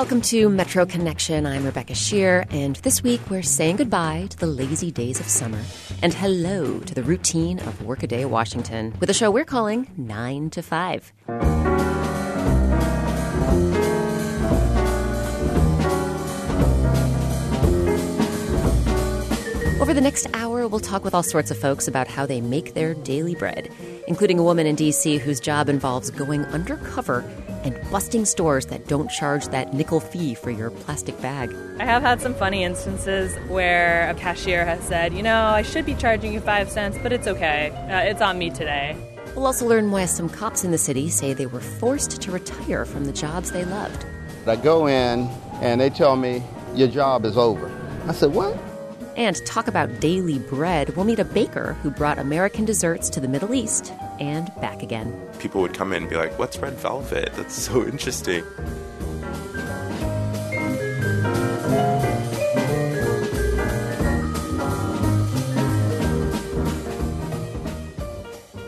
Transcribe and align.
Welcome 0.00 0.22
to 0.22 0.48
Metro 0.48 0.86
Connection. 0.86 1.44
I'm 1.44 1.62
Rebecca 1.62 1.92
Sheir, 1.92 2.50
and 2.50 2.76
this 2.76 3.02
week 3.02 3.20
we're 3.28 3.42
saying 3.42 3.76
goodbye 3.76 4.28
to 4.30 4.38
the 4.38 4.46
lazy 4.46 4.90
days 4.90 5.20
of 5.20 5.28
summer 5.28 5.60
and 6.00 6.14
hello 6.14 6.78
to 6.78 6.94
the 6.94 7.02
routine 7.02 7.58
of 7.58 7.82
Workaday 7.82 8.24
Washington 8.24 8.94
with 8.98 9.10
a 9.10 9.12
show 9.12 9.30
we're 9.30 9.44
calling 9.44 9.88
9 9.98 10.48
to 10.50 10.62
5. 10.62 11.12
Over 19.82 19.92
the 19.92 20.00
next 20.00 20.26
hour, 20.32 20.66
we'll 20.66 20.80
talk 20.80 21.04
with 21.04 21.14
all 21.14 21.22
sorts 21.22 21.50
of 21.50 21.58
folks 21.58 21.86
about 21.86 22.08
how 22.08 22.24
they 22.24 22.40
make 22.40 22.72
their 22.72 22.94
daily 22.94 23.34
bread, 23.34 23.70
including 24.08 24.38
a 24.38 24.42
woman 24.42 24.66
in 24.66 24.76
DC 24.76 25.20
whose 25.20 25.40
job 25.40 25.68
involves 25.68 26.10
going 26.10 26.46
undercover 26.46 27.22
and 27.64 27.78
busting 27.90 28.24
stores 28.24 28.66
that 28.66 28.86
don't 28.86 29.10
charge 29.10 29.48
that 29.48 29.74
nickel 29.74 30.00
fee 30.00 30.34
for 30.34 30.50
your 30.50 30.70
plastic 30.70 31.20
bag. 31.20 31.54
I 31.78 31.84
have 31.84 32.02
had 32.02 32.20
some 32.20 32.34
funny 32.34 32.64
instances 32.64 33.36
where 33.48 34.08
a 34.10 34.14
cashier 34.14 34.64
has 34.64 34.82
said, 34.82 35.12
you 35.14 35.22
know, 35.22 35.44
I 35.44 35.62
should 35.62 35.86
be 35.86 35.94
charging 35.94 36.32
you 36.32 36.40
five 36.40 36.70
cents, 36.70 36.98
but 37.02 37.12
it's 37.12 37.26
okay. 37.26 37.70
Uh, 37.90 38.10
it's 38.10 38.22
on 38.22 38.38
me 38.38 38.50
today. 38.50 38.96
We'll 39.34 39.46
also 39.46 39.66
learn 39.66 39.90
why 39.90 40.06
some 40.06 40.28
cops 40.28 40.64
in 40.64 40.70
the 40.70 40.78
city 40.78 41.08
say 41.08 41.34
they 41.34 41.46
were 41.46 41.60
forced 41.60 42.20
to 42.20 42.32
retire 42.32 42.84
from 42.84 43.04
the 43.04 43.12
jobs 43.12 43.52
they 43.52 43.64
loved. 43.64 44.04
I 44.46 44.56
go 44.56 44.86
in 44.86 45.28
and 45.60 45.80
they 45.80 45.90
tell 45.90 46.16
me, 46.16 46.42
your 46.74 46.88
job 46.88 47.24
is 47.24 47.36
over. 47.36 47.70
I 48.06 48.12
said, 48.12 48.32
what? 48.32 48.58
And 49.16 49.36
talk 49.44 49.68
about 49.68 50.00
daily 50.00 50.38
bread, 50.38 50.96
we'll 50.96 51.04
meet 51.04 51.18
a 51.18 51.24
baker 51.24 51.74
who 51.82 51.90
brought 51.90 52.18
American 52.18 52.64
desserts 52.64 53.10
to 53.10 53.20
the 53.20 53.28
Middle 53.28 53.54
East 53.54 53.92
and 54.18 54.50
back 54.60 54.82
again. 54.82 55.14
People 55.40 55.62
would 55.62 55.72
come 55.72 55.94
in 55.94 56.02
and 56.02 56.10
be 56.10 56.16
like, 56.16 56.38
What's 56.38 56.58
red 56.58 56.74
velvet? 56.74 57.32
That's 57.32 57.54
so 57.54 57.82
interesting. 57.86 58.44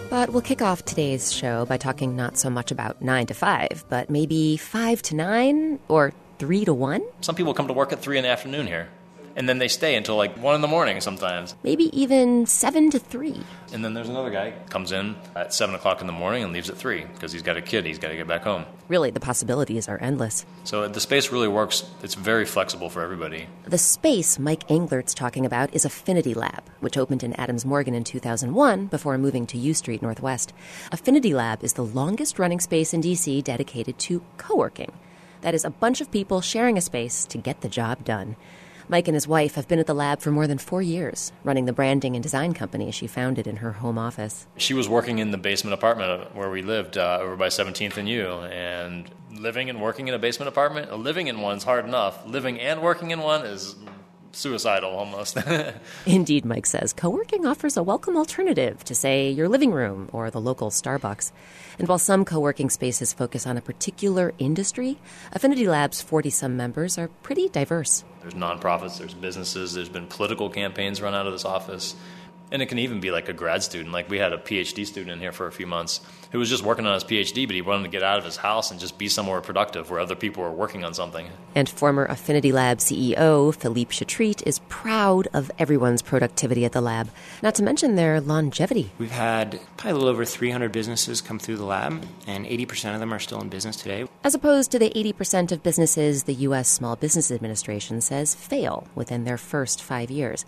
But 0.08 0.30
we'll 0.30 0.41
kick 0.41 0.62
off 0.62 0.84
today's 0.84 1.33
show 1.33 1.66
by 1.66 1.77
talking 1.77 2.16
not 2.16 2.38
so 2.38 2.48
much 2.48 2.70
about 2.70 3.02
9 3.02 3.27
to 3.27 3.34
5, 3.34 3.84
but 3.89 4.08
maybe 4.08 4.56
5 4.56 5.02
to 5.02 5.16
9 5.16 5.78
or 5.89 6.12
3 6.39 6.64
to 6.64 6.72
1? 6.72 7.02
Some 7.20 7.34
people 7.34 7.52
come 7.52 7.66
to 7.66 7.72
work 7.74 7.92
at 7.92 8.00
3 8.00 8.18
in 8.18 8.22
the 8.22 8.30
afternoon 8.30 8.66
here 8.66 8.89
and 9.36 9.48
then 9.48 9.58
they 9.58 9.69
stay 9.69 9.94
until 9.94 10.16
like 10.16 10.36
one 10.36 10.55
in 10.55 10.61
the 10.61 10.69
morning 10.69 11.00
sometimes. 11.00 11.55
Maybe 11.62 11.84
even 11.98 12.47
seven 12.47 12.91
to 12.91 12.98
three. 12.98 13.41
And 13.72 13.84
then 13.84 13.94
there's 13.94 14.08
another 14.08 14.30
guy 14.30 14.52
comes 14.69 14.92
in 14.92 15.16
at 15.34 15.55
seven 15.55 15.74
o'clock 15.74 16.00
in 16.00 16.06
the 16.06 16.12
morning 16.12 16.42
and 16.44 16.52
leaves 16.52 16.69
at 16.69 16.77
three 16.77 17.05
because 17.05 17.33
he's 17.33 17.42
got 17.42 17.56
a 17.56 17.62
kid. 17.62 17.86
He's 17.86 17.98
got 17.98 18.08
to 18.08 18.16
get 18.16 18.27
back 18.27 18.42
home. 18.42 18.64
Really, 18.89 19.11
the 19.11 19.20
possibilities 19.20 19.89
are 19.89 19.98
endless. 20.00 20.44
So 20.64 20.86
the 20.89 21.00
space 21.00 21.33
really 21.33 21.48
works. 21.48 21.84
It's 22.02 22.14
very 22.14 22.44
flexible 22.44 22.91
for 22.91 23.02
everybody. 23.02 23.47
The 23.64 23.78
space 23.78 24.39
Mike 24.39 24.66
Englert's 24.69 25.14
talking 25.14 25.46
about 25.46 25.74
is 25.74 25.84
Affinity 25.84 26.34
Lab, 26.34 26.64
which 26.80 26.98
opened 26.98 27.22
in 27.22 27.33
Adams 27.34 27.64
Morgan 27.64 27.94
in 27.94 28.05
2001 28.05 28.86
before 28.86 29.17
moving 29.19 29.46
to 29.46 29.58
U 29.58 29.74
Street 29.74 30.02
Northwest. 30.02 30.52
Affinity 30.91 31.33
Lab 31.33 31.64
is 31.64 31.72
the 31.72 31.84
longest 31.84 32.39
running 32.39 32.61
space 32.61 32.92
in 32.92 33.00
DC 33.00 33.42
dedicated 33.42 33.98
to 34.00 34.22
co 34.36 34.56
working. 34.56 34.92
That 35.41 35.55
is, 35.55 35.64
a 35.64 35.70
bunch 35.70 36.00
of 36.00 36.11
people 36.12 36.41
sharing 36.41 36.78
a 36.78 36.80
space 36.80 37.27
to 37.27 37.36
get 37.36 37.62
the 37.62 37.69
job 37.69 38.05
done. 38.05 38.36
Mike 38.88 39.08
and 39.08 39.14
his 39.14 39.28
wife 39.28 39.55
have 39.55 39.69
been 39.69 39.78
at 39.78 39.86
the 39.86 39.94
lab 39.94 40.20
for 40.20 40.30
more 40.30 40.47
than 40.47 40.58
four 40.58 40.83
years, 40.83 41.33
running 41.44 41.66
the 41.66 41.72
branding 41.72 42.14
and 42.16 42.22
design 42.22 42.52
company 42.55 42.91
she 42.91 43.06
founded 43.06 43.47
in 43.47 43.56
her 43.56 43.72
home 43.72 43.98
office. 43.98 44.47
She 44.56 44.74
was 44.74 44.89
working 44.89 45.19
in 45.19 45.30
the 45.30 45.39
basement 45.39 45.74
apartment 45.74 46.34
where 46.34 46.50
we 46.50 46.62
lived 46.62 46.98
uh, 46.98 47.19
over 47.20 47.36
by 47.36 47.48
17th 47.48 47.97
and 47.97 48.08
U, 48.08 48.27
and 48.27 49.11
living 49.33 49.70
and 49.70 49.80
working 49.80 50.08
in 50.08 50.14
a 50.14 50.19
basement 50.19 50.48
apartment, 50.48 50.97
living 50.98 51.27
in 51.27 51.41
one's 51.41 51.64
hard 51.64 51.84
enough. 51.84 52.27
Living 52.27 52.61
and 52.61 52.83
working 52.83 53.11
in 53.11 53.20
one 53.20 53.46
is 53.46 53.77
suicidal 54.32 54.90
almost. 54.90 55.36
Indeed, 56.06 56.44
Mike 56.44 56.66
says 56.66 56.92
co 56.92 57.10
working 57.10 57.46
offers 57.46 57.76
a 57.76 57.82
welcome 57.82 58.16
alternative 58.16 58.82
to, 58.84 58.94
say, 58.94 59.30
your 59.30 59.48
living 59.48 59.72
room 59.72 60.08
or 60.12 60.30
the 60.30 60.40
local 60.40 60.70
Starbucks. 60.70 61.32
And 61.78 61.88
while 61.88 61.98
some 61.98 62.24
co 62.24 62.40
working 62.40 62.70
spaces 62.70 63.12
focus 63.12 63.46
on 63.46 63.56
a 63.56 63.60
particular 63.60 64.32
industry, 64.38 64.98
Affinity 65.32 65.66
Lab's 65.66 66.02
40 66.02 66.30
some 66.30 66.56
members 66.56 66.98
are 66.98 67.08
pretty 67.22 67.48
diverse. 67.48 68.04
There's 68.20 68.34
nonprofits, 68.34 68.98
there's 68.98 69.14
businesses, 69.14 69.74
there's 69.74 69.88
been 69.88 70.06
political 70.06 70.48
campaigns 70.48 71.02
run 71.02 71.14
out 71.14 71.26
of 71.26 71.32
this 71.32 71.44
office. 71.44 71.96
And 72.52 72.61
it 72.61 72.67
can 72.67 72.79
even 72.79 73.01
be 73.01 73.11
like 73.11 73.30
a 73.30 73.33
grad 73.33 73.63
student. 73.63 73.92
Like 73.92 74.11
we 74.11 74.18
had 74.18 74.35
a 74.35 74.39
PhD 74.39 74.86
student 74.86 75.11
in 75.11 75.18
here 75.18 75.33
for 75.33 75.46
a 75.46 75.52
few 75.52 75.67
months 75.67 76.02
who 76.33 76.39
was 76.39 76.51
just 76.51 76.63
working 76.63 76.86
on 76.86 76.92
his 76.92 77.02
PhD, 77.02 77.46
but 77.46 77.55
he 77.55 77.63
wanted 77.63 77.85
to 77.85 77.89
get 77.89 78.02
out 78.02 78.18
of 78.18 78.27
his 78.27 78.36
house 78.36 78.70
and 78.70 78.79
just 78.79 78.98
be 78.98 79.08
somewhere 79.08 79.40
productive 79.40 79.90
where 79.90 79.98
other 79.98 80.14
people 80.14 80.42
were 80.42 80.51
working 80.51 80.85
on 80.85 80.92
something. 80.92 81.29
And 81.55 81.67
former 81.67 82.05
Affinity 82.05 82.52
Lab 82.52 82.79
CEO 82.79 83.55
Philippe 83.55 83.92
Chatrit 83.92 84.42
is 84.46 84.58
proud 84.68 85.29
of 85.33 85.51
everyone's 85.58 86.02
productivity 86.02 86.67
at 86.67 86.73
the 86.73 86.83
lab, 86.83 87.08
not 87.42 87.55
to 87.55 87.62
mention 87.62 87.96
their 87.96 88.20
longevity. 88.20 88.91
We've 88.98 89.11
had 89.11 89.58
probably 89.79 89.92
a 89.92 89.95
little 89.95 90.11
over 90.11 90.27
300 90.27 90.70
businesses 90.73 91.23
come 91.23 91.39
through 91.39 91.57
the 91.57 91.64
lab, 91.64 92.05
and 92.27 92.45
80% 92.45 92.92
of 92.92 93.01
them 93.01 93.14
are 93.14 93.18
still 93.18 93.41
in 93.41 93.48
business 93.48 93.77
today. 93.77 94.07
As 94.23 94.35
opposed 94.35 94.70
to 94.73 94.79
the 94.79 94.91
80% 94.91 95.52
of 95.52 95.62
businesses 95.62 96.24
the 96.24 96.35
U.S. 96.35 96.68
Small 96.68 96.96
Business 96.96 97.30
Administration 97.30 98.02
says 98.02 98.35
fail 98.35 98.86
within 98.95 99.24
their 99.24 99.39
first 99.39 99.83
five 99.83 100.11
years. 100.11 100.45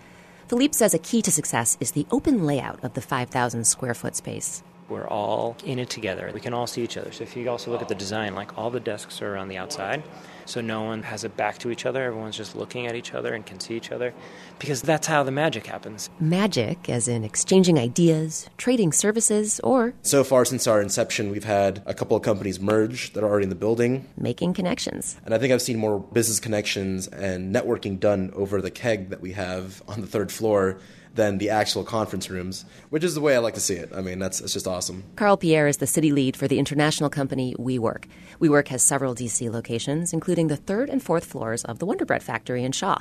Philippe 0.54 0.74
says 0.74 0.94
a 0.94 1.00
key 1.00 1.20
to 1.20 1.32
success 1.32 1.76
is 1.80 1.90
the 1.90 2.06
open 2.12 2.46
layout 2.46 2.78
of 2.84 2.94
the 2.94 3.00
5,000 3.00 3.64
square 3.64 3.92
foot 3.92 4.14
space. 4.14 4.62
We're 4.88 5.08
all 5.08 5.56
in 5.64 5.80
it 5.80 5.90
together. 5.90 6.30
We 6.32 6.38
can 6.38 6.54
all 6.54 6.68
see 6.68 6.84
each 6.84 6.96
other. 6.96 7.10
So 7.10 7.24
if 7.24 7.36
you 7.36 7.50
also 7.50 7.72
look 7.72 7.82
at 7.82 7.88
the 7.88 7.96
design, 7.96 8.36
like 8.36 8.56
all 8.56 8.70
the 8.70 8.78
desks 8.78 9.20
are 9.20 9.36
on 9.36 9.48
the 9.48 9.56
outside. 9.56 10.04
So 10.46 10.60
no 10.60 10.82
one 10.82 11.02
has 11.02 11.24
it 11.24 11.36
back 11.36 11.58
to 11.58 11.70
each 11.70 11.86
other. 11.86 12.02
Everyone's 12.02 12.36
just 12.36 12.56
looking 12.56 12.86
at 12.86 12.94
each 12.94 13.14
other 13.14 13.34
and 13.34 13.44
can 13.44 13.60
see 13.60 13.74
each 13.74 13.92
other 13.92 14.12
because 14.58 14.82
that's 14.82 15.06
how 15.06 15.22
the 15.22 15.30
magic 15.30 15.66
happens. 15.66 16.10
Magic, 16.20 16.88
as 16.88 17.08
in 17.08 17.24
exchanging 17.24 17.78
ideas, 17.78 18.48
trading 18.58 18.92
services, 18.92 19.60
or. 19.60 19.94
So 20.02 20.24
far 20.24 20.44
since 20.44 20.66
our 20.66 20.80
inception, 20.80 21.30
we've 21.30 21.44
had 21.44 21.82
a 21.86 21.94
couple 21.94 22.16
of 22.16 22.22
companies 22.22 22.60
merge 22.60 23.12
that 23.12 23.24
are 23.24 23.28
already 23.28 23.44
in 23.44 23.50
the 23.50 23.54
building. 23.54 24.06
Making 24.16 24.54
connections. 24.54 25.16
And 25.24 25.34
I 25.34 25.38
think 25.38 25.52
I've 25.52 25.62
seen 25.62 25.78
more 25.78 25.98
business 25.98 26.40
connections 26.40 27.08
and 27.08 27.54
networking 27.54 27.98
done 27.98 28.30
over 28.34 28.60
the 28.60 28.70
keg 28.70 29.10
that 29.10 29.20
we 29.20 29.32
have 29.32 29.82
on 29.88 30.00
the 30.00 30.06
third 30.06 30.30
floor 30.30 30.78
than 31.14 31.38
the 31.38 31.50
actual 31.50 31.84
conference 31.84 32.28
rooms, 32.28 32.64
which 32.90 33.04
is 33.04 33.14
the 33.14 33.20
way 33.20 33.34
I 33.34 33.38
like 33.38 33.54
to 33.54 33.60
see 33.60 33.74
it. 33.74 33.90
I 33.94 34.00
mean, 34.00 34.18
that's 34.18 34.40
it's 34.40 34.52
just 34.52 34.66
awesome. 34.66 35.04
Carl 35.16 35.36
Pierre 35.36 35.68
is 35.68 35.78
the 35.78 35.86
city 35.86 36.12
lead 36.12 36.36
for 36.36 36.48
the 36.48 36.58
international 36.58 37.10
company 37.10 37.54
WeWork. 37.58 38.04
WeWork 38.40 38.68
has 38.68 38.82
several 38.82 39.14
DC 39.14 39.50
locations, 39.50 40.12
including 40.12 40.48
the 40.48 40.56
third 40.56 40.90
and 40.90 41.02
fourth 41.02 41.24
floors 41.24 41.64
of 41.64 41.78
the 41.78 41.86
Wonder 41.86 42.04
Bread 42.04 42.22
factory 42.22 42.64
in 42.64 42.72
Shaw. 42.72 42.98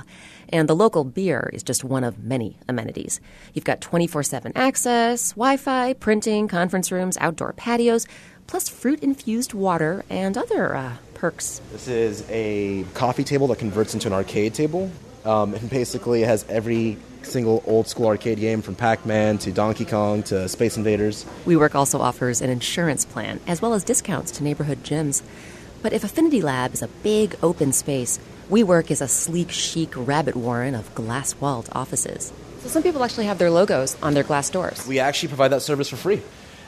And 0.48 0.68
the 0.68 0.76
local 0.76 1.04
beer 1.04 1.50
is 1.52 1.62
just 1.62 1.84
one 1.84 2.04
of 2.04 2.22
many 2.22 2.56
amenities. 2.68 3.20
You've 3.52 3.64
got 3.64 3.80
24 3.80 4.22
7 4.22 4.52
access, 4.54 5.32
Wi 5.32 5.56
Fi, 5.56 5.92
printing, 5.94 6.48
conference 6.48 6.92
rooms, 6.92 7.18
outdoor 7.20 7.52
patios, 7.54 8.06
plus 8.46 8.68
fruit 8.68 9.02
infused 9.02 9.54
water 9.54 10.04
and 10.08 10.36
other 10.36 10.74
uh, 10.74 10.96
perks. 11.14 11.60
This 11.72 11.88
is 11.88 12.24
a 12.28 12.84
coffee 12.94 13.24
table 13.24 13.46
that 13.48 13.58
converts 13.58 13.94
into 13.94 14.06
an 14.06 14.12
arcade 14.12 14.54
table. 14.54 14.90
Um, 15.24 15.54
and 15.54 15.70
basically, 15.70 16.22
it 16.22 16.26
has 16.26 16.44
every 16.48 16.98
single 17.22 17.62
old 17.66 17.88
school 17.88 18.06
arcade 18.06 18.38
game 18.38 18.62
from 18.62 18.74
Pac 18.74 19.06
Man 19.06 19.38
to 19.38 19.52
Donkey 19.52 19.84
Kong 19.84 20.22
to 20.24 20.48
Space 20.48 20.76
Invaders. 20.76 21.24
WeWork 21.46 21.74
also 21.74 22.00
offers 22.00 22.42
an 22.42 22.50
insurance 22.50 23.04
plan 23.04 23.40
as 23.46 23.62
well 23.62 23.74
as 23.74 23.82
discounts 23.82 24.30
to 24.32 24.44
neighborhood 24.44 24.82
gyms. 24.82 25.22
But 25.82 25.92
if 25.92 26.04
Affinity 26.04 26.40
Lab 26.42 26.74
is 26.74 26.82
a 26.82 26.88
big 26.88 27.36
open 27.42 27.72
space, 27.72 28.18
WeWork 28.50 28.90
is 28.90 29.00
a 29.00 29.08
sleek, 29.08 29.50
chic 29.50 29.90
rabbit 29.96 30.36
warren 30.36 30.74
of 30.74 30.94
glass 30.94 31.34
walled 31.40 31.68
offices. 31.72 32.32
So 32.60 32.68
some 32.68 32.82
people 32.82 33.02
actually 33.04 33.26
have 33.26 33.38
their 33.38 33.50
logos 33.50 33.96
on 34.02 34.14
their 34.14 34.22
glass 34.22 34.50
doors. 34.50 34.86
We 34.86 34.98
actually 34.98 35.28
provide 35.28 35.48
that 35.48 35.62
service 35.62 35.88
for 35.88 35.96
free. 35.96 36.22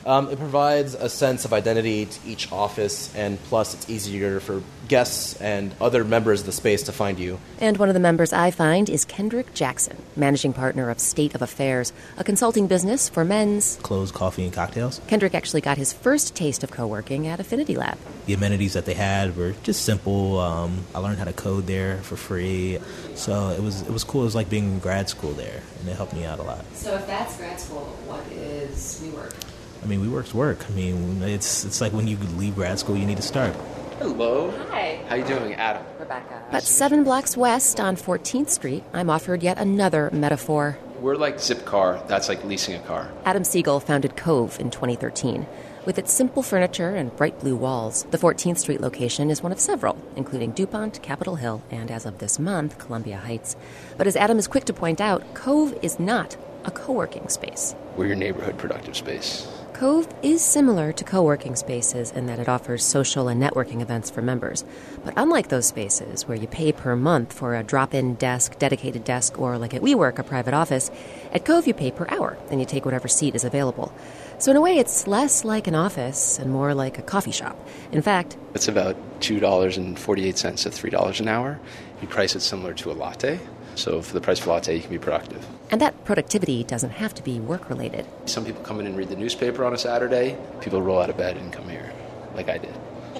Um, 0.07 0.29
it 0.29 0.39
provides 0.39 0.93
a 0.93 1.09
sense 1.09 1.43
of 1.43 1.51
identity 1.51 2.05
to 2.05 2.19
each 2.25 2.49
office, 2.49 3.13
and 3.13 3.37
plus, 3.43 3.73
it's 3.73 3.89
easier 3.89 4.39
for 4.39 4.63
guests 4.87 5.35
and 5.41 5.75
other 5.81 6.05
members 6.05 6.39
of 6.39 6.45
the 6.45 6.53
space 6.53 6.83
to 6.83 6.93
find 6.93 7.19
you. 7.19 7.39
And 7.59 7.75
one 7.75 7.89
of 7.89 7.93
the 7.93 7.99
members 7.99 8.31
I 8.31 8.51
find 8.51 8.89
is 8.89 9.03
Kendrick 9.03 9.53
Jackson, 9.53 10.01
managing 10.15 10.53
partner 10.53 10.89
of 10.89 11.01
State 11.01 11.35
of 11.35 11.41
Affairs, 11.41 11.91
a 12.17 12.23
consulting 12.23 12.67
business 12.67 13.09
for 13.09 13.25
men's 13.25 13.79
clothes, 13.83 14.13
coffee, 14.13 14.45
and 14.45 14.53
cocktails. 14.53 15.01
Kendrick 15.07 15.35
actually 15.35 15.59
got 15.59 15.77
his 15.77 15.91
first 15.91 16.35
taste 16.35 16.63
of 16.63 16.71
co 16.71 16.87
working 16.87 17.27
at 17.27 17.41
Affinity 17.41 17.75
Lab. 17.75 17.97
The 18.27 18.33
amenities 18.33 18.75
that 18.75 18.85
they 18.85 18.93
had 18.93 19.35
were 19.35 19.55
just 19.63 19.83
simple. 19.83 20.39
Um, 20.39 20.85
I 20.95 20.99
learned 20.99 21.17
how 21.17 21.25
to 21.25 21.33
code 21.33 21.67
there 21.67 21.97
for 21.97 22.15
free, 22.15 22.79
so 23.15 23.49
it 23.49 23.61
was 23.61 23.81
it 23.81 23.91
was 23.91 24.05
cool. 24.05 24.21
It 24.21 24.25
was 24.25 24.35
like 24.35 24.49
being 24.49 24.71
in 24.71 24.79
grad 24.79 25.09
school 25.09 25.33
there, 25.33 25.61
and 25.81 25.89
it 25.89 25.97
helped 25.97 26.13
me 26.13 26.23
out 26.23 26.39
a 26.39 26.43
lot. 26.43 26.63
So, 26.73 26.95
if 26.95 27.05
that's 27.07 27.35
grad 27.35 27.59
school, 27.59 27.97
what 28.05 28.23
is 28.31 29.01
New 29.01 29.11
WeWork? 29.11 29.56
I 29.83 29.85
mean, 29.87 30.01
WeWork's 30.01 30.33
work. 30.33 30.65
I 30.67 30.73
mean, 30.73 31.21
it's 31.23 31.65
it's 31.65 31.81
like 31.81 31.93
when 31.93 32.07
you 32.07 32.17
leave 32.37 32.55
grad 32.55 32.79
school, 32.79 32.97
you 32.97 33.05
need 33.05 33.17
to 33.17 33.23
start. 33.23 33.55
Hello. 33.99 34.51
Hi. 34.69 34.99
How 35.07 35.15
you 35.15 35.23
doing, 35.25 35.53
Adam? 35.55 35.83
Rebecca. 35.99 36.43
But 36.51 36.63
seven 36.63 37.03
blocks 37.03 37.35
west 37.35 37.79
on 37.79 37.95
14th 37.95 38.49
Street, 38.49 38.83
I'm 38.93 39.09
offered 39.09 39.41
yet 39.41 39.57
another 39.57 40.09
metaphor. 40.13 40.77
We're 40.99 41.15
like 41.15 41.37
Zipcar. 41.37 42.07
That's 42.07 42.29
like 42.29 42.43
leasing 42.43 42.75
a 42.75 42.79
car. 42.79 43.11
Adam 43.25 43.43
Siegel 43.43 43.79
founded 43.79 44.15
Cove 44.15 44.59
in 44.59 44.69
2013. 44.69 45.47
With 45.85 45.97
its 45.97 46.11
simple 46.11 46.43
furniture 46.43 46.95
and 46.95 47.15
bright 47.15 47.39
blue 47.39 47.55
walls, 47.55 48.03
the 48.11 48.17
14th 48.17 48.57
Street 48.59 48.81
location 48.81 49.31
is 49.31 49.41
one 49.41 49.51
of 49.51 49.59
several, 49.59 49.97
including 50.15 50.51
DuPont, 50.51 51.01
Capitol 51.01 51.37
Hill, 51.37 51.63
and 51.71 51.89
as 51.89 52.05
of 52.05 52.17
this 52.17 52.37
month, 52.37 52.77
Columbia 52.77 53.17
Heights. 53.17 53.55
But 53.97 54.05
as 54.05 54.15
Adam 54.15 54.37
is 54.37 54.47
quick 54.47 54.65
to 54.65 54.73
point 54.73 54.99
out, 54.99 55.33
Cove 55.33 55.77
is 55.81 55.99
not 55.99 56.35
a 56.65 56.71
co 56.71 56.93
working 56.93 57.29
space. 57.29 57.73
We're 57.95 58.07
your 58.07 58.15
neighborhood 58.15 58.57
productive 58.57 58.95
space. 58.95 59.47
Cove 59.77 60.07
is 60.23 60.43
similar 60.43 60.91
to 60.91 61.03
co 61.03 61.21
working 61.21 61.55
spaces 61.55 62.09
in 62.09 62.25
that 62.25 62.39
it 62.39 62.49
offers 62.49 62.83
social 62.83 63.27
and 63.27 63.39
networking 63.39 63.79
events 63.79 64.09
for 64.09 64.23
members. 64.23 64.65
But 65.05 65.13
unlike 65.15 65.49
those 65.49 65.67
spaces 65.67 66.27
where 66.27 66.35
you 66.35 66.47
pay 66.47 66.71
per 66.71 66.95
month 66.95 67.31
for 67.31 67.53
a 67.53 67.61
drop 67.61 67.93
in 67.93 68.15
desk, 68.15 68.57
dedicated 68.57 69.03
desk, 69.03 69.39
or 69.39 69.59
like 69.59 69.75
at 69.75 69.83
WeWork, 69.83 70.17
a 70.17 70.23
private 70.23 70.55
office, 70.55 70.89
at 71.31 71.45
Cove 71.45 71.67
you 71.67 71.75
pay 71.75 71.91
per 71.91 72.07
hour 72.09 72.39
and 72.49 72.59
you 72.59 72.65
take 72.65 72.85
whatever 72.85 73.07
seat 73.07 73.35
is 73.35 73.43
available. 73.43 73.93
So, 74.39 74.49
in 74.49 74.57
a 74.57 74.61
way, 74.61 74.79
it's 74.79 75.05
less 75.05 75.45
like 75.45 75.67
an 75.67 75.75
office 75.75 76.39
and 76.39 76.51
more 76.51 76.73
like 76.73 76.97
a 76.97 77.03
coffee 77.03 77.29
shop. 77.29 77.55
In 77.91 78.01
fact, 78.01 78.35
it's 78.55 78.67
about 78.67 78.95
$2.48 79.19 79.95
to 79.95 80.69
$3 80.89 81.19
an 81.19 81.27
hour. 81.27 81.59
You 82.01 82.07
price 82.07 82.35
it 82.35 82.39
similar 82.39 82.73
to 82.73 82.89
a 82.89 82.93
latte. 82.93 83.39
So 83.77 84.01
for 84.01 84.13
the 84.13 84.21
price 84.21 84.41
of 84.41 84.47
a 84.47 84.49
latte, 84.49 84.75
you 84.75 84.81
can 84.81 84.89
be 84.89 84.97
productive. 84.97 85.45
And 85.69 85.79
that 85.81 86.03
productivity 86.03 86.63
doesn't 86.63 86.89
have 86.89 87.13
to 87.15 87.23
be 87.23 87.39
work 87.39 87.69
related. 87.69 88.07
Some 88.25 88.43
people 88.43 88.63
come 88.63 88.79
in 88.79 88.87
and 88.87 88.97
read 88.97 89.09
the 89.09 89.15
newspaper 89.15 89.63
on 89.63 89.73
a 89.73 89.77
Saturday. 89.77 90.37
People 90.61 90.81
roll 90.81 90.99
out 90.99 91.09
of 91.09 91.17
bed 91.17 91.37
and 91.37 91.53
come 91.53 91.69
here, 91.69 91.93
like 92.35 92.49
I 92.49 92.57
did. 92.57 92.73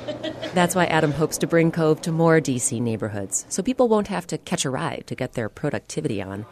That's 0.53 0.75
why 0.75 0.85
Adam 0.85 1.11
hopes 1.11 1.37
to 1.39 1.47
bring 1.47 1.71
Cove 1.71 2.01
to 2.01 2.11
more 2.11 2.41
DC 2.41 2.81
neighborhoods, 2.81 3.45
so 3.49 3.61
people 3.61 3.87
won't 3.87 4.07
have 4.07 4.25
to 4.27 4.37
catch 4.37 4.65
a 4.65 4.69
ride 4.69 5.03
to 5.07 5.15
get 5.15 5.33
their 5.33 5.49
productivity 5.49 6.21
on. 6.21 6.45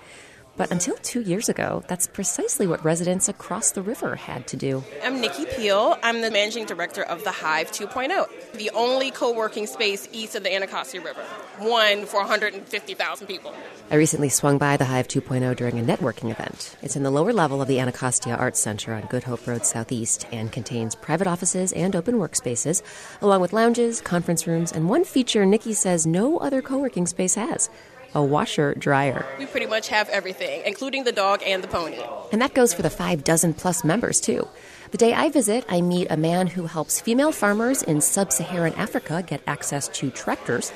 But 0.57 0.71
until 0.71 0.95
two 0.97 1.19
years 1.19 1.49
ago, 1.49 1.83
that's 1.87 2.07
precisely 2.07 2.65
what 2.65 2.83
residents 2.85 3.27
across 3.27 3.71
the 3.71 3.81
river 3.81 4.15
had 4.15 4.47
to 4.47 4.57
do. 4.57 4.85
I'm 5.03 5.19
Nikki 5.19 5.45
Peele. 5.45 5.97
I'm 6.01 6.21
the 6.21 6.31
managing 6.31 6.65
director 6.65 7.03
of 7.03 7.25
the 7.25 7.31
Hive 7.31 7.71
2.0, 7.71 8.53
the 8.53 8.69
only 8.69 9.11
co 9.11 9.33
working 9.33 9.67
space 9.67 10.07
east 10.13 10.33
of 10.35 10.43
the 10.43 10.55
Anacostia 10.55 11.01
River, 11.01 11.21
one 11.59 12.05
for 12.05 12.21
150,000 12.21 13.27
people. 13.27 13.53
I 13.91 13.95
recently 13.95 14.29
swung 14.29 14.57
by 14.57 14.77
the 14.77 14.85
Hive 14.85 15.09
2.0 15.09 15.57
during 15.57 15.77
a 15.77 15.83
networking 15.83 16.31
event. 16.31 16.77
It's 16.81 16.95
in 16.95 17.03
the 17.03 17.11
lower 17.11 17.33
level 17.33 17.61
of 17.61 17.67
the 17.67 17.81
Anacostia 17.81 18.37
Arts 18.37 18.59
Center 18.59 18.93
on 18.93 19.07
Good 19.07 19.25
Hope 19.25 19.45
Road 19.45 19.65
Southeast 19.65 20.25
and 20.31 20.53
contains 20.53 20.95
private 20.95 21.27
offices 21.27 21.73
and 21.73 21.97
open 21.97 22.15
workspaces, 22.15 22.81
along 23.21 23.41
with 23.41 23.51
lounges, 23.51 23.99
conference 23.99 24.47
rooms, 24.47 24.71
and 24.71 24.87
one 24.87 25.03
feature 25.03 25.45
Nikki 25.45 25.73
says 25.73 26.07
no 26.07 26.37
other 26.37 26.61
co 26.61 26.77
working 26.77 27.07
space 27.07 27.35
has 27.35 27.69
a 28.15 28.23
washer 28.23 28.73
dryer. 28.73 29.25
We 29.37 29.45
pretty 29.45 29.67
much 29.67 29.89
have 29.89 30.09
everything, 30.09 30.63
including 30.65 31.03
the 31.03 31.11
dog 31.11 31.43
and 31.45 31.63
the 31.63 31.67
pony. 31.67 31.99
And 32.31 32.41
that 32.41 32.55
goes 32.55 32.73
for 32.73 32.81
the 32.81 32.89
five 32.89 33.23
dozen 33.23 33.53
plus 33.53 33.83
members, 33.83 34.19
too. 34.19 34.47
The 34.91 34.97
day 34.97 35.13
I 35.13 35.29
visit, 35.29 35.65
I 35.67 35.81
meet 35.81 36.07
a 36.09 36.17
man 36.17 36.47
who 36.47 36.67
helps 36.67 37.01
female 37.01 37.33
farmers 37.33 37.83
in 37.83 37.99
sub 38.01 38.31
Saharan 38.31 38.73
Africa 38.75 39.23
get 39.27 39.41
access 39.45 39.89
to 39.89 40.09
tractors, 40.09 40.71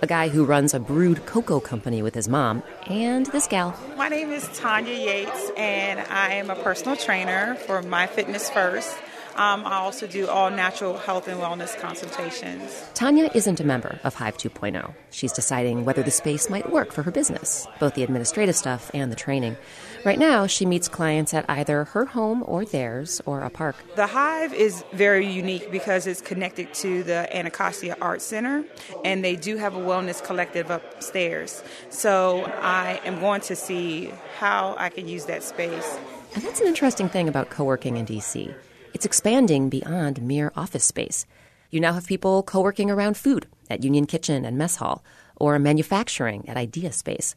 a 0.00 0.06
guy 0.06 0.28
who 0.28 0.44
runs 0.44 0.74
a 0.74 0.78
brewed 0.78 1.26
cocoa 1.26 1.60
company 1.60 2.00
with 2.02 2.14
his 2.14 2.28
mom, 2.28 2.62
and 2.86 3.26
this 3.26 3.48
gal. 3.48 3.74
My 3.96 4.08
name 4.08 4.30
is 4.30 4.48
Tanya 4.54 4.94
Yates, 4.94 5.50
and 5.56 5.98
I 5.98 6.34
am 6.34 6.50
a 6.50 6.56
personal 6.56 6.96
trainer 6.96 7.56
for 7.66 7.82
My 7.82 8.06
Fitness 8.06 8.48
First. 8.50 8.96
Um, 9.36 9.66
I 9.66 9.76
also 9.76 10.06
do 10.06 10.28
all 10.28 10.50
natural 10.50 10.96
health 10.96 11.26
and 11.26 11.40
wellness 11.40 11.76
consultations. 11.78 12.84
Tanya 12.94 13.30
isn't 13.34 13.58
a 13.58 13.64
member 13.64 13.98
of 14.04 14.14
Hive 14.14 14.36
2.0. 14.36 14.94
She's 15.10 15.32
deciding 15.32 15.84
whether 15.84 16.02
the 16.02 16.10
space 16.12 16.48
might 16.48 16.70
work 16.70 16.92
for 16.92 17.02
her 17.02 17.10
business, 17.10 17.66
both 17.80 17.94
the 17.94 18.04
administrative 18.04 18.54
stuff 18.54 18.92
and 18.94 19.10
the 19.10 19.16
training. 19.16 19.56
Right 20.04 20.18
now, 20.18 20.46
she 20.46 20.66
meets 20.66 20.86
clients 20.86 21.34
at 21.34 21.44
either 21.48 21.84
her 21.84 22.04
home 22.04 22.44
or 22.46 22.64
theirs 22.64 23.20
or 23.26 23.40
a 23.40 23.50
park. 23.50 23.74
The 23.96 24.06
Hive 24.06 24.54
is 24.54 24.84
very 24.92 25.26
unique 25.26 25.72
because 25.72 26.06
it's 26.06 26.20
connected 26.20 26.72
to 26.74 27.02
the 27.02 27.34
Anacostia 27.34 27.96
Art 28.00 28.22
Center, 28.22 28.64
and 29.04 29.24
they 29.24 29.34
do 29.34 29.56
have 29.56 29.74
a 29.74 29.80
wellness 29.80 30.22
collective 30.22 30.70
upstairs. 30.70 31.64
So 31.90 32.44
I 32.60 33.00
am 33.04 33.18
going 33.18 33.40
to 33.42 33.56
see 33.56 34.12
how 34.38 34.76
I 34.78 34.90
can 34.90 35.08
use 35.08 35.24
that 35.24 35.42
space. 35.42 35.98
And 36.34 36.44
that's 36.44 36.60
an 36.60 36.66
interesting 36.66 37.08
thing 37.08 37.28
about 37.28 37.50
co 37.50 37.64
working 37.64 37.96
in 37.96 38.06
DC. 38.06 38.54
It's 38.94 39.04
expanding 39.04 39.70
beyond 39.70 40.22
mere 40.22 40.52
office 40.54 40.84
space. 40.84 41.26
You 41.68 41.80
now 41.80 41.94
have 41.94 42.06
people 42.06 42.44
co 42.44 42.60
working 42.60 42.92
around 42.92 43.16
food 43.16 43.48
at 43.68 43.82
Union 43.82 44.06
Kitchen 44.06 44.44
and 44.44 44.56
Mess 44.56 44.76
Hall, 44.76 45.04
or 45.34 45.58
manufacturing 45.58 46.48
at 46.48 46.56
Idea 46.56 46.92
Space. 46.92 47.34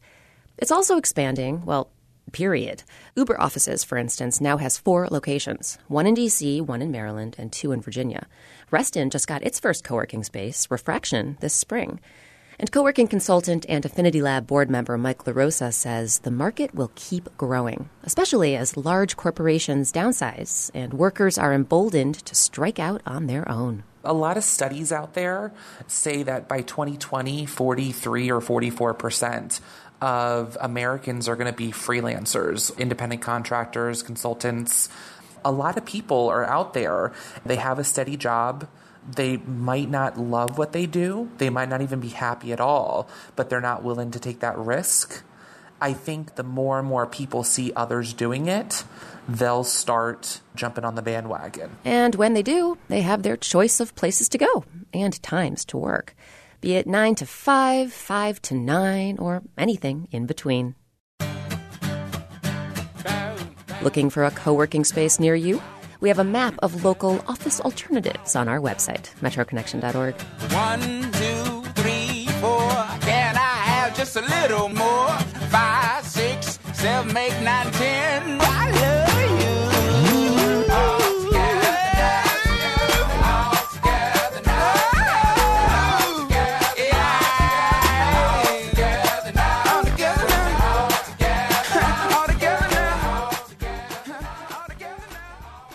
It's 0.60 0.72
also 0.72 0.98
expanding, 0.98 1.66
well, 1.66 1.90
period. 2.32 2.84
Uber 3.16 3.42
offices, 3.42 3.84
for 3.84 3.98
instance, 3.98 4.40
now 4.40 4.58
has 4.58 4.78
four 4.78 5.08
locations 5.10 5.80
one 5.88 6.06
in 6.06 6.14
DC, 6.14 6.62
one 6.62 6.84
in 6.84 6.92
Maryland, 6.92 7.36
and 7.40 7.52
two 7.52 7.72
in 7.72 7.82
Virginia. 7.82 8.28
Reston 8.70 9.10
just 9.10 9.28
got 9.28 9.42
its 9.44 9.60
first 9.60 9.84
co 9.84 9.96
working 9.96 10.24
space, 10.24 10.70
Refraction, 10.70 11.38
this 11.40 11.56
spring. 11.56 12.00
And 12.60 12.72
co 12.72 12.82
working 12.82 13.08
consultant 13.08 13.68
and 13.70 13.86
Affinity 13.86 14.20
Lab 14.20 14.48
board 14.48 14.68
member 14.68 14.98
Mike 14.98 15.26
LaRosa 15.26 15.72
says 15.72 16.20
the 16.20 16.32
market 16.32 16.74
will 16.74 16.92
keep 16.96 17.30
growing, 17.38 17.90
especially 18.02 18.56
as 18.56 18.76
large 18.76 19.16
corporations 19.16 19.94
downsize 19.94 20.72
and 20.74 20.92
workers 20.92 21.38
are 21.38 21.54
emboldened 21.54 22.16
to 22.26 22.34
strike 22.34 22.80
out 22.80 23.04
on 23.06 23.28
their 23.28 23.48
own. 23.48 23.84
A 24.04 24.14
lot 24.14 24.38
of 24.38 24.44
studies 24.44 24.92
out 24.92 25.14
there 25.14 25.54
say 25.86 26.24
that 26.24 26.48
by 26.48 26.62
2020, 26.62 27.46
43 27.46 28.32
or 28.32 28.42
44 28.42 28.94
percent 28.96 29.60
of 30.02 30.58
Americans 30.60 31.30
are 31.30 31.36
going 31.36 31.52
to 31.52 31.56
be 31.56 31.70
freelancers, 31.70 32.76
independent 32.80 33.22
contractors, 33.22 34.02
consultants. 34.02 34.90
A 35.46 35.52
lot 35.52 35.78
of 35.78 35.86
people 35.86 36.30
are 36.30 36.44
out 36.44 36.74
there, 36.74 37.14
they 37.46 37.58
have 37.58 37.78
a 37.78 37.84
steady 37.84 38.18
job 38.18 38.68
they 39.08 39.38
might 39.38 39.90
not 39.90 40.18
love 40.20 40.58
what 40.58 40.74
they 40.74 40.86
do. 40.86 41.30
They 41.38 41.50
might 41.50 41.70
not 41.70 41.82
even 41.82 42.00
be 42.00 42.10
happy 42.10 42.52
at 42.52 42.60
all, 42.60 43.08
but 43.36 43.50
they're 43.50 43.62
not 43.62 43.84
willing 43.84 44.12
to 44.12 44.20
take 44.20 44.40
that 44.42 44.58
risk. 44.58 45.24
I 45.80 45.94
think 45.94 46.36
the 46.36 46.44
more 46.44 46.80
and 46.80 46.88
more 46.88 47.06
people 47.06 47.44
see 47.44 47.72
others 47.76 48.14
doing 48.14 48.48
it, 48.48 48.84
they'll 49.30 49.64
start 49.64 50.42
jumping 50.56 50.84
on 50.84 50.96
the 50.96 51.02
bandwagon. 51.02 51.78
And 51.86 52.16
when 52.16 52.34
they 52.34 52.42
do, 52.42 52.78
they 52.88 53.02
have 53.02 53.24
their 53.24 53.38
choice 53.38 53.80
of 53.80 53.96
places 53.96 54.28
to 54.30 54.38
go 54.38 54.66
and 54.94 55.22
times 55.22 55.64
to 55.66 55.78
work, 55.78 56.16
be 56.62 56.76
it 56.76 56.88
9 56.88 57.16
to 57.16 57.26
5, 57.26 57.94
5 57.94 58.42
to 58.42 58.56
9, 58.56 59.20
or 59.20 59.44
anything 59.58 60.08
in 60.12 60.26
between. 60.26 60.76
Looking 63.84 64.10
for 64.10 64.24
a 64.26 64.32
co 64.32 64.54
working 64.54 64.84
space 64.84 65.20
near 65.20 65.36
you? 65.36 65.62
We 66.00 66.10
have 66.10 66.20
a 66.20 66.24
map 66.24 66.56
of 66.60 66.84
local 66.84 67.24
office 67.28 67.60
alternatives 67.62 68.36
on 68.36 68.48
our 68.48 68.60
website, 68.60 69.14
metroconnection.org. 69.22 70.16
One, 70.54 71.12
two, 71.12 71.82
three, 71.82 72.28
four. 72.40 72.70
Can 73.02 73.36
I 73.36 73.56
have 73.74 73.96
just 73.98 74.16
a 74.16 74.22
little 74.22 74.70
more? 74.70 75.10
Five, 75.50 76.06
six, 76.06 76.60
seven, 76.74 77.16
eight, 77.18 77.34
nine, 77.42 77.72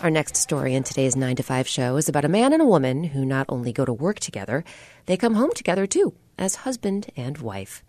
Our 0.03 0.11
next 0.11 0.35
story 0.35 0.75
in 0.75 0.83
today's 0.83 1.15
9 1.15 1.37
to 1.37 1.43
5 1.43 1.65
show 1.65 1.95
is 1.95 2.09
about 2.09 2.25
a 2.25 2.27
man 2.27 2.51
and 2.51 2.61
a 2.61 2.65
woman 2.65 3.05
who 3.05 3.23
not 3.23 3.45
only 3.47 3.71
go 3.71 3.85
to 3.85 3.93
work 3.93 4.19
together, 4.19 4.65
they 5.05 5.15
come 5.15 5.35
home 5.35 5.51
together 5.55 5.87
too, 5.87 6.13
as 6.37 6.67
husband 6.67 7.09
and 7.15 7.37
wife. 7.37 7.85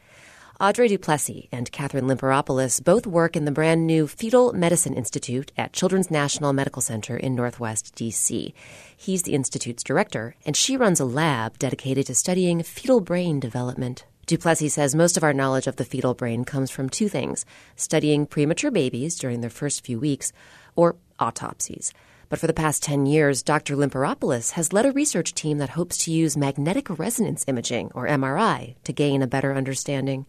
Adré 0.61 0.89
du 0.89 0.97
Plessis 0.97 1.49
and 1.51 1.73
Catherine 1.73 2.07
Limperopoulos 2.07 2.85
both 2.85 3.05
work 3.05 3.35
in 3.35 3.47
the 3.47 3.51
brand 3.51 3.89
new 3.89 4.07
Fetal 4.07 4.53
Medicine 4.53 4.95
Institute 4.95 5.51
at 5.59 5.73
Children's 5.73 6.09
National 6.09 6.53
Medical 6.53 6.81
Center 6.81 7.17
in 7.17 7.35
Northwest 7.35 7.93
D.C. 7.97 8.55
He's 8.97 9.25
the 9.25 9.35
Institute's 9.35 9.83
director, 9.83 10.37
and 10.47 10.57
she 10.57 10.77
runs 10.77 11.01
a 11.01 11.05
lab 11.05 11.59
dedicated 11.59 12.07
to 12.07 12.15
studying 12.15 12.63
fetal 12.63 13.01
brain 13.01 13.41
development. 13.41 14.05
Duplessis 14.27 14.75
says 14.75 14.95
most 14.95 15.17
of 15.17 15.25
our 15.25 15.35
knowledge 15.35 15.67
of 15.67 15.77
the 15.77 15.85
fetal 15.85 16.15
brain 16.15 16.45
comes 16.45 16.71
from 16.71 16.89
two 16.89 17.09
things 17.09 17.45
studying 17.75 18.25
premature 18.25 18.71
babies 18.71 19.19
during 19.19 19.41
their 19.41 19.51
first 19.51 19.85
few 19.85 19.99
weeks, 19.99 20.33
or 20.77 20.95
autopsies. 21.19 21.93
But 22.29 22.39
for 22.39 22.47
the 22.47 22.53
past 22.53 22.83
10 22.83 23.07
years, 23.07 23.43
Dr. 23.43 23.77
Limperopoulos 23.77 24.53
has 24.53 24.73
led 24.73 24.87
a 24.87 24.93
research 24.93 25.35
team 25.35 25.59
that 25.59 25.71
hopes 25.71 25.99
to 25.99 26.11
use 26.11 26.37
magnetic 26.37 26.99
resonance 26.99 27.45
imaging, 27.47 27.91
or 27.95 28.07
MRI, 28.07 28.75
to 28.85 28.93
gain 28.93 29.23
a 29.23 29.27
better 29.27 29.55
understanding. 29.55 30.27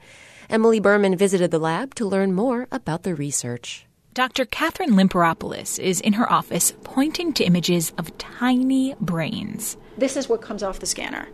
Emily 0.49 0.79
Berman 0.79 1.15
visited 1.17 1.51
the 1.51 1.59
lab 1.59 1.95
to 1.95 2.05
learn 2.05 2.33
more 2.33 2.67
about 2.71 3.03
the 3.03 3.15
research. 3.15 3.85
Dr. 4.13 4.45
Catherine 4.45 4.91
Limperopoulos 4.91 5.77
is 5.77 5.99
in 5.99 6.13
her 6.13 6.31
office 6.31 6.73
pointing 6.83 7.33
to 7.33 7.43
images 7.43 7.91
of 7.97 8.17
tiny 8.17 8.95
brains. 9.01 9.75
This 9.97 10.15
is 10.15 10.29
what 10.29 10.41
comes 10.41 10.63
off 10.63 10.79
the 10.79 10.85
scanner. 10.85 11.27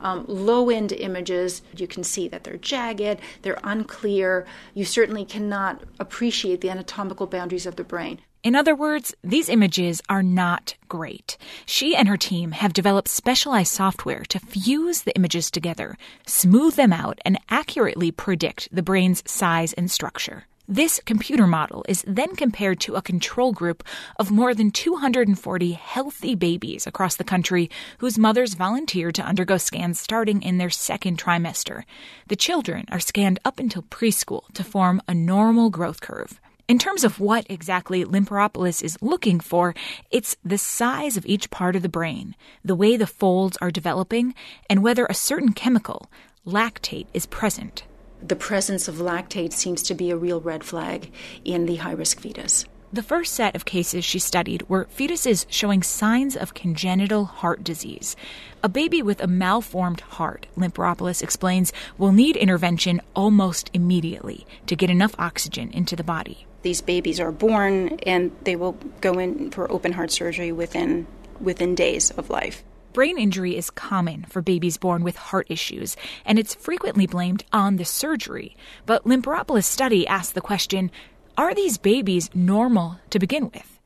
Um, 0.00 0.24
low 0.28 0.68
end 0.70 0.92
images, 0.92 1.62
you 1.76 1.86
can 1.86 2.02
see 2.04 2.26
that 2.28 2.44
they're 2.44 2.56
jagged, 2.56 3.20
they're 3.42 3.60
unclear. 3.62 4.46
You 4.74 4.84
certainly 4.84 5.24
cannot 5.24 5.82
appreciate 6.00 6.60
the 6.60 6.70
anatomical 6.70 7.26
boundaries 7.26 7.66
of 7.66 7.76
the 7.76 7.84
brain. 7.84 8.20
In 8.42 8.54
other 8.54 8.74
words, 8.74 9.14
these 9.24 9.48
images 9.48 10.00
are 10.08 10.22
not 10.22 10.74
great. 10.88 11.36
She 11.64 11.96
and 11.96 12.06
her 12.08 12.16
team 12.16 12.52
have 12.52 12.72
developed 12.72 13.08
specialized 13.08 13.72
software 13.72 14.22
to 14.28 14.38
fuse 14.38 15.02
the 15.02 15.16
images 15.16 15.50
together, 15.50 15.96
smooth 16.26 16.76
them 16.76 16.92
out, 16.92 17.18
and 17.24 17.38
accurately 17.48 18.12
predict 18.12 18.68
the 18.70 18.82
brain's 18.82 19.22
size 19.26 19.72
and 19.72 19.90
structure. 19.90 20.44
This 20.68 21.00
computer 21.04 21.46
model 21.46 21.84
is 21.88 22.04
then 22.08 22.34
compared 22.34 22.80
to 22.80 22.96
a 22.96 23.02
control 23.02 23.52
group 23.52 23.84
of 24.18 24.32
more 24.32 24.52
than 24.52 24.72
240 24.72 25.72
healthy 25.72 26.34
babies 26.34 26.88
across 26.88 27.14
the 27.14 27.22
country 27.22 27.70
whose 27.98 28.18
mothers 28.18 28.54
volunteered 28.54 29.14
to 29.14 29.22
undergo 29.22 29.58
scans 29.58 30.00
starting 30.00 30.42
in 30.42 30.58
their 30.58 30.70
second 30.70 31.18
trimester. 31.18 31.84
The 32.26 32.34
children 32.34 32.84
are 32.90 32.98
scanned 32.98 33.38
up 33.44 33.60
until 33.60 33.82
preschool 33.82 34.52
to 34.54 34.64
form 34.64 35.00
a 35.06 35.14
normal 35.14 35.70
growth 35.70 36.00
curve. 36.00 36.40
In 36.68 36.80
terms 36.80 37.04
of 37.04 37.20
what 37.20 37.46
exactly 37.48 38.04
Limperopoulos 38.04 38.82
is 38.82 38.98
looking 39.00 39.38
for, 39.38 39.72
it's 40.10 40.36
the 40.44 40.58
size 40.58 41.16
of 41.16 41.24
each 41.24 41.48
part 41.48 41.76
of 41.76 41.82
the 41.82 41.88
brain, 41.88 42.34
the 42.64 42.74
way 42.74 42.96
the 42.96 43.06
folds 43.06 43.56
are 43.58 43.70
developing, 43.70 44.34
and 44.68 44.82
whether 44.82 45.06
a 45.06 45.14
certain 45.14 45.52
chemical, 45.52 46.10
lactate, 46.44 47.06
is 47.14 47.24
present. 47.24 47.84
The 48.20 48.34
presence 48.34 48.88
of 48.88 48.96
lactate 48.96 49.52
seems 49.52 49.80
to 49.84 49.94
be 49.94 50.10
a 50.10 50.16
real 50.16 50.40
red 50.40 50.64
flag 50.64 51.12
in 51.44 51.66
the 51.66 51.76
high 51.76 51.92
risk 51.92 52.18
fetus. 52.18 52.64
The 52.92 53.02
first 53.02 53.34
set 53.34 53.54
of 53.54 53.64
cases 53.64 54.04
she 54.04 54.18
studied 54.18 54.68
were 54.68 54.86
fetuses 54.86 55.46
showing 55.48 55.84
signs 55.84 56.36
of 56.36 56.54
congenital 56.54 57.26
heart 57.26 57.62
disease. 57.62 58.16
A 58.64 58.68
baby 58.68 59.02
with 59.02 59.20
a 59.20 59.28
malformed 59.28 60.00
heart, 60.00 60.46
Limperopoulos 60.56 61.22
explains, 61.22 61.72
will 61.96 62.12
need 62.12 62.36
intervention 62.36 63.00
almost 63.14 63.70
immediately 63.72 64.48
to 64.66 64.74
get 64.74 64.90
enough 64.90 65.14
oxygen 65.16 65.70
into 65.70 65.94
the 65.94 66.02
body 66.02 66.46
these 66.66 66.80
babies 66.80 67.20
are 67.20 67.30
born 67.30 67.96
and 68.00 68.32
they 68.42 68.56
will 68.56 68.72
go 69.00 69.20
in 69.20 69.52
for 69.52 69.70
open 69.70 69.92
heart 69.92 70.10
surgery 70.10 70.50
within 70.50 71.06
within 71.40 71.76
days 71.76 72.10
of 72.10 72.28
life. 72.28 72.64
Brain 72.92 73.18
injury 73.18 73.56
is 73.56 73.70
common 73.70 74.24
for 74.24 74.42
babies 74.42 74.76
born 74.76 75.04
with 75.04 75.14
heart 75.14 75.46
issues, 75.48 75.96
and 76.24 76.40
it's 76.40 76.56
frequently 76.56 77.06
blamed 77.06 77.44
on 77.52 77.76
the 77.76 77.84
surgery. 77.84 78.56
But 78.84 79.04
Limperopoulos' 79.04 79.62
study 79.62 80.08
asked 80.08 80.34
the 80.34 80.40
question 80.40 80.90
are 81.38 81.54
these 81.54 81.78
babies 81.78 82.30
normal 82.34 82.98
to 83.10 83.20
begin 83.20 83.44
with? 83.54 83.78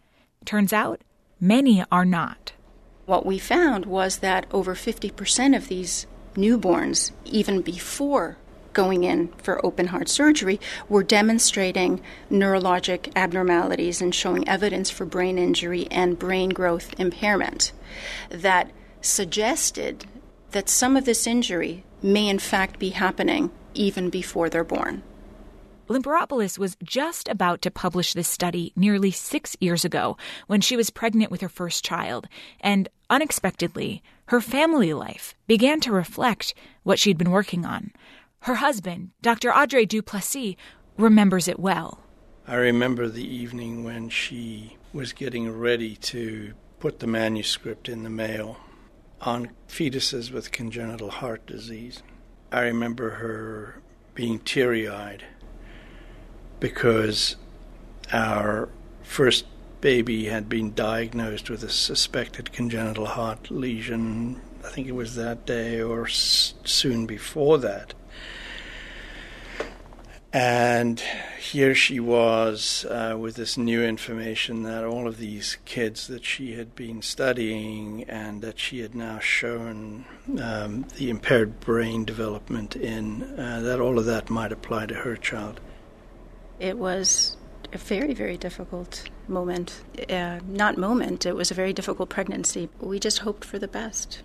Turns 0.47 0.73
out, 0.73 1.03
many 1.39 1.85
are 1.93 2.07
not. 2.07 2.53
What 3.05 3.27
we 3.27 3.39
found 3.39 3.85
was 3.85 4.21
that 4.21 4.47
over 4.53 4.75
50% 4.75 5.55
of 5.55 5.69
these 5.69 6.07
newborns, 6.35 7.11
even 7.27 7.61
before 7.61 8.39
going 8.73 9.05
in 9.05 9.29
for 9.43 9.65
open 9.65 9.89
heart 9.89 10.09
surgery 10.09 10.61
were 10.89 11.03
demonstrating 11.03 12.01
neurologic 12.31 13.13
abnormalities 13.17 14.01
and 14.01 14.15
showing 14.15 14.49
evidence 14.49 14.91
for 14.91 15.05
brain 15.05 15.39
injury 15.39 15.87
and 15.91 16.19
brain 16.19 16.51
growth 16.51 16.99
impairment 16.99 17.73
that 18.31 18.71
suggested 19.01 20.05
that 20.53 20.69
some 20.69 20.97
of 20.97 21.05
this 21.05 21.27
injury 21.27 21.85
may 22.03 22.29
in 22.29 22.39
fact 22.39 22.79
be 22.79 22.91
happening 22.91 23.51
even 23.75 24.11
before 24.11 24.49
they're 24.49 24.65
born. 24.65 25.03
Limperopoulos 25.89 26.57
was 26.57 26.77
just 26.85 27.29
about 27.29 27.61
to 27.63 27.71
publish 27.71 28.13
this 28.13 28.29
study 28.29 28.73
nearly 28.77 29.11
six 29.11 29.57
years 29.59 29.85
ago 29.85 30.17
when 30.47 30.61
she 30.61 30.77
was 30.77 30.89
pregnant 30.89 31.33
with 31.33 31.41
her 31.41 31.49
first 31.49 31.85
child, 31.85 32.29
and 32.61 32.89
unexpectedly, 33.11 34.01
her 34.27 34.41
family 34.41 34.95
life 34.95 35.35
began 35.49 35.81
to 35.81 35.91
reflect 35.91 36.55
what 36.85 37.01
she'd 37.01 37.19
been 37.19 37.33
working 37.33 37.67
on. 37.67 37.91
Her 38.45 38.57
husband, 38.57 39.11
Dr. 39.23 39.51
Adré 39.51 39.87
du 39.87 40.01
Plessis, 40.03 40.57
remembers 40.97 41.47
it 41.49 41.59
well. 41.61 42.01
I 42.47 42.55
remember 42.55 43.09
the 43.09 43.27
evening 43.27 43.85
when 43.85 44.09
she 44.09 44.77
was 44.93 45.13
getting 45.13 45.51
ready 45.51 45.95
to 45.97 46.55
put 46.79 46.99
the 47.01 47.07
manuscript 47.07 47.89
in 47.89 48.03
the 48.03 48.11
mail 48.11 48.57
on 49.21 49.51
fetuses 49.69 50.33
with 50.33 50.51
congenital 50.53 51.11
heart 51.11 51.47
disease. 51.47 52.03
I 52.51 52.63
remember 52.63 53.11
her 53.11 53.81
being 54.15 54.39
teary 54.41 54.89
eyed 54.89 55.25
because 56.59 57.37
our 58.13 58.69
first 59.03 59.45
baby 59.81 60.27
had 60.27 60.49
been 60.49 60.75
diagnosed 60.75 61.49
with 61.51 61.63
a 61.63 61.69
suspected 61.71 62.53
congenital 62.53 63.07
heart 63.07 63.51
lesion. 63.51 64.41
I 64.65 64.69
think 64.69 64.89
it 64.89 64.95
was 64.95 65.15
that 65.17 65.47
day 65.47 65.81
or 65.81 66.07
s- 66.07 66.55
soon 66.65 67.07
before 67.07 67.59
that. 67.59 67.95
And 70.33 71.03
here 71.41 71.75
she 71.75 71.99
was 71.99 72.85
uh, 72.89 73.17
with 73.19 73.35
this 73.35 73.59
new 73.59 73.83
information 73.83 74.63
that 74.63 74.85
all 74.85 75.09
of 75.09 75.19
these 75.19 75.59
kids 75.65 76.07
that 76.07 76.25
she 76.25 76.55
had 76.55 76.77
been 76.77 77.03
studying 77.03 78.05
and 78.05 78.41
that 78.43 78.59
she 78.59 78.79
had 78.79 78.95
now 78.95 79.19
shown 79.19 80.05
um, 80.41 80.87
the 80.97 81.11
impaired 81.11 81.59
brain 81.59 82.05
development 82.05 82.77
in, 82.77 83.23
uh, 83.39 83.61
that 83.63 83.81
all 83.81 83.99
of 83.99 84.05
that 84.05 84.31
might 84.31 84.53
apply 84.53 84.87
to 84.87 84.95
her 84.95 85.17
child. 85.17 85.61
It 86.61 86.79
was 86.79 87.37
a 87.73 87.79
very, 87.79 88.15
very 88.15 88.37
difficult 88.37 89.09
moment. 89.27 89.83
Uh, 90.09 90.39
not 90.47 90.79
moment, 90.79 91.27
it 91.27 91.35
was 91.35 91.51
a 91.51 91.55
very 91.55 91.73
difficult 91.73 92.09
pregnancy. 92.09 92.69
We 92.79 93.01
just 93.01 93.21
hoped 93.21 93.45
for 93.45 93.59
the 93.59 93.69
best. 93.69 94.23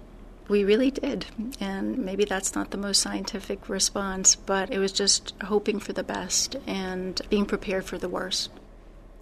We 0.47 0.63
really 0.63 0.91
did. 0.91 1.25
And 1.59 1.97
maybe 1.97 2.25
that's 2.25 2.55
not 2.55 2.71
the 2.71 2.77
most 2.77 3.01
scientific 3.01 3.67
response, 3.67 4.35
but 4.35 4.71
it 4.71 4.79
was 4.79 4.91
just 4.91 5.33
hoping 5.43 5.79
for 5.79 5.93
the 5.93 6.03
best 6.03 6.55
and 6.67 7.19
being 7.29 7.45
prepared 7.45 7.85
for 7.85 7.97
the 7.97 8.09
worst. 8.09 8.51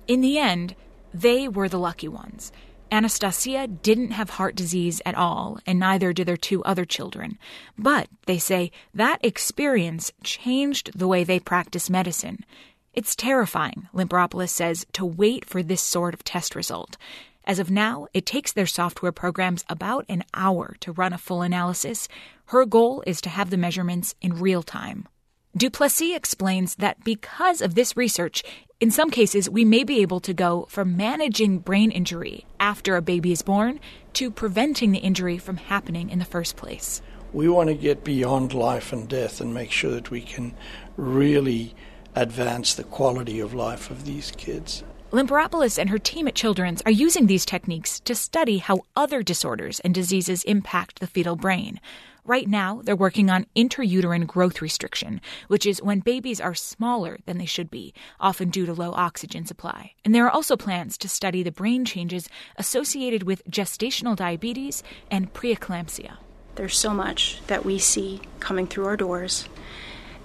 In 0.08 0.22
the 0.22 0.38
end, 0.38 0.76
they 1.14 1.48
were 1.48 1.70
the 1.70 1.80
lucky 1.80 2.08
ones. 2.08 2.52
Anastasia 2.92 3.66
didn't 3.68 4.12
have 4.12 4.32
heart 4.32 4.56
disease 4.56 5.02
at 5.06 5.16
all, 5.16 5.60
and 5.66 5.80
neither 5.80 6.14
did 6.14 6.28
their 6.28 6.38
two 6.38 6.64
other 6.64 6.86
children. 6.86 7.40
But, 7.78 8.08
they 8.28 8.38
say, 8.38 8.72
that 8.94 9.18
experience 9.24 10.12
changed 10.24 10.92
the 10.94 11.08
way 11.08 11.24
they 11.24 11.40
practice 11.40 11.90
medicine. 11.90 12.46
It's 12.94 13.16
terrifying, 13.16 13.88
Limperopoulos 13.96 14.50
says, 14.50 14.86
to 14.94 15.06
wait 15.06 15.46
for 15.46 15.64
this 15.64 15.82
sort 15.82 16.14
of 16.14 16.24
test 16.24 16.56
result. 16.56 16.98
As 17.46 17.60
of 17.60 17.70
now, 17.70 18.08
it 18.14 18.26
takes 18.26 18.54
their 18.54 18.66
software 18.66 19.12
programs 19.12 19.66
about 19.68 20.06
an 20.08 20.24
hour 20.34 20.76
to 20.80 20.94
run 20.94 21.12
a 21.12 21.18
full 21.18 21.42
analysis. 21.42 22.08
Her 22.46 22.66
goal 22.66 23.04
is 23.06 23.20
to 23.22 23.30
have 23.30 23.50
the 23.50 23.58
measurements 23.58 24.16
in 24.22 24.40
real 24.40 24.64
time. 24.64 25.08
du 25.56 25.70
Plessis 25.70 26.16
explains 26.16 26.76
that 26.76 27.04
because 27.04 27.62
of 27.62 27.76
this 27.76 27.98
research, 27.98 28.44
in 28.80 28.92
some 28.92 29.10
cases, 29.10 29.50
we 29.50 29.66
may 29.66 29.84
be 29.84 30.02
able 30.02 30.22
to 30.22 30.34
go 30.34 30.66
from 30.70 30.96
managing 30.96 31.60
brain 31.60 31.92
injury 31.92 32.46
after 32.60 32.96
a 32.96 33.02
baby 33.02 33.32
is 33.32 33.42
born 33.42 33.80
to 34.14 34.32
preventing 34.32 34.92
the 34.92 35.00
injury 35.00 35.38
from 35.38 35.58
happening 35.58 36.10
in 36.10 36.20
the 36.20 36.26
first 36.26 36.56
place. 36.56 37.02
We 37.34 37.50
want 37.50 37.70
to 37.70 37.76
get 37.76 38.04
beyond 38.04 38.54
life 38.54 38.94
and 38.94 39.08
death 39.08 39.42
and 39.42 39.54
make 39.54 39.72
sure 39.72 39.92
that 39.92 40.12
we 40.12 40.22
can 40.22 40.56
really 40.96 41.76
advance 42.16 42.74
the 42.74 42.84
quality 42.84 43.40
of 43.40 43.54
life 43.54 43.90
of 43.90 44.06
these 44.06 44.32
kids. 44.32 44.84
Limperopoulos 45.14 45.78
and 45.78 45.92
her 45.92 46.00
team 46.00 46.28
at 46.28 46.34
Children's 46.34 46.82
are 46.88 46.92
using 46.92 47.28
these 47.28 47.46
techniques 47.46 48.00
to 48.00 48.16
study 48.16 48.58
how 48.58 48.82
other 48.96 49.22
disorders 49.22 49.80
and 49.82 49.94
diseases 49.94 50.44
impact 50.46 51.00
the 51.00 51.06
fetal 51.06 51.36
brain. 51.36 51.80
Right 52.26 52.48
now, 52.48 52.82
they're 52.84 52.96
working 52.96 53.30
on 53.30 53.46
intrauterine 53.56 54.26
growth 54.26 54.60
restriction, 54.60 55.22
which 55.50 55.68
is 55.68 55.84
when 55.84 56.00
babies 56.00 56.42
are 56.42 56.56
smaller 56.56 57.20
than 57.28 57.38
they 57.38 57.46
should 57.46 57.70
be, 57.70 57.94
often 58.20 58.50
due 58.50 58.66
to 58.66 58.74
low 58.74 58.92
oxygen 58.94 59.46
supply. 59.46 59.92
And 60.04 60.16
there 60.16 60.26
are 60.26 60.32
also 60.32 60.58
plans 60.58 60.98
to 60.98 61.08
study 61.08 61.44
the 61.44 61.52
brain 61.52 61.86
changes 61.86 62.28
associated 62.58 63.22
with 63.22 63.46
gestational 63.48 64.16
diabetes 64.16 64.82
and 65.12 65.32
preeclampsia. 65.32 66.18
There's 66.56 66.76
so 66.76 66.92
much 66.92 67.40
that 67.46 67.64
we 67.64 67.78
see 67.78 68.22
coming 68.40 68.66
through 68.66 68.88
our 68.88 68.98
doors 68.98 69.48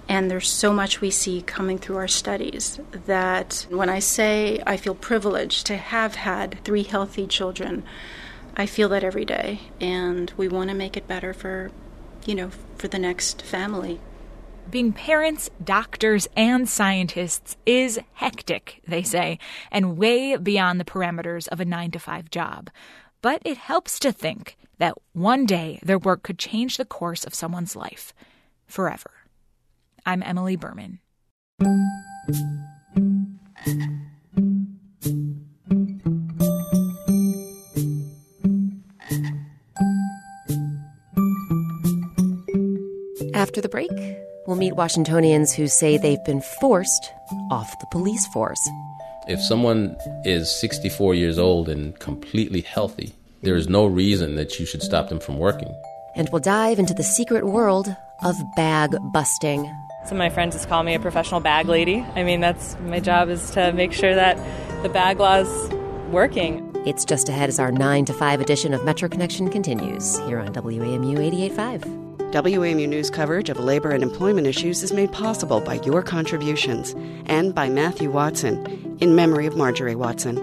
and 0.09 0.29
there's 0.29 0.49
so 0.49 0.73
much 0.73 1.01
we 1.01 1.11
see 1.11 1.43
coming 1.43 1.77
through 1.77 1.97
our 1.97 2.07
studies 2.07 2.79
that 3.05 3.67
when 3.69 3.89
I 3.89 3.99
say 3.99 4.61
I 4.65 4.75
feel 4.75 4.95
privileged 4.95 5.67
to 5.67 5.77
have 5.77 6.15
had 6.15 6.59
three 6.63 6.81
healthy 6.81 7.27
children, 7.27 7.83
I 8.57 8.65
feel 8.65 8.89
that 8.89 9.03
every 9.03 9.23
day. 9.23 9.61
And 9.79 10.33
we 10.35 10.47
want 10.47 10.71
to 10.71 10.75
make 10.75 10.97
it 10.97 11.07
better 11.07 11.31
for, 11.31 11.69
you 12.25 12.33
know, 12.33 12.49
for 12.79 12.87
the 12.87 12.97
next 12.97 13.43
family. 13.43 14.01
Being 14.67 14.93
parents, 14.93 15.51
doctors, 15.63 16.27
and 16.35 16.67
scientists 16.67 17.55
is 17.67 17.99
hectic, 18.13 18.81
they 18.87 19.03
say, 19.03 19.37
and 19.71 19.95
way 19.95 20.35
beyond 20.37 20.79
the 20.79 20.85
parameters 20.85 21.47
of 21.49 21.59
a 21.59 21.65
nine 21.65 21.91
to 21.91 21.99
five 21.99 22.31
job. 22.31 22.71
But 23.21 23.43
it 23.45 23.57
helps 23.57 23.99
to 23.99 24.11
think 24.11 24.57
that 24.79 24.95
one 25.13 25.45
day 25.45 25.79
their 25.83 25.99
work 25.99 26.23
could 26.23 26.39
change 26.39 26.77
the 26.77 26.85
course 26.85 27.25
of 27.25 27.35
someone's 27.35 27.75
life 27.75 28.11
forever. 28.65 29.11
I'm 30.05 30.23
Emily 30.23 30.55
Berman. 30.55 30.99
After 43.33 43.61
the 43.61 43.69
break, 43.69 43.89
we'll 44.47 44.57
meet 44.57 44.75
Washingtonians 44.75 45.53
who 45.53 45.67
say 45.67 45.97
they've 45.97 46.23
been 46.25 46.41
forced 46.41 47.11
off 47.51 47.79
the 47.79 47.87
police 47.91 48.27
force. 48.27 48.59
If 49.27 49.41
someone 49.41 49.95
is 50.25 50.53
64 50.59 51.15
years 51.15 51.37
old 51.39 51.69
and 51.69 51.97
completely 51.99 52.61
healthy, 52.61 53.13
there 53.41 53.55
is 53.55 53.69
no 53.69 53.85
reason 53.85 54.35
that 54.35 54.59
you 54.59 54.65
should 54.65 54.83
stop 54.83 55.09
them 55.09 55.19
from 55.19 55.37
working. 55.37 55.73
And 56.15 56.27
we'll 56.31 56.41
dive 56.41 56.79
into 56.79 56.93
the 56.93 57.03
secret 57.03 57.45
world 57.45 57.95
of 58.23 58.35
bag 58.55 58.95
busting. 59.13 59.71
Some 60.09 60.15
of 60.15 60.25
my 60.25 60.31
friends 60.31 60.55
just 60.55 60.67
call 60.67 60.81
me 60.81 60.95
a 60.95 60.99
professional 60.99 61.39
bag 61.39 61.67
lady. 61.67 62.03
I 62.15 62.23
mean, 62.23 62.39
that's 62.39 62.75
my 62.79 62.99
job 62.99 63.29
is 63.29 63.51
to 63.51 63.71
make 63.73 63.93
sure 63.93 64.15
that 64.15 64.37
the 64.81 64.89
bag 64.89 65.19
law's 65.19 65.71
working. 66.09 66.67
It's 66.83 67.05
just 67.05 67.29
ahead 67.29 67.47
as 67.47 67.59
our 67.59 67.71
9 67.71 68.05
to 68.05 68.13
5 68.13 68.41
edition 68.41 68.73
of 68.73 68.83
Metro 68.83 69.07
Connection 69.07 69.51
continues 69.51 70.17
here 70.21 70.39
on 70.39 70.51
WAMU 70.51 71.15
88.5. 71.51 72.31
WAMU 72.31 72.89
News 72.89 73.11
coverage 73.11 73.51
of 73.51 73.59
labor 73.59 73.91
and 73.91 74.01
employment 74.01 74.47
issues 74.47 74.81
is 74.81 74.91
made 74.91 75.11
possible 75.11 75.61
by 75.61 75.75
your 75.81 76.01
contributions 76.01 76.95
and 77.27 77.53
by 77.53 77.69
Matthew 77.69 78.09
Watson, 78.09 78.97
in 78.99 79.15
memory 79.15 79.45
of 79.45 79.55
Marjorie 79.55 79.95
Watson. 79.95 80.39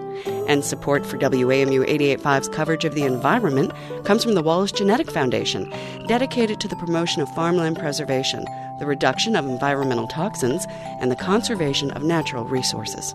And 0.48 0.64
support 0.64 1.04
for 1.04 1.18
WAMU 1.18 1.84
88.5's 1.88 2.48
coverage 2.50 2.84
of 2.84 2.94
the 2.94 3.02
environment 3.02 3.72
comes 4.04 4.22
from 4.22 4.34
the 4.34 4.42
Wallace 4.42 4.72
Genetic 4.72 5.10
Foundation, 5.10 5.72
dedicated 6.06 6.60
to 6.60 6.68
the 6.68 6.76
promotion 6.76 7.20
of 7.20 7.28
farmland 7.34 7.78
preservation, 7.78 8.44
the 8.78 8.86
reduction 8.86 9.36
of 9.36 9.46
environmental 9.46 10.06
toxins, 10.06 10.66
and 11.00 11.10
the 11.10 11.16
conservation 11.16 11.90
of 11.92 12.02
natural 12.02 12.44
resources. 12.44 13.14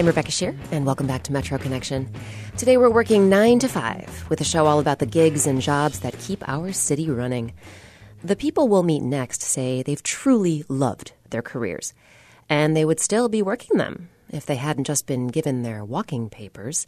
I'm 0.00 0.06
Rebecca 0.06 0.30
Sheir, 0.30 0.56
and 0.72 0.86
welcome 0.86 1.06
back 1.06 1.24
to 1.24 1.32
Metro 1.34 1.58
Connection. 1.58 2.10
Today 2.56 2.78
we're 2.78 2.88
working 2.88 3.28
9 3.28 3.58
to 3.58 3.68
5 3.68 4.30
with 4.30 4.40
a 4.40 4.44
show 4.44 4.64
all 4.64 4.80
about 4.80 4.98
the 4.98 5.04
gigs 5.04 5.46
and 5.46 5.60
jobs 5.60 6.00
that 6.00 6.18
keep 6.18 6.42
our 6.48 6.72
city 6.72 7.10
running. 7.10 7.52
The 8.24 8.34
people 8.34 8.66
we'll 8.66 8.82
meet 8.82 9.02
next 9.02 9.42
say 9.42 9.82
they've 9.82 10.02
truly 10.02 10.64
loved 10.68 11.12
their 11.28 11.42
careers, 11.42 11.92
and 12.48 12.74
they 12.74 12.86
would 12.86 12.98
still 12.98 13.28
be 13.28 13.42
working 13.42 13.76
them 13.76 14.08
if 14.30 14.46
they 14.46 14.56
hadn't 14.56 14.84
just 14.84 15.06
been 15.06 15.26
given 15.26 15.64
their 15.64 15.84
walking 15.84 16.30
papers. 16.30 16.86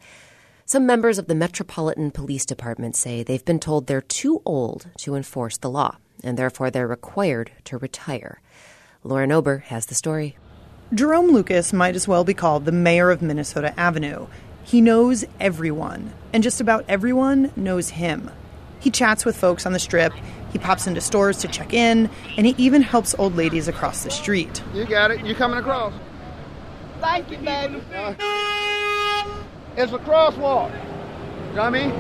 Some 0.65 0.87
members 0.87 1.19
of 1.19 1.27
the 1.27 1.35
Metropolitan 1.35 2.13
Police 2.13 2.47
Department 2.47 2.97
say 2.97 3.23
they've 3.23 3.45
been 3.45 3.61
told 3.61 3.89
they're 3.89 4.01
too 4.01 4.41
old 4.47 4.87
to 5.01 5.17
enforce 5.17 5.59
the 5.59 5.69
law, 5.69 5.99
and 6.25 6.39
therefore 6.39 6.71
they're 6.71 6.89
required 6.89 7.53
to 7.65 7.77
retire. 7.77 8.41
Lauren 9.05 9.33
Ober 9.33 9.59
has 9.67 9.85
the 9.85 9.95
story. 9.95 10.39
Jerome 10.95 11.31
Lucas 11.31 11.73
might 11.73 11.97
as 11.97 12.07
well 12.07 12.23
be 12.23 12.35
called 12.35 12.67
the 12.67 12.73
mayor 12.73 13.11
of 13.11 13.23
Minnesota 13.23 13.73
Avenue. 13.81 14.27
He 14.63 14.83
knows 14.83 15.25
everyone, 15.41 16.13
and 16.35 16.43
just 16.43 16.61
about 16.61 16.85
everyone 16.87 17.51
knows 17.57 17.89
him. 17.89 18.31
He 18.79 18.91
chats 18.91 19.25
with 19.25 19.35
folks 19.35 19.65
on 19.65 19.73
the 19.73 19.79
strip, 19.79 20.13
he 20.53 20.59
pops 20.59 20.87
into 20.87 21.01
stores 21.01 21.39
to 21.39 21.49
check 21.49 21.73
in, 21.73 22.11
and 22.37 22.47
he 22.47 22.55
even 22.59 22.83
helps 22.83 23.15
old 23.19 23.37
ladies 23.37 23.69
across 23.69 24.05
the 24.05 24.11
street. 24.11 24.63
You 24.75 24.85
got 24.85 25.11
it. 25.11 25.25
You 25.25 25.35
coming 25.35 25.59
across? 25.59 25.95
Thank 27.01 27.31
you, 27.31 27.39
baby. 27.39 27.83
Uh, 27.95 28.15
it's 29.79 29.93
a 29.93 29.99
crosswalk. 29.99 30.71
You 31.49 31.57
know 31.57 31.63
what 31.63 31.65
I 31.65 31.71
mean? 31.71 31.91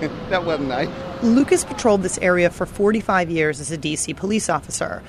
that 0.30 0.46
wasn't 0.46 0.70
nice. 0.70 0.88
Lucas 1.22 1.62
patrolled 1.64 2.02
this 2.02 2.16
area 2.18 2.48
for 2.48 2.64
45 2.64 3.28
years 3.30 3.60
as 3.60 3.70
a 3.70 3.76
DC 3.76 4.16
police 4.16 4.48
officer. 4.48 5.02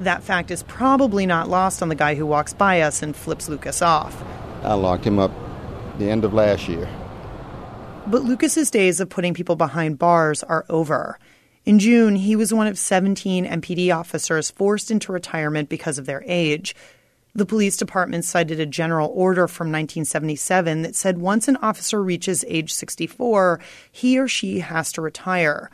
That 0.00 0.22
fact 0.22 0.50
is 0.50 0.62
probably 0.62 1.26
not 1.26 1.50
lost 1.50 1.82
on 1.82 1.90
the 1.90 1.94
guy 1.94 2.14
who 2.14 2.24
walks 2.24 2.54
by 2.54 2.80
us 2.80 3.02
and 3.02 3.14
flips 3.14 3.50
Lucas 3.50 3.82
off. 3.82 4.24
I 4.62 4.72
locked 4.74 5.06
him 5.06 5.18
up 5.18 5.30
the 5.98 6.10
end 6.10 6.24
of 6.24 6.32
last 6.32 6.68
year. 6.68 6.88
But 8.06 8.22
Lucas's 8.22 8.70
days 8.70 9.00
of 9.00 9.10
putting 9.10 9.34
people 9.34 9.56
behind 9.56 9.98
bars 9.98 10.42
are 10.42 10.64
over. 10.70 11.18
In 11.66 11.78
June, 11.78 12.16
he 12.16 12.34
was 12.34 12.54
one 12.54 12.66
of 12.66 12.78
17 12.78 13.44
MPD 13.44 13.94
officers 13.94 14.50
forced 14.50 14.90
into 14.90 15.12
retirement 15.12 15.68
because 15.68 15.98
of 15.98 16.06
their 16.06 16.22
age. 16.26 16.74
The 17.34 17.46
police 17.46 17.76
department 17.76 18.24
cited 18.24 18.58
a 18.58 18.66
general 18.66 19.12
order 19.14 19.46
from 19.46 19.66
1977 19.66 20.82
that 20.82 20.96
said 20.96 21.18
once 21.18 21.46
an 21.46 21.56
officer 21.56 22.02
reaches 22.02 22.44
age 22.48 22.72
64, 22.72 23.60
he 23.92 24.18
or 24.18 24.26
she 24.26 24.60
has 24.60 24.90
to 24.92 25.02
retire. 25.02 25.70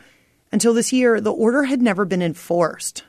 Until 0.51 0.75
this 0.75 0.93
year, 0.93 1.21
the 1.21 1.33
order 1.33 1.63
had 1.63 1.81
never 1.81 2.05
been 2.05 2.23
enforced. 2.23 3.05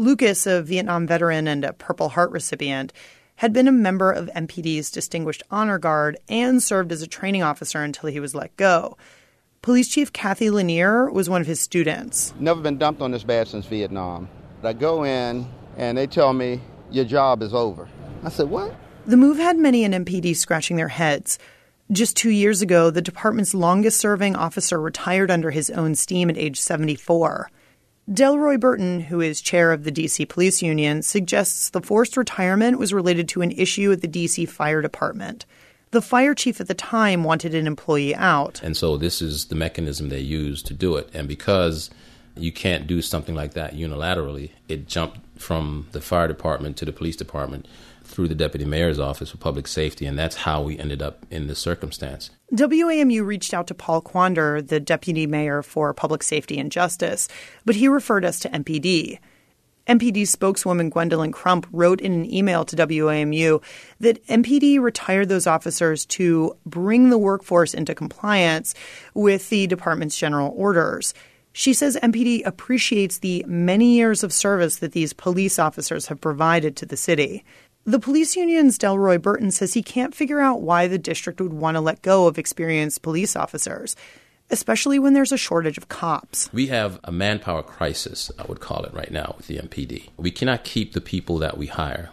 Lucas, 0.00 0.46
a 0.46 0.62
Vietnam 0.62 1.06
veteran 1.06 1.46
and 1.46 1.62
a 1.62 1.74
Purple 1.74 2.08
Heart 2.08 2.30
recipient, 2.30 2.90
had 3.36 3.52
been 3.52 3.68
a 3.68 3.72
member 3.72 4.10
of 4.10 4.30
MPD's 4.34 4.90
Distinguished 4.90 5.42
Honor 5.50 5.78
Guard 5.78 6.16
and 6.26 6.62
served 6.62 6.90
as 6.90 7.02
a 7.02 7.06
training 7.06 7.42
officer 7.42 7.82
until 7.82 8.08
he 8.08 8.18
was 8.18 8.34
let 8.34 8.56
go. 8.56 8.96
Police 9.60 9.88
Chief 9.88 10.10
Cathy 10.10 10.48
Lanier 10.48 11.10
was 11.10 11.28
one 11.28 11.42
of 11.42 11.46
his 11.46 11.60
students. 11.60 12.32
Never 12.40 12.62
been 12.62 12.78
dumped 12.78 13.02
on 13.02 13.10
this 13.10 13.24
bad 13.24 13.46
since 13.48 13.66
Vietnam. 13.66 14.30
I 14.62 14.72
go 14.72 15.04
in 15.04 15.46
and 15.76 15.98
they 15.98 16.06
tell 16.06 16.32
me, 16.32 16.62
your 16.90 17.04
job 17.04 17.42
is 17.42 17.52
over. 17.52 17.86
I 18.24 18.30
said, 18.30 18.48
what? 18.48 18.74
The 19.04 19.18
move 19.18 19.36
had 19.36 19.58
many 19.58 19.84
in 19.84 19.92
MPD 19.92 20.34
scratching 20.34 20.78
their 20.78 20.88
heads. 20.88 21.38
Just 21.92 22.16
two 22.16 22.30
years 22.30 22.62
ago, 22.62 22.88
the 22.88 23.02
department's 23.02 23.52
longest 23.52 23.98
serving 24.00 24.34
officer 24.34 24.80
retired 24.80 25.30
under 25.30 25.50
his 25.50 25.68
own 25.68 25.94
steam 25.94 26.30
at 26.30 26.38
age 26.38 26.58
74. 26.58 27.50
Delroy 28.08 28.58
Burton, 28.58 29.00
who 29.00 29.20
is 29.20 29.40
chair 29.40 29.72
of 29.72 29.84
the 29.84 29.92
DC 29.92 30.28
Police 30.28 30.62
Union, 30.62 31.02
suggests 31.02 31.70
the 31.70 31.80
forced 31.80 32.16
retirement 32.16 32.78
was 32.78 32.92
related 32.92 33.28
to 33.28 33.42
an 33.42 33.52
issue 33.52 33.92
at 33.92 34.00
the 34.00 34.08
DC 34.08 34.48
Fire 34.48 34.82
Department. 34.82 35.46
The 35.92 36.02
fire 36.02 36.34
chief 36.34 36.60
at 36.60 36.68
the 36.68 36.74
time 36.74 37.24
wanted 37.24 37.54
an 37.54 37.66
employee 37.66 38.14
out. 38.14 38.60
And 38.62 38.76
so 38.76 38.96
this 38.96 39.20
is 39.20 39.46
the 39.46 39.54
mechanism 39.56 40.08
they 40.08 40.20
used 40.20 40.66
to 40.66 40.74
do 40.74 40.96
it. 40.96 41.10
And 41.12 41.26
because 41.26 41.90
you 42.36 42.52
can't 42.52 42.86
do 42.86 43.02
something 43.02 43.34
like 43.34 43.54
that 43.54 43.74
unilaterally, 43.74 44.50
it 44.68 44.86
jumped 44.86 45.18
from 45.40 45.88
the 45.92 46.00
fire 46.00 46.28
department 46.28 46.76
to 46.78 46.84
the 46.84 46.92
police 46.92 47.16
department 47.16 47.66
through 48.04 48.28
the 48.28 48.34
deputy 48.34 48.64
mayor's 48.64 48.98
office 48.98 49.30
for 49.30 49.36
public 49.36 49.66
safety, 49.68 50.06
and 50.06 50.18
that's 50.18 50.36
how 50.36 50.62
we 50.62 50.78
ended 50.78 51.00
up 51.00 51.24
in 51.30 51.46
this 51.46 51.58
circumstance. 51.58 52.30
WAMU 52.52 53.24
reached 53.24 53.54
out 53.54 53.68
to 53.68 53.74
Paul 53.74 54.00
Quander, 54.00 54.60
the 54.60 54.80
deputy 54.80 55.26
mayor 55.26 55.62
for 55.62 55.94
public 55.94 56.22
safety 56.22 56.58
and 56.58 56.72
justice, 56.72 57.28
but 57.64 57.76
he 57.76 57.86
referred 57.86 58.24
us 58.24 58.40
to 58.40 58.48
MPD. 58.48 59.18
MPD 59.86 60.26
spokeswoman 60.26 60.90
Gwendolyn 60.90 61.32
Crump 61.32 61.66
wrote 61.72 62.00
in 62.00 62.12
an 62.12 62.32
email 62.32 62.64
to 62.64 62.76
WAMU 62.76 63.62
that 64.00 64.24
MPD 64.26 64.80
retired 64.80 65.28
those 65.28 65.46
officers 65.46 66.04
to 66.06 66.56
bring 66.66 67.10
the 67.10 67.18
workforce 67.18 67.74
into 67.74 67.94
compliance 67.94 68.74
with 69.14 69.48
the 69.48 69.66
department's 69.66 70.18
general 70.18 70.52
orders. 70.56 71.14
She 71.52 71.72
says 71.72 71.98
MPD 72.02 72.46
appreciates 72.46 73.18
the 73.18 73.44
many 73.48 73.96
years 73.96 74.22
of 74.22 74.32
service 74.32 74.76
that 74.76 74.92
these 74.92 75.12
police 75.12 75.58
officers 75.58 76.06
have 76.06 76.20
provided 76.20 76.76
to 76.76 76.86
the 76.86 76.96
city. 76.96 77.44
The 77.84 77.98
police 77.98 78.36
union's 78.36 78.78
Delroy 78.78 79.20
Burton 79.20 79.50
says 79.50 79.72
he 79.72 79.82
can't 79.82 80.14
figure 80.14 80.40
out 80.40 80.60
why 80.60 80.86
the 80.86 80.98
district 80.98 81.40
would 81.40 81.54
want 81.54 81.76
to 81.76 81.80
let 81.80 82.02
go 82.02 82.26
of 82.26 82.38
experienced 82.38 83.00
police 83.00 83.34
officers, 83.34 83.96
especially 84.50 84.98
when 84.98 85.14
there's 85.14 85.32
a 85.32 85.38
shortage 85.38 85.78
of 85.78 85.88
cops. 85.88 86.50
We 86.52 86.66
have 86.66 87.00
a 87.04 87.10
manpower 87.10 87.62
crisis, 87.62 88.30
I 88.38 88.44
would 88.44 88.60
call 88.60 88.84
it 88.84 88.92
right 88.92 89.10
now, 89.10 89.34
with 89.36 89.46
the 89.46 89.56
MPD. 89.58 90.10
We 90.18 90.30
cannot 90.30 90.62
keep 90.62 90.92
the 90.92 91.00
people 91.00 91.38
that 91.38 91.56
we 91.56 91.68
hire. 91.68 92.10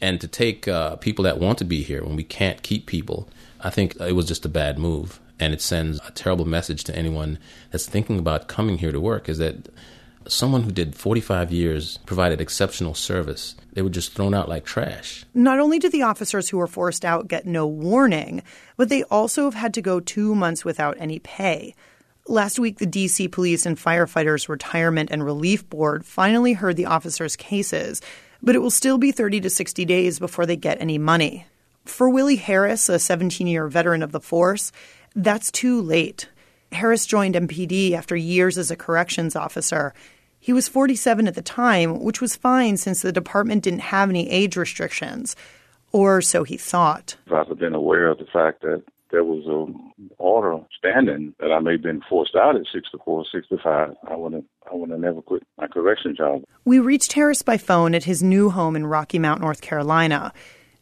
And 0.00 0.20
to 0.20 0.28
take 0.28 0.68
uh, 0.68 0.96
people 0.96 1.24
that 1.24 1.38
want 1.38 1.58
to 1.58 1.64
be 1.64 1.82
here 1.82 2.04
when 2.04 2.16
we 2.16 2.24
can't 2.24 2.62
keep 2.62 2.86
people, 2.86 3.28
I 3.60 3.70
think 3.70 3.96
it 4.00 4.14
was 4.14 4.26
just 4.26 4.44
a 4.44 4.48
bad 4.48 4.78
move. 4.78 5.18
And 5.40 5.52
it 5.52 5.60
sends 5.60 6.00
a 6.06 6.12
terrible 6.12 6.44
message 6.44 6.84
to 6.84 6.96
anyone 6.96 7.38
that's 7.72 7.86
thinking 7.86 8.20
about 8.20 8.46
coming 8.46 8.78
here 8.78 8.92
to 8.92 9.00
work 9.00 9.28
is 9.28 9.38
that 9.38 9.68
someone 10.28 10.62
who 10.62 10.70
did 10.70 10.94
45 10.94 11.52
years 11.52 11.98
provided 12.06 12.40
exceptional 12.40 12.94
service 12.94 13.54
they 13.72 13.82
were 13.82 13.90
just 13.90 14.12
thrown 14.12 14.34
out 14.34 14.48
like 14.48 14.64
trash 14.64 15.24
Not 15.34 15.60
only 15.60 15.78
did 15.78 15.92
the 15.92 16.02
officers 16.02 16.48
who 16.48 16.58
were 16.58 16.66
forced 16.66 17.04
out 17.04 17.28
get 17.28 17.46
no 17.46 17.66
warning, 17.66 18.42
but 18.76 18.88
they 18.88 19.02
also 19.04 19.44
have 19.44 19.54
had 19.54 19.74
to 19.74 19.82
go 19.82 20.00
two 20.00 20.34
months 20.34 20.64
without 20.64 20.96
any 20.98 21.18
pay. 21.18 21.74
Last 22.28 22.60
week, 22.60 22.78
the 22.78 22.86
DC 22.86 23.32
Police 23.32 23.66
and 23.66 23.76
Firefighters 23.76 24.48
Retirement 24.48 25.10
and 25.10 25.24
Relief 25.24 25.68
Board 25.68 26.04
finally 26.04 26.52
heard 26.52 26.76
the 26.76 26.86
officers' 26.86 27.34
cases, 27.34 28.00
but 28.40 28.54
it 28.54 28.60
will 28.60 28.70
still 28.70 28.96
be 28.96 29.10
30 29.10 29.40
to 29.40 29.50
60 29.50 29.84
days 29.84 30.20
before 30.20 30.46
they 30.46 30.54
get 30.54 30.80
any 30.80 30.98
money. 30.98 31.46
For 31.84 32.08
Willie 32.08 32.36
Harris, 32.36 32.88
a 32.88 33.00
17 33.00 33.48
year 33.48 33.66
veteran 33.66 34.04
of 34.04 34.12
the 34.12 34.20
force, 34.20 34.70
that's 35.16 35.50
too 35.50 35.80
late. 35.82 36.28
Harris 36.72 37.06
joined 37.06 37.34
MPD 37.34 37.92
after 37.92 38.16
years 38.16 38.58
as 38.58 38.70
a 38.70 38.76
corrections 38.76 39.36
officer. 39.36 39.94
He 40.38 40.52
was 40.52 40.68
47 40.68 41.28
at 41.28 41.34
the 41.34 41.42
time, 41.42 42.02
which 42.02 42.20
was 42.20 42.34
fine 42.34 42.76
since 42.76 43.02
the 43.02 43.12
department 43.12 43.62
didn't 43.62 43.80
have 43.80 44.10
any 44.10 44.28
age 44.28 44.56
restrictions. 44.56 45.36
Or 45.92 46.20
so 46.20 46.42
he 46.42 46.56
thought. 46.56 47.16
I've 47.32 47.58
been 47.58 47.74
aware 47.74 48.08
of 48.08 48.18
the 48.18 48.26
fact 48.32 48.62
that 48.62 48.82
there 49.12 49.24
was 49.24 49.44
an 49.46 49.92
order 50.18 50.58
standing 50.76 51.34
that 51.38 51.52
I 51.52 51.60
may 51.60 51.72
have 51.72 51.82
been 51.82 52.00
forced 52.08 52.34
out 52.34 52.56
at 52.56 52.62
64, 52.72 53.26
65, 53.30 53.94
I 54.08 54.16
wouldn't, 54.16 54.46
I 54.70 54.74
would 54.74 54.90
have 54.90 54.98
never 54.98 55.20
quit 55.20 55.42
my 55.58 55.66
correction 55.68 56.16
job. 56.16 56.42
We 56.64 56.78
reached 56.78 57.12
Harris 57.12 57.42
by 57.42 57.58
phone 57.58 57.94
at 57.94 58.04
his 58.04 58.22
new 58.22 58.48
home 58.48 58.74
in 58.74 58.86
Rocky 58.86 59.18
Mount, 59.18 59.42
North 59.42 59.60
Carolina. 59.60 60.32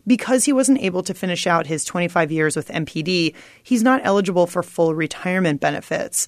Because 0.06 0.44
he 0.44 0.52
wasn't 0.52 0.80
able 0.80 1.02
to 1.02 1.14
finish 1.14 1.46
out 1.46 1.66
his 1.66 1.84
25 1.84 2.32
years 2.32 2.56
with 2.56 2.68
MPD, 2.68 3.34
he's 3.62 3.82
not 3.82 4.00
eligible 4.04 4.46
for 4.46 4.62
full 4.62 4.94
retirement 4.94 5.60
benefits. 5.60 6.26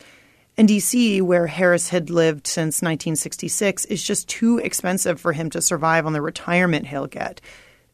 And 0.56 0.68
DC, 0.68 1.22
where 1.22 1.46
Harris 1.46 1.88
had 1.88 2.10
lived 2.10 2.46
since 2.46 2.82
1966, 2.82 3.86
is 3.86 4.02
just 4.02 4.28
too 4.28 4.58
expensive 4.58 5.20
for 5.20 5.32
him 5.32 5.48
to 5.50 5.62
survive 5.62 6.04
on 6.04 6.12
the 6.12 6.20
retirement 6.20 6.86
he'll 6.86 7.06
get. 7.06 7.40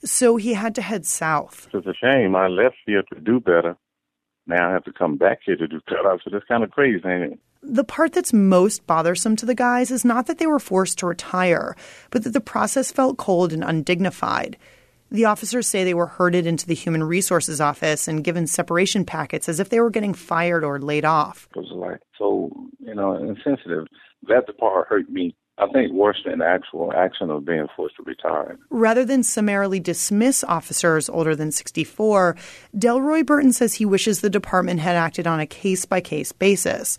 So 0.05 0.37
he 0.37 0.55
had 0.55 0.75
to 0.77 0.83
head 0.83 1.07
south. 1.07 1.69
It's 1.73 1.87
a 1.87 1.95
shame. 1.95 2.35
I 2.35 2.49
left 2.49 2.77
here 2.87 3.03
to 3.13 3.21
do 3.21 3.41
better. 3.41 3.77
Now 4.47 4.71
I 4.71 4.73
have 4.73 4.85
to 4.85 4.93
come 4.93 5.17
back 5.17 5.41
here 5.45 5.57
to 5.57 5.69
do 5.69 5.81
better. 5.87 6.19
So 6.25 6.31
that's 6.33 6.45
kind 6.47 6.65
of 6.65 6.71
crazy, 6.71 7.01
ain't 7.07 7.33
it? 7.33 7.39
The 7.63 7.85
part 7.85 8.13
that's 8.13 8.33
most 8.33 8.87
bothersome 8.87 9.37
to 9.37 9.47
the 9.47 9.55
guys 9.55 9.91
is 9.91 10.05
not 10.05 10.27
that 10.27 10.39
they 10.39 10.47
were 10.47 10.61
forced 10.61 10.99
to 10.99 11.07
retire, 11.07 11.77
but 12.11 12.25
that 12.25 12.31
the 12.31 12.41
process 12.41 12.91
felt 12.93 13.19
cold 13.19 13.53
and 13.53 13.65
undignified. 13.65 14.57
The 15.11 15.25
officers 15.25 15.67
say 15.67 15.85
they 15.85 15.95
were 15.95 16.07
herded 16.07 16.47
into 16.47 16.67
the 16.67 16.75
Human 16.75 17.03
Resources 17.03 17.61
office 17.61 18.09
and 18.09 18.23
given 18.23 18.47
separation 18.47 19.05
packets 19.05 19.49
as 19.49 19.59
if 19.59 19.71
they 19.71 19.81
were 19.81 19.91
getting 19.91 20.13
fired 20.13 20.65
or 20.65 20.79
laid 20.79 21.05
off. 21.05 21.49
It 21.57 21.61
was 21.61 21.71
like 21.73 22.01
so, 22.19 22.51
you 22.79 22.95
know, 22.95 23.15
insensitive. 23.17 23.87
That 24.27 24.47
the 24.47 24.53
part 24.53 24.89
hurt 24.89 25.09
me. 25.09 25.35
I 25.57 25.67
think 25.73 25.93
worse 25.93 26.23
than 26.25 26.39
the 26.39 26.47
actual 26.47 26.93
action 26.93 27.31
of 27.31 27.45
being 27.45 27.67
forced 27.75 27.97
to 27.97 28.05
retire. 28.05 28.57
Rather 28.71 29.05
than 29.05 29.25
summarily 29.25 29.81
dismiss 29.81 30.45
officers 30.45 31.09
older 31.09 31.35
than 31.35 31.51
64, 31.51 32.37
Delroy 32.77 33.27
Burton 33.27 33.53
says 33.53 33.75
he 33.75 33.85
wishes 33.85 34.21
the 34.21 34.31
department 34.31 34.79
had 34.79 34.95
acted 34.95 35.27
on 35.27 35.41
a 35.41 35.47
case 35.47 35.85
by 35.85 36.01
case 36.01 36.31
basis. 36.31 36.97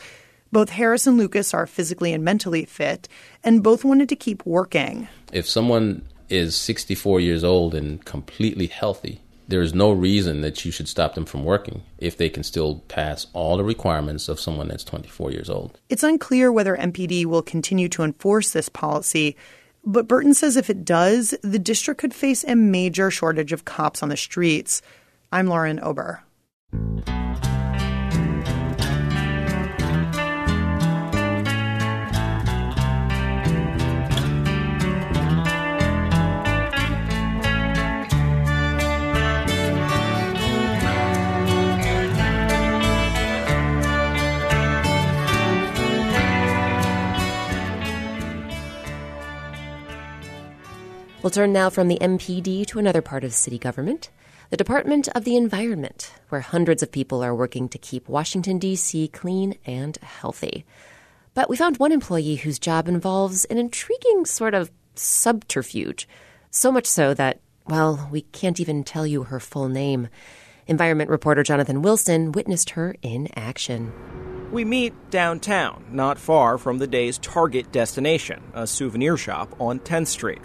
Both 0.51 0.71
Harris 0.71 1.07
and 1.07 1.17
Lucas 1.17 1.53
are 1.53 1.67
physically 1.67 2.11
and 2.11 2.23
mentally 2.23 2.65
fit, 2.65 3.07
and 3.43 3.63
both 3.63 3.85
wanted 3.85 4.09
to 4.09 4.15
keep 4.15 4.45
working. 4.45 5.07
If 5.31 5.47
someone 5.47 6.01
is 6.29 6.55
64 6.55 7.19
years 7.19 7.43
old 7.43 7.73
and 7.75 8.03
completely 8.05 8.67
healthy, 8.67 9.21
there 9.47 9.61
is 9.61 9.73
no 9.73 9.91
reason 9.91 10.41
that 10.41 10.63
you 10.63 10.71
should 10.71 10.87
stop 10.87 11.15
them 11.15 11.25
from 11.25 11.43
working 11.43 11.81
if 11.97 12.15
they 12.15 12.29
can 12.29 12.43
still 12.43 12.83
pass 12.87 13.25
all 13.33 13.57
the 13.57 13.63
requirements 13.63 14.29
of 14.29 14.39
someone 14.39 14.67
that's 14.67 14.83
24 14.83 15.31
years 15.31 15.49
old. 15.49 15.79
It's 15.89 16.03
unclear 16.03 16.51
whether 16.51 16.77
MPD 16.77 17.25
will 17.25 17.41
continue 17.41 17.89
to 17.89 18.03
enforce 18.03 18.51
this 18.51 18.69
policy, 18.69 19.35
but 19.83 20.07
Burton 20.07 20.35
says 20.35 20.55
if 20.55 20.69
it 20.69 20.85
does, 20.85 21.33
the 21.41 21.59
district 21.59 21.99
could 21.99 22.13
face 22.13 22.43
a 22.43 22.55
major 22.55 23.09
shortage 23.09 23.51
of 23.51 23.65
cops 23.65 24.03
on 24.03 24.09
the 24.09 24.17
streets. 24.17 24.83
I'm 25.31 25.47
Lauren 25.47 25.79
Ober. 25.81 26.23
We'll 51.21 51.31
turn 51.31 51.51
now 51.51 51.69
from 51.69 51.89
the 51.89 51.99
MPD 51.99 52.65
to 52.67 52.79
another 52.79 53.01
part 53.01 53.25
of 53.25 53.33
city 53.33 53.57
government, 53.57 54.09
the 54.51 54.57
Department 54.57 55.09
of 55.09 55.25
the 55.25 55.35
Environment, 55.35 56.13
where 56.29 56.39
hundreds 56.39 56.81
of 56.81 56.93
people 56.93 57.21
are 57.21 57.35
working 57.35 57.67
to 57.69 57.77
keep 57.77 58.07
Washington, 58.07 58.57
D.C. 58.57 59.09
clean 59.09 59.55
and 59.65 59.97
healthy. 59.97 60.63
But 61.33 61.49
we 61.49 61.57
found 61.57 61.75
one 61.75 61.91
employee 61.91 62.35
whose 62.35 62.57
job 62.57 62.87
involves 62.87 63.43
an 63.45 63.57
intriguing 63.57 64.25
sort 64.25 64.53
of 64.53 64.71
subterfuge. 64.95 66.07
So 66.51 66.71
much 66.71 66.85
so 66.85 67.13
that, 67.15 67.41
well, 67.67 68.07
we 68.09 68.21
can't 68.21 68.61
even 68.61 68.85
tell 68.85 69.05
you 69.05 69.23
her 69.23 69.41
full 69.41 69.67
name. 69.67 70.07
Environment 70.67 71.09
reporter 71.09 71.43
Jonathan 71.43 71.81
Wilson 71.81 72.31
witnessed 72.31 72.69
her 72.71 72.95
in 73.01 73.27
action. 73.35 73.91
We 74.53 74.63
meet 74.63 74.93
downtown, 75.09 75.83
not 75.91 76.17
far 76.17 76.57
from 76.57 76.77
the 76.77 76.87
day's 76.87 77.17
target 77.17 77.73
destination, 77.73 78.41
a 78.53 78.65
souvenir 78.65 79.17
shop 79.17 79.53
on 79.59 79.81
10th 79.81 80.07
Street. 80.07 80.41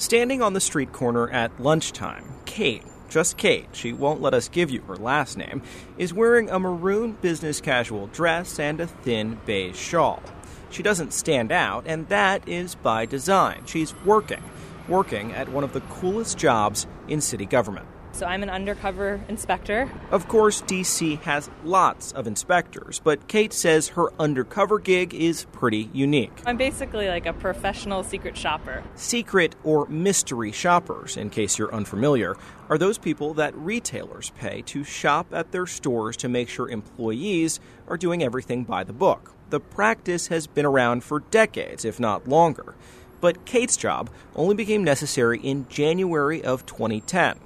Standing 0.00 0.42
on 0.42 0.52
the 0.52 0.60
street 0.60 0.92
corner 0.92 1.28
at 1.28 1.58
lunchtime, 1.58 2.24
Kate, 2.44 2.84
just 3.08 3.36
Kate, 3.36 3.66
she 3.72 3.92
won't 3.92 4.20
let 4.20 4.32
us 4.32 4.48
give 4.48 4.70
you 4.70 4.80
her 4.82 4.94
last 4.94 5.36
name, 5.36 5.60
is 5.98 6.14
wearing 6.14 6.48
a 6.48 6.60
maroon 6.60 7.18
business 7.20 7.60
casual 7.60 8.06
dress 8.06 8.60
and 8.60 8.80
a 8.80 8.86
thin 8.86 9.40
beige 9.44 9.74
shawl. 9.74 10.22
She 10.70 10.84
doesn't 10.84 11.12
stand 11.12 11.50
out, 11.50 11.82
and 11.84 12.06
that 12.10 12.48
is 12.48 12.76
by 12.76 13.06
design. 13.06 13.64
She's 13.66 13.92
working, 14.04 14.44
working 14.86 15.32
at 15.32 15.48
one 15.48 15.64
of 15.64 15.72
the 15.72 15.80
coolest 15.80 16.38
jobs 16.38 16.86
in 17.08 17.20
city 17.20 17.44
government. 17.44 17.88
So 18.18 18.26
I'm 18.26 18.42
an 18.42 18.50
undercover 18.50 19.20
inspector. 19.28 19.88
Of 20.10 20.26
course, 20.26 20.60
DC 20.62 21.20
has 21.20 21.48
lots 21.62 22.10
of 22.10 22.26
inspectors, 22.26 22.98
but 22.98 23.28
Kate 23.28 23.52
says 23.52 23.90
her 23.90 24.12
undercover 24.18 24.80
gig 24.80 25.14
is 25.14 25.44
pretty 25.52 25.88
unique. 25.92 26.32
I'm 26.44 26.56
basically 26.56 27.06
like 27.06 27.26
a 27.26 27.32
professional 27.32 28.02
secret 28.02 28.36
shopper. 28.36 28.82
Secret 28.96 29.54
or 29.62 29.86
mystery 29.86 30.50
shoppers, 30.50 31.16
in 31.16 31.30
case 31.30 31.60
you're 31.60 31.72
unfamiliar, 31.72 32.36
are 32.68 32.76
those 32.76 32.98
people 32.98 33.34
that 33.34 33.54
retailers 33.54 34.30
pay 34.30 34.62
to 34.62 34.82
shop 34.82 35.28
at 35.32 35.52
their 35.52 35.68
stores 35.68 36.16
to 36.16 36.28
make 36.28 36.48
sure 36.48 36.68
employees 36.68 37.60
are 37.86 37.96
doing 37.96 38.24
everything 38.24 38.64
by 38.64 38.82
the 38.82 38.92
book. 38.92 39.32
The 39.50 39.60
practice 39.60 40.26
has 40.26 40.48
been 40.48 40.66
around 40.66 41.04
for 41.04 41.20
decades, 41.20 41.84
if 41.84 42.00
not 42.00 42.26
longer. 42.26 42.74
But 43.20 43.44
Kate's 43.44 43.76
job 43.76 44.10
only 44.34 44.56
became 44.56 44.82
necessary 44.82 45.38
in 45.38 45.68
January 45.68 46.42
of 46.42 46.66
2010. 46.66 47.38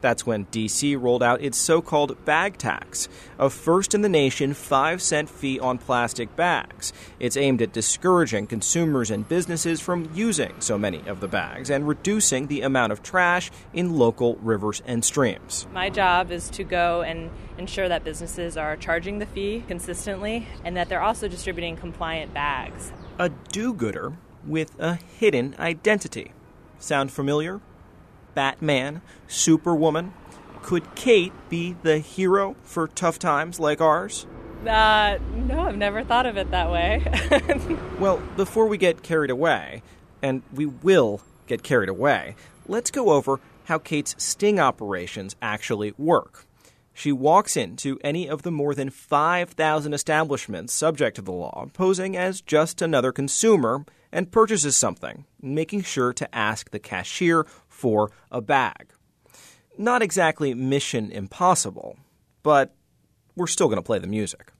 That's 0.00 0.26
when 0.26 0.46
DC 0.46 1.00
rolled 1.00 1.22
out 1.22 1.42
its 1.42 1.58
so 1.58 1.82
called 1.82 2.24
bag 2.24 2.56
tax, 2.56 3.08
a 3.38 3.50
first 3.50 3.94
in 3.94 4.02
the 4.02 4.08
nation 4.08 4.54
5 4.54 5.02
cent 5.02 5.28
fee 5.28 5.58
on 5.60 5.78
plastic 5.78 6.34
bags. 6.36 6.92
It's 7.18 7.36
aimed 7.36 7.62
at 7.62 7.72
discouraging 7.72 8.46
consumers 8.46 9.10
and 9.10 9.28
businesses 9.28 9.80
from 9.80 10.10
using 10.14 10.52
so 10.60 10.78
many 10.78 11.06
of 11.06 11.20
the 11.20 11.28
bags 11.28 11.70
and 11.70 11.86
reducing 11.86 12.46
the 12.46 12.62
amount 12.62 12.92
of 12.92 13.02
trash 13.02 13.50
in 13.72 13.96
local 13.96 14.36
rivers 14.36 14.82
and 14.86 15.04
streams. 15.04 15.66
My 15.72 15.90
job 15.90 16.30
is 16.30 16.48
to 16.50 16.64
go 16.64 17.02
and 17.02 17.30
ensure 17.58 17.88
that 17.88 18.04
businesses 18.04 18.56
are 18.56 18.76
charging 18.76 19.18
the 19.18 19.26
fee 19.26 19.64
consistently 19.68 20.48
and 20.64 20.76
that 20.76 20.88
they're 20.88 21.02
also 21.02 21.28
distributing 21.28 21.76
compliant 21.76 22.32
bags. 22.32 22.92
A 23.18 23.28
do 23.28 23.74
gooder 23.74 24.14
with 24.46 24.78
a 24.80 24.94
hidden 24.94 25.54
identity. 25.58 26.32
Sound 26.78 27.12
familiar? 27.12 27.60
Batman, 28.34 29.02
Superwoman. 29.28 30.12
Could 30.62 30.94
Kate 30.94 31.32
be 31.48 31.76
the 31.82 31.98
hero 31.98 32.56
for 32.62 32.88
tough 32.88 33.18
times 33.18 33.58
like 33.58 33.80
ours? 33.80 34.26
Uh, 34.66 35.18
no, 35.34 35.60
I've 35.60 35.76
never 35.76 36.04
thought 36.04 36.26
of 36.26 36.36
it 36.36 36.50
that 36.50 36.70
way. 36.70 37.04
well, 37.98 38.22
before 38.36 38.66
we 38.66 38.76
get 38.76 39.02
carried 39.02 39.30
away, 39.30 39.82
and 40.22 40.42
we 40.52 40.66
will 40.66 41.22
get 41.46 41.62
carried 41.62 41.88
away, 41.88 42.36
let's 42.68 42.90
go 42.90 43.10
over 43.10 43.40
how 43.64 43.78
Kate's 43.78 44.14
sting 44.18 44.60
operations 44.60 45.34
actually 45.40 45.94
work. 45.96 46.44
She 46.92 47.12
walks 47.12 47.56
into 47.56 47.98
any 48.04 48.28
of 48.28 48.42
the 48.42 48.50
more 48.50 48.74
than 48.74 48.90
5,000 48.90 49.94
establishments 49.94 50.74
subject 50.74 51.16
to 51.16 51.22
the 51.22 51.32
law, 51.32 51.66
posing 51.72 52.16
as 52.16 52.42
just 52.42 52.82
another 52.82 53.12
consumer, 53.12 53.86
and 54.12 54.32
purchases 54.32 54.76
something, 54.76 55.24
making 55.40 55.82
sure 55.82 56.12
to 56.12 56.34
ask 56.34 56.70
the 56.70 56.78
cashier 56.78 57.46
for 57.80 58.12
a 58.30 58.42
bag. 58.42 58.92
Not 59.78 60.02
exactly 60.02 60.52
mission 60.52 61.10
impossible, 61.10 61.96
but 62.42 62.74
we're 63.34 63.46
still 63.46 63.68
going 63.68 63.78
to 63.78 63.82
play 63.82 63.98
the 63.98 64.06
music. 64.06 64.52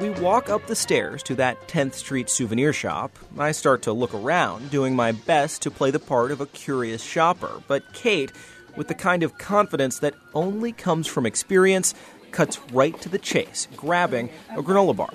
We 0.00 0.10
walk 0.10 0.48
up 0.48 0.66
the 0.66 0.74
stairs 0.74 1.22
to 1.24 1.36
that 1.36 1.68
10th 1.68 1.94
Street 1.94 2.28
souvenir 2.28 2.72
shop. 2.72 3.16
I 3.38 3.52
start 3.52 3.82
to 3.82 3.92
look 3.92 4.12
around, 4.12 4.70
doing 4.70 4.96
my 4.96 5.12
best 5.12 5.62
to 5.62 5.70
play 5.70 5.92
the 5.92 5.98
part 6.00 6.32
of 6.32 6.40
a 6.40 6.46
curious 6.46 7.02
shopper. 7.02 7.62
But 7.68 7.92
Kate, 7.92 8.32
with 8.76 8.88
the 8.88 8.94
kind 8.94 9.22
of 9.22 9.38
confidence 9.38 9.98
that 9.98 10.14
only 10.34 10.72
comes 10.72 11.06
from 11.06 11.26
experience, 11.26 11.94
cuts 12.32 12.58
right 12.72 12.98
to 13.00 13.08
the 13.08 13.18
chase, 13.18 13.68
grabbing 13.76 14.30
a 14.50 14.62
granola 14.62 14.96
bar. 14.96 15.10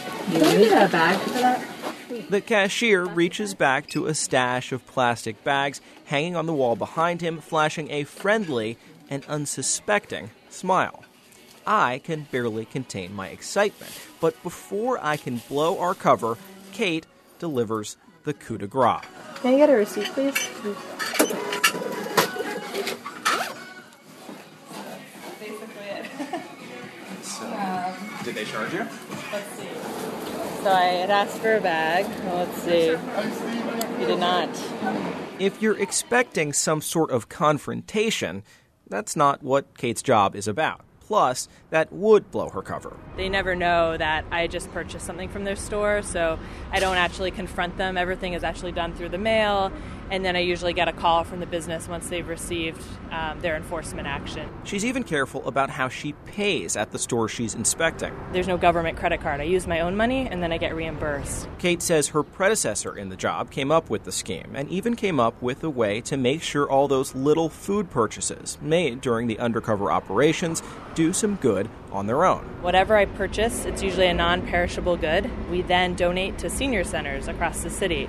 I 0.00 0.32
get 0.32 0.88
a 0.88 0.92
bag 0.92 1.18
for 1.20 1.30
that? 1.30 2.30
The 2.30 2.40
cashier 2.40 3.04
reaches 3.04 3.54
back 3.54 3.86
to 3.88 4.06
a 4.06 4.14
stash 4.14 4.72
of 4.72 4.86
plastic 4.86 5.42
bags 5.44 5.80
hanging 6.06 6.36
on 6.36 6.46
the 6.46 6.54
wall 6.54 6.76
behind 6.76 7.20
him, 7.20 7.38
flashing 7.38 7.90
a 7.90 8.04
friendly 8.04 8.78
and 9.10 9.24
unsuspecting 9.26 10.30
smile. 10.48 11.04
I 11.66 12.00
can 12.02 12.26
barely 12.30 12.64
contain 12.64 13.14
my 13.14 13.28
excitement, 13.28 13.92
but 14.20 14.42
before 14.42 14.98
I 15.02 15.18
can 15.18 15.42
blow 15.48 15.78
our 15.78 15.94
cover, 15.94 16.38
Kate 16.72 17.06
delivers 17.38 17.98
the 18.24 18.32
coup 18.32 18.58
de 18.58 18.66
grace. 18.66 19.04
Can 19.36 19.54
I 19.54 19.56
get 19.58 19.70
a 19.70 19.74
receipt, 19.74 20.06
please? 20.06 20.34
Um, 27.58 27.94
did 28.24 28.34
they 28.34 28.44
charge 28.44 28.72
you? 28.72 28.86
Let's 29.32 29.50
see. 29.56 29.68
So 30.62 30.70
I 30.72 30.84
had 30.84 31.10
asked 31.10 31.38
for 31.38 31.56
a 31.56 31.60
bag. 31.60 32.06
Well, 32.24 32.46
let's 32.46 32.62
see. 32.62 32.90
You 34.00 34.06
did 34.06 34.18
not. 34.18 34.48
If 35.38 35.60
you're 35.62 35.78
expecting 35.78 36.52
some 36.52 36.80
sort 36.80 37.10
of 37.10 37.28
confrontation, 37.28 38.42
that's 38.88 39.16
not 39.16 39.42
what 39.42 39.76
Kate's 39.76 40.02
job 40.02 40.34
is 40.34 40.48
about. 40.48 40.84
Plus, 41.00 41.48
that 41.70 41.90
would 41.90 42.30
blow 42.30 42.50
her 42.50 42.60
cover. 42.60 42.94
They 43.16 43.30
never 43.30 43.54
know 43.54 43.96
that 43.96 44.26
I 44.30 44.46
just 44.46 44.70
purchased 44.72 45.06
something 45.06 45.30
from 45.30 45.44
their 45.44 45.56
store, 45.56 46.02
so 46.02 46.38
I 46.70 46.80
don't 46.80 46.96
actually 46.96 47.30
confront 47.30 47.78
them. 47.78 47.96
Everything 47.96 48.34
is 48.34 48.44
actually 48.44 48.72
done 48.72 48.94
through 48.94 49.08
the 49.08 49.18
mail, 49.18 49.72
and 50.10 50.24
then 50.24 50.36
I 50.36 50.40
usually 50.40 50.72
get 50.72 50.88
a 50.88 50.92
call 50.92 51.24
from 51.24 51.40
the 51.40 51.46
business 51.46 51.88
once 51.88 52.08
they've 52.08 52.26
received 52.26 52.82
um, 53.10 53.40
their 53.40 53.56
enforcement 53.56 54.06
action. 54.06 54.48
She's 54.64 54.84
even 54.84 55.04
careful 55.04 55.46
about 55.46 55.70
how 55.70 55.88
she 55.88 56.12
pays 56.26 56.76
at 56.76 56.92
the 56.92 56.98
store 56.98 57.28
she's 57.28 57.54
inspecting. 57.54 58.14
There's 58.32 58.48
no 58.48 58.56
government 58.56 58.98
credit 58.98 59.20
card. 59.20 59.40
I 59.40 59.44
use 59.44 59.66
my 59.66 59.80
own 59.80 59.96
money, 59.96 60.28
and 60.28 60.42
then 60.42 60.52
I 60.52 60.58
get 60.58 60.74
reimbursed. 60.74 61.48
Kate 61.58 61.82
says 61.82 62.08
her 62.08 62.22
predecessor 62.22 62.96
in 62.96 63.08
the 63.08 63.16
job 63.16 63.50
came 63.50 63.70
up 63.70 63.90
with 63.90 64.04
the 64.04 64.12
scheme 64.12 64.52
and 64.54 64.68
even 64.70 64.96
came 64.96 65.20
up 65.20 65.40
with 65.42 65.62
a 65.64 65.70
way 65.70 66.00
to 66.02 66.16
make 66.16 66.42
sure 66.42 66.68
all 66.68 66.88
those 66.88 67.14
little 67.14 67.48
food 67.48 67.90
purchases 67.90 68.58
made 68.60 69.00
during 69.00 69.26
the 69.26 69.38
undercover 69.38 69.90
operations 69.90 70.62
do 70.94 71.12
some 71.12 71.36
good 71.36 71.68
on 71.92 72.06
their 72.06 72.24
own. 72.24 72.42
Whatever 72.60 72.96
I 72.96 73.04
purchase, 73.04 73.64
it's 73.64 73.82
usually 73.82 74.06
a 74.06 74.14
non 74.14 74.46
perishable 74.46 74.96
good. 74.96 75.30
We 75.50 75.62
then 75.62 75.94
donate 75.94 76.38
to 76.38 76.50
senior 76.50 76.84
centers 76.84 77.28
across 77.28 77.62
the 77.62 77.70
city. 77.70 78.08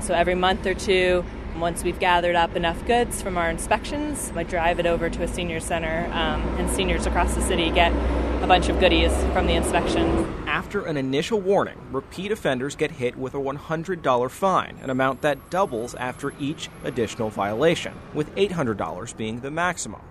So 0.00 0.14
every 0.14 0.34
month 0.34 0.66
or 0.66 0.74
two, 0.74 1.24
once 1.58 1.82
we've 1.82 1.98
gathered 1.98 2.36
up 2.36 2.54
enough 2.54 2.84
goods 2.86 3.22
from 3.22 3.36
our 3.36 3.48
inspections, 3.50 4.30
I 4.36 4.42
drive 4.42 4.78
it 4.78 4.86
over 4.86 5.08
to 5.08 5.22
a 5.22 5.28
senior 5.28 5.60
center, 5.60 6.06
um, 6.12 6.42
and 6.58 6.70
seniors 6.70 7.06
across 7.06 7.34
the 7.34 7.42
city 7.42 7.70
get 7.70 7.92
a 8.42 8.46
bunch 8.46 8.68
of 8.68 8.78
goodies 8.78 9.12
from 9.32 9.46
the 9.46 9.54
inspection. 9.54 10.06
After 10.46 10.84
an 10.84 10.96
initial 10.96 11.40
warning, 11.40 11.78
repeat 11.90 12.30
offenders 12.30 12.76
get 12.76 12.92
hit 12.92 13.16
with 13.16 13.34
a 13.34 13.38
$100 13.38 14.30
fine, 14.30 14.78
an 14.82 14.90
amount 14.90 15.22
that 15.22 15.50
doubles 15.50 15.94
after 15.94 16.32
each 16.38 16.68
additional 16.84 17.30
violation, 17.30 17.94
with 18.14 18.32
$800 18.36 19.16
being 19.16 19.40
the 19.40 19.50
maximum. 19.50 20.02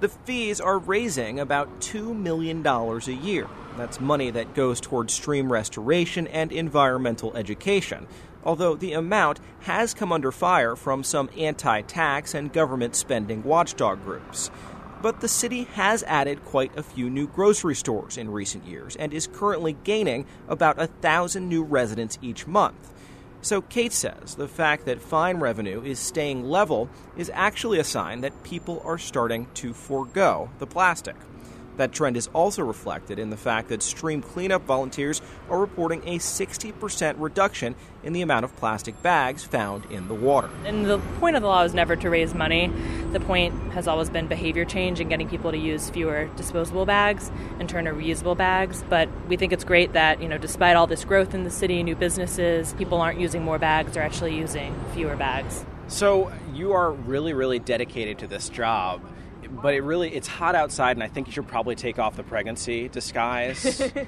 The 0.00 0.08
fees 0.08 0.60
are 0.60 0.78
raising 0.78 1.38
about 1.38 1.80
$2 1.80 2.14
million 2.14 2.66
a 2.66 3.24
year. 3.24 3.46
That's 3.76 4.00
money 4.00 4.30
that 4.32 4.52
goes 4.54 4.80
towards 4.80 5.14
stream 5.14 5.50
restoration 5.50 6.26
and 6.26 6.50
environmental 6.50 7.34
education, 7.36 8.06
although 8.44 8.76
the 8.76 8.92
amount 8.92 9.40
has 9.60 9.94
come 9.94 10.12
under 10.12 10.32
fire 10.32 10.76
from 10.76 11.04
some 11.04 11.30
anti 11.36 11.82
tax 11.82 12.34
and 12.34 12.52
government 12.52 12.96
spending 12.96 13.42
watchdog 13.42 14.02
groups. 14.04 14.50
But 15.00 15.20
the 15.20 15.28
city 15.28 15.64
has 15.64 16.04
added 16.04 16.44
quite 16.44 16.76
a 16.78 16.82
few 16.82 17.10
new 17.10 17.26
grocery 17.26 17.74
stores 17.74 18.16
in 18.16 18.30
recent 18.30 18.66
years 18.66 18.94
and 18.96 19.12
is 19.12 19.26
currently 19.26 19.76
gaining 19.84 20.26
about 20.48 20.80
a 20.80 20.86
thousand 20.86 21.48
new 21.48 21.64
residents 21.64 22.18
each 22.22 22.46
month. 22.46 22.92
So 23.40 23.60
Kate 23.60 23.92
says 23.92 24.36
the 24.36 24.46
fact 24.46 24.86
that 24.86 25.02
fine 25.02 25.38
revenue 25.38 25.82
is 25.82 25.98
staying 25.98 26.44
level 26.44 26.88
is 27.16 27.32
actually 27.34 27.80
a 27.80 27.84
sign 27.84 28.20
that 28.20 28.44
people 28.44 28.80
are 28.84 28.98
starting 28.98 29.48
to 29.54 29.74
forego 29.74 30.48
the 30.60 30.66
plastic. 30.66 31.16
That 31.76 31.92
trend 31.92 32.16
is 32.16 32.28
also 32.34 32.62
reflected 32.62 33.18
in 33.18 33.30
the 33.30 33.36
fact 33.36 33.68
that 33.68 33.82
stream 33.82 34.22
cleanup 34.22 34.62
volunteers 34.62 35.22
are 35.48 35.58
reporting 35.58 36.02
a 36.06 36.18
60% 36.18 37.14
reduction 37.18 37.74
in 38.02 38.12
the 38.12 38.22
amount 38.22 38.44
of 38.44 38.54
plastic 38.56 39.00
bags 39.02 39.44
found 39.44 39.84
in 39.86 40.08
the 40.08 40.14
water. 40.14 40.50
And 40.64 40.84
the 40.86 40.98
point 41.20 41.36
of 41.36 41.42
the 41.42 41.48
law 41.48 41.62
is 41.62 41.72
never 41.72 41.96
to 41.96 42.10
raise 42.10 42.34
money. 42.34 42.70
The 43.12 43.20
point 43.20 43.54
has 43.72 43.88
always 43.88 44.10
been 44.10 44.26
behavior 44.26 44.64
change 44.64 45.00
and 45.00 45.08
getting 45.08 45.28
people 45.28 45.50
to 45.50 45.58
use 45.58 45.88
fewer 45.90 46.28
disposable 46.36 46.84
bags 46.84 47.30
and 47.58 47.68
turn 47.68 47.84
to 47.86 47.92
reusable 47.92 48.36
bags. 48.36 48.84
But 48.88 49.08
we 49.28 49.36
think 49.36 49.52
it's 49.52 49.64
great 49.64 49.92
that, 49.92 50.20
you 50.20 50.28
know, 50.28 50.38
despite 50.38 50.76
all 50.76 50.86
this 50.86 51.04
growth 51.04 51.34
in 51.34 51.44
the 51.44 51.50
city, 51.50 51.82
new 51.82 51.96
businesses, 51.96 52.74
people 52.74 53.00
aren't 53.00 53.20
using 53.20 53.42
more 53.42 53.58
bags, 53.58 53.94
they're 53.94 54.02
actually 54.02 54.36
using 54.36 54.74
fewer 54.92 55.16
bags. 55.16 55.64
So 55.88 56.32
you 56.54 56.72
are 56.72 56.92
really, 56.92 57.32
really 57.32 57.58
dedicated 57.58 58.18
to 58.20 58.26
this 58.26 58.48
job 58.48 59.02
but 59.60 59.74
it 59.74 59.82
really 59.82 60.14
it's 60.14 60.28
hot 60.28 60.54
outside 60.54 60.96
and 60.96 61.02
i 61.02 61.08
think 61.08 61.26
you 61.26 61.32
should 61.32 61.48
probably 61.48 61.74
take 61.74 61.98
off 61.98 62.16
the 62.16 62.22
pregnancy 62.22 62.88
disguise 62.88 63.82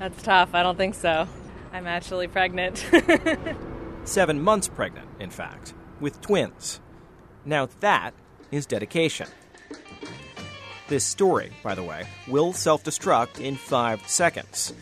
That's 0.00 0.22
tough. 0.22 0.54
I 0.54 0.62
don't 0.62 0.78
think 0.78 0.94
so. 0.94 1.28
I'm 1.74 1.86
actually 1.86 2.26
pregnant. 2.26 2.86
seven 4.04 4.40
months 4.40 4.66
pregnant 4.66 5.06
in 5.20 5.28
fact 5.28 5.74
with 6.00 6.20
twins 6.22 6.80
now 7.44 7.68
that 7.80 8.14
is 8.50 8.64
dedication 8.64 9.28
this 10.88 11.04
story 11.04 11.52
by 11.62 11.74
the 11.74 11.82
way 11.82 12.06
will 12.26 12.54
self-destruct 12.54 13.38
in 13.38 13.54
five 13.56 14.00
seconds 14.08 14.72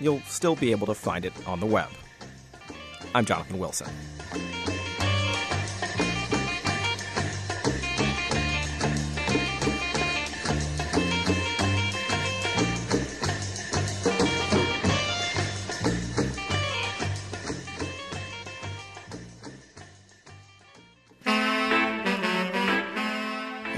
you'll 0.00 0.20
still 0.20 0.56
be 0.56 0.70
able 0.70 0.86
to 0.86 0.94
find 0.94 1.26
it 1.26 1.34
on 1.46 1.60
the 1.60 1.66
web 1.66 1.90
i'm 3.14 3.26
jonathan 3.26 3.58
wilson 3.58 3.86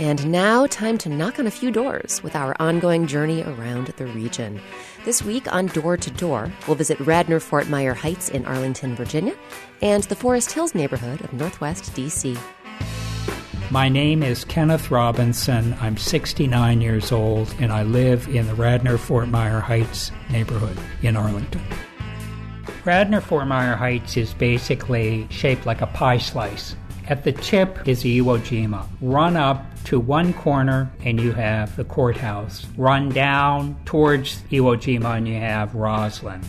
And 0.04 0.30
now, 0.30 0.66
time 0.66 0.98
to 0.98 1.08
knock 1.08 1.38
on 1.38 1.46
a 1.46 1.50
few 1.50 1.70
doors 1.70 2.22
with 2.22 2.36
our 2.36 2.54
ongoing 2.60 3.06
journey 3.06 3.42
around 3.42 3.86
the 3.96 4.04
region. 4.04 4.60
This 5.06 5.22
week 5.22 5.50
on 5.50 5.68
Door 5.68 5.96
to 5.96 6.10
Door, 6.10 6.52
we'll 6.66 6.76
visit 6.76 7.00
Radnor 7.00 7.40
Fort 7.40 7.70
Myer 7.70 7.94
Heights 7.94 8.28
in 8.28 8.44
Arlington, 8.44 8.94
Virginia, 8.96 9.34
and 9.80 10.02
the 10.02 10.14
Forest 10.14 10.52
Hills 10.52 10.74
neighborhood 10.74 11.22
of 11.22 11.32
Northwest 11.32 11.94
D.C. 11.94 12.36
My 13.70 13.88
name 13.88 14.22
is 14.22 14.44
Kenneth 14.44 14.90
Robinson. 14.90 15.74
I'm 15.80 15.96
69 15.96 16.82
years 16.82 17.10
old, 17.10 17.54
and 17.58 17.72
I 17.72 17.82
live 17.82 18.28
in 18.28 18.46
the 18.46 18.54
Radnor 18.54 18.98
Fort 18.98 19.30
Myer 19.30 19.60
Heights 19.60 20.12
neighborhood 20.30 20.76
in 21.00 21.16
Arlington. 21.16 21.62
Radnor 22.84 23.22
Fort 23.22 23.46
Myer 23.46 23.74
Heights 23.74 24.18
is 24.18 24.34
basically 24.34 25.26
shaped 25.30 25.64
like 25.64 25.80
a 25.80 25.86
pie 25.86 26.18
slice. 26.18 26.76
At 27.06 27.22
the 27.22 27.32
tip 27.32 27.86
is 27.86 28.02
Iwo 28.02 28.38
Jima. 28.38 28.86
Run 29.02 29.36
up 29.36 29.62
to 29.84 30.00
one 30.00 30.32
corner 30.32 30.90
and 31.04 31.20
you 31.20 31.32
have 31.32 31.76
the 31.76 31.84
courthouse. 31.84 32.66
Run 32.78 33.10
down 33.10 33.76
towards 33.84 34.40
Iwo 34.50 34.76
Jima 34.76 35.18
and 35.18 35.28
you 35.28 35.34
have 35.34 35.72
Rosslyn. 35.72 36.42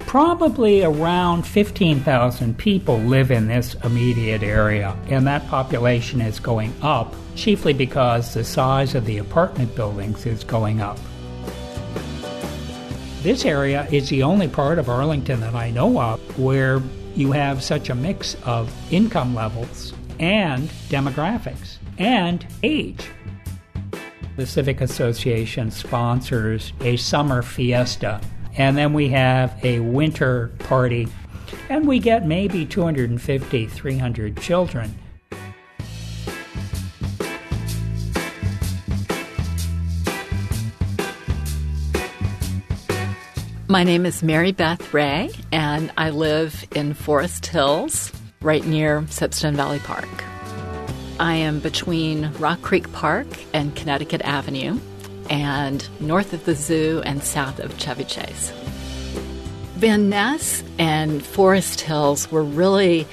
Probably 0.00 0.84
around 0.84 1.46
15,000 1.46 2.58
people 2.58 2.98
live 2.98 3.30
in 3.30 3.48
this 3.48 3.74
immediate 3.82 4.42
area, 4.42 4.96
and 5.08 5.26
that 5.26 5.46
population 5.48 6.20
is 6.20 6.38
going 6.38 6.72
up, 6.80 7.14
chiefly 7.34 7.72
because 7.72 8.32
the 8.32 8.44
size 8.44 8.94
of 8.94 9.04
the 9.04 9.18
apartment 9.18 9.74
buildings 9.74 10.24
is 10.24 10.44
going 10.44 10.80
up. 10.80 10.98
This 13.22 13.44
area 13.44 13.88
is 13.90 14.08
the 14.08 14.22
only 14.22 14.46
part 14.46 14.78
of 14.78 14.88
Arlington 14.88 15.40
that 15.40 15.54
I 15.54 15.70
know 15.70 16.00
of 16.00 16.38
where 16.38 16.80
you 17.16 17.32
have 17.32 17.62
such 17.62 17.88
a 17.88 17.94
mix 17.94 18.36
of 18.44 18.72
income 18.92 19.34
levels 19.34 19.94
and 20.18 20.68
demographics 20.88 21.78
and 21.98 22.46
age. 22.62 23.08
The 24.36 24.46
Civic 24.46 24.82
Association 24.82 25.70
sponsors 25.70 26.74
a 26.80 26.96
summer 26.96 27.40
fiesta, 27.40 28.20
and 28.58 28.76
then 28.76 28.92
we 28.92 29.08
have 29.08 29.58
a 29.64 29.80
winter 29.80 30.48
party, 30.58 31.08
and 31.70 31.88
we 31.88 31.98
get 31.98 32.26
maybe 32.26 32.66
250, 32.66 33.66
300 33.66 34.36
children. 34.36 34.94
My 43.76 43.84
name 43.84 44.06
is 44.06 44.22
Mary 44.22 44.52
Beth 44.52 44.94
Ray, 44.94 45.28
and 45.52 45.92
I 45.98 46.08
live 46.08 46.66
in 46.74 46.94
Forest 46.94 47.44
Hills, 47.44 48.10
right 48.40 48.64
near 48.64 49.06
Soapstone 49.10 49.54
Valley 49.54 49.80
Park. 49.80 50.08
I 51.20 51.34
am 51.34 51.60
between 51.60 52.32
Rock 52.38 52.62
Creek 52.62 52.90
Park 52.94 53.26
and 53.52 53.76
Connecticut 53.76 54.22
Avenue, 54.22 54.80
and 55.28 55.86
north 56.00 56.32
of 56.32 56.46
the 56.46 56.54
zoo 56.54 57.02
and 57.04 57.22
south 57.22 57.60
of 57.60 57.76
Chevy 57.76 58.04
Chase. 58.04 58.50
Van 59.74 60.08
Ness 60.08 60.64
and 60.78 61.22
Forest 61.22 61.82
Hills 61.82 62.32
were 62.32 62.42
really 62.42 63.06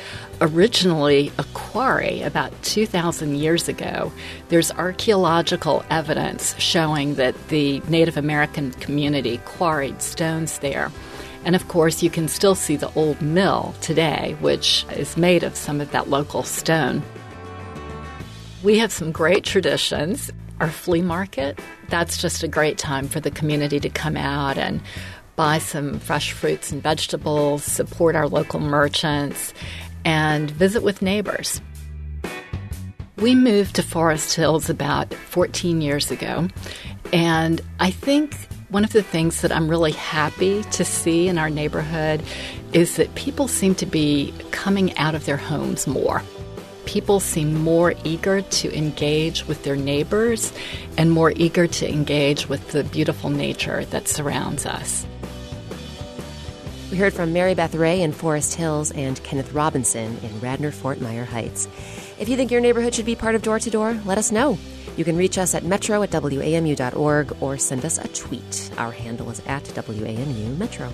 originally 0.44 1.32
a 1.38 1.44
quarry 1.54 2.22
about 2.22 2.52
2,000 2.64 3.36
years 3.36 3.70
ago. 3.70 4.12
There's 4.50 4.72
archaeological 4.74 5.86
evidence 5.90 6.54
showing 6.60 7.16
that 7.16 7.48
the 7.48 7.80
Native 7.88 8.18
American 8.18 8.72
community 8.74 9.38
quarried 9.46 10.02
stones 10.02 10.60
there. 10.60 10.92
And 11.46 11.56
of 11.56 11.70
course, 11.70 12.04
you 12.04 12.10
can 12.10 12.28
still 12.28 12.56
see 12.56 12.76
the 12.76 12.94
old 12.94 13.22
mill 13.22 13.74
today, 13.80 14.36
which 14.42 14.86
is 14.92 15.16
made 15.16 15.44
of 15.44 15.56
some 15.56 15.80
of 15.80 15.92
that 15.92 16.10
local 16.10 16.44
stone. 16.44 17.02
We 18.64 18.78
have 18.80 18.92
some 18.92 19.12
great 19.12 19.46
traditions. 19.46 20.30
Our 20.60 20.70
flea 20.70 21.02
market, 21.02 21.60
that's 21.90 22.22
just 22.22 22.44
a 22.44 22.48
great 22.48 22.78
time 22.78 23.08
for 23.08 23.20
the 23.20 23.32
community 23.32 23.80
to 23.80 23.90
come 23.90 24.16
out 24.16 24.58
and 24.58 24.82
buy 25.36 25.58
some 25.58 26.00
fresh 26.00 26.32
fruits 26.32 26.72
and 26.72 26.82
vegetables, 26.84 27.64
support 27.64 28.16
our 28.16 28.28
local 28.28 28.60
merchants, 28.60 29.54
and 30.06 30.50
visit 30.52 30.84
with 30.84 31.02
neighbors. 31.02 31.62
We 33.18 33.36
moved 33.36 33.76
to 33.76 33.84
Forest 33.84 34.36
Hills 34.36 34.70
about 34.70 35.14
14 35.14 35.82
years 35.82 36.12
ago, 36.12 36.48
and 37.14 37.62
I 37.80 37.92
think 37.92 38.36
one 38.70 38.84
of 38.84 38.92
the 38.92 39.04
things 39.04 39.42
that 39.42 39.52
I'm 39.52 39.70
really 39.70 39.92
happy 39.92 40.64
to 40.64 40.84
see 40.84 41.28
in 41.28 41.38
our 41.38 41.50
neighborhood 41.50 42.24
is 42.74 42.96
that 42.96 43.14
people 43.14 43.48
seem 43.48 43.76
to 43.76 43.86
be 43.86 44.34
coming 44.50 44.98
out 44.98 45.14
of 45.14 45.26
their 45.26 45.38
homes 45.38 45.86
more. 45.86 46.24
People 46.86 47.20
seem 47.20 47.54
more 47.64 47.94
eager 48.04 48.42
to 48.42 48.76
engage 48.76 49.48
with 49.48 49.64
their 49.64 49.76
neighbors 49.76 50.52
and 50.98 51.12
more 51.12 51.32
eager 51.36 51.68
to 51.68 51.88
engage 51.88 52.50
with 52.50 52.72
the 52.72 52.84
beautiful 52.84 53.30
nature 53.30 53.86
that 53.86 54.08
surrounds 54.08 54.66
us. 54.66 55.06
We 56.94 57.00
heard 57.00 57.14
from 57.14 57.34
Mary 57.34 57.56
Beth 57.56 57.74
Ray 57.74 58.04
in 58.04 58.12
Forest 58.12 58.54
Hills 58.54 58.92
and 58.92 59.20
Kenneth 59.24 59.52
Robinson 59.52 60.16
in 60.22 60.40
Radnor 60.42 60.70
Fort 60.70 61.02
Myer 61.02 61.26
Heights. 61.26 61.68
If 62.20 62.30
you 62.30 62.36
think 62.36 62.52
your 62.52 62.62
neighborhood 62.62 62.94
should 62.94 63.08
be 63.08 63.16
part 63.16 63.34
of 63.34 63.42
Door 63.42 63.62
to 63.62 63.72
Door, 63.72 64.00
let 64.06 64.20
us 64.20 64.32
know. 64.32 64.60
You 64.96 65.04
can 65.04 65.18
reach 65.18 65.40
us 65.40 65.56
at 65.56 65.64
metro 65.64 66.04
at 66.04 66.12
wamu.org 66.12 67.36
or 67.42 67.58
send 67.58 67.84
us 67.84 67.98
a 67.98 68.08
tweet. 68.10 68.70
Our 68.78 68.92
handle 68.92 69.32
is 69.32 69.42
at 69.48 69.64
WAMU 69.64 70.56
Metro. 70.60 70.94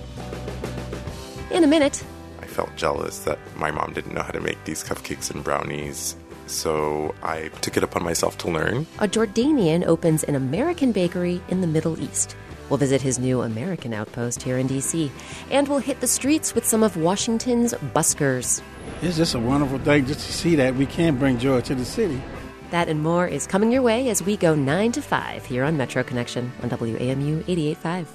In 1.50 1.64
a 1.64 1.66
minute, 1.66 2.02
I 2.40 2.46
felt 2.46 2.74
jealous 2.76 3.18
that 3.24 3.38
my 3.54 3.70
mom 3.70 3.92
didn't 3.92 4.14
know 4.14 4.22
how 4.22 4.32
to 4.32 4.40
make 4.40 4.64
these 4.64 4.82
cupcakes 4.82 5.30
and 5.30 5.44
brownies, 5.44 6.16
so 6.46 7.14
I 7.22 7.48
took 7.60 7.76
it 7.76 7.82
upon 7.82 8.04
myself 8.04 8.38
to 8.38 8.50
learn. 8.50 8.86
a 9.00 9.06
Jordanian 9.06 9.84
opens 9.84 10.24
an 10.24 10.34
American 10.34 10.92
bakery 10.92 11.42
in 11.48 11.60
the 11.60 11.66
Middle 11.66 12.00
East. 12.00 12.36
We'll 12.70 12.78
visit 12.78 13.02
his 13.02 13.18
new 13.18 13.42
American 13.42 13.92
outpost 13.92 14.42
here 14.42 14.56
in 14.56 14.68
D.C. 14.68 15.12
And 15.50 15.68
we'll 15.68 15.78
hit 15.78 16.00
the 16.00 16.06
streets 16.06 16.54
with 16.54 16.64
some 16.64 16.82
of 16.82 16.96
Washington's 16.96 17.74
buskers. 17.74 18.62
It's 19.02 19.16
just 19.16 19.34
a 19.34 19.40
wonderful 19.40 19.80
thing 19.80 20.06
just 20.06 20.20
to 20.20 20.32
see 20.32 20.54
that 20.54 20.74
we 20.76 20.86
can 20.86 21.16
bring 21.16 21.38
joy 21.38 21.60
to 21.62 21.74
the 21.74 21.84
city. 21.84 22.22
That 22.70 22.88
and 22.88 23.02
more 23.02 23.26
is 23.26 23.46
coming 23.46 23.72
your 23.72 23.82
way 23.82 24.08
as 24.08 24.22
we 24.22 24.36
go 24.36 24.54
9 24.54 24.92
to 24.92 25.02
5 25.02 25.44
here 25.44 25.64
on 25.64 25.76
Metro 25.76 26.04
Connection 26.04 26.52
on 26.62 26.70
WAMU 26.70 27.42
88.5. 27.44 28.06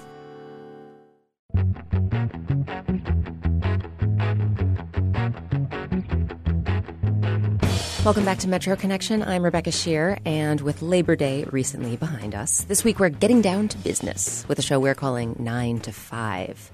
Welcome 8.06 8.24
back 8.24 8.38
to 8.38 8.48
Metro 8.48 8.76
Connection. 8.76 9.20
I'm 9.20 9.42
Rebecca 9.42 9.70
Sheir, 9.70 10.20
and 10.24 10.60
with 10.60 10.80
Labor 10.80 11.16
Day 11.16 11.42
recently 11.50 11.96
behind 11.96 12.36
us, 12.36 12.62
this 12.62 12.84
week 12.84 13.00
we're 13.00 13.08
getting 13.08 13.42
down 13.42 13.66
to 13.66 13.78
business 13.78 14.44
with 14.46 14.60
a 14.60 14.62
show 14.62 14.78
we're 14.78 14.94
calling 14.94 15.34
9 15.40 15.80
to 15.80 15.90
5. 15.90 16.70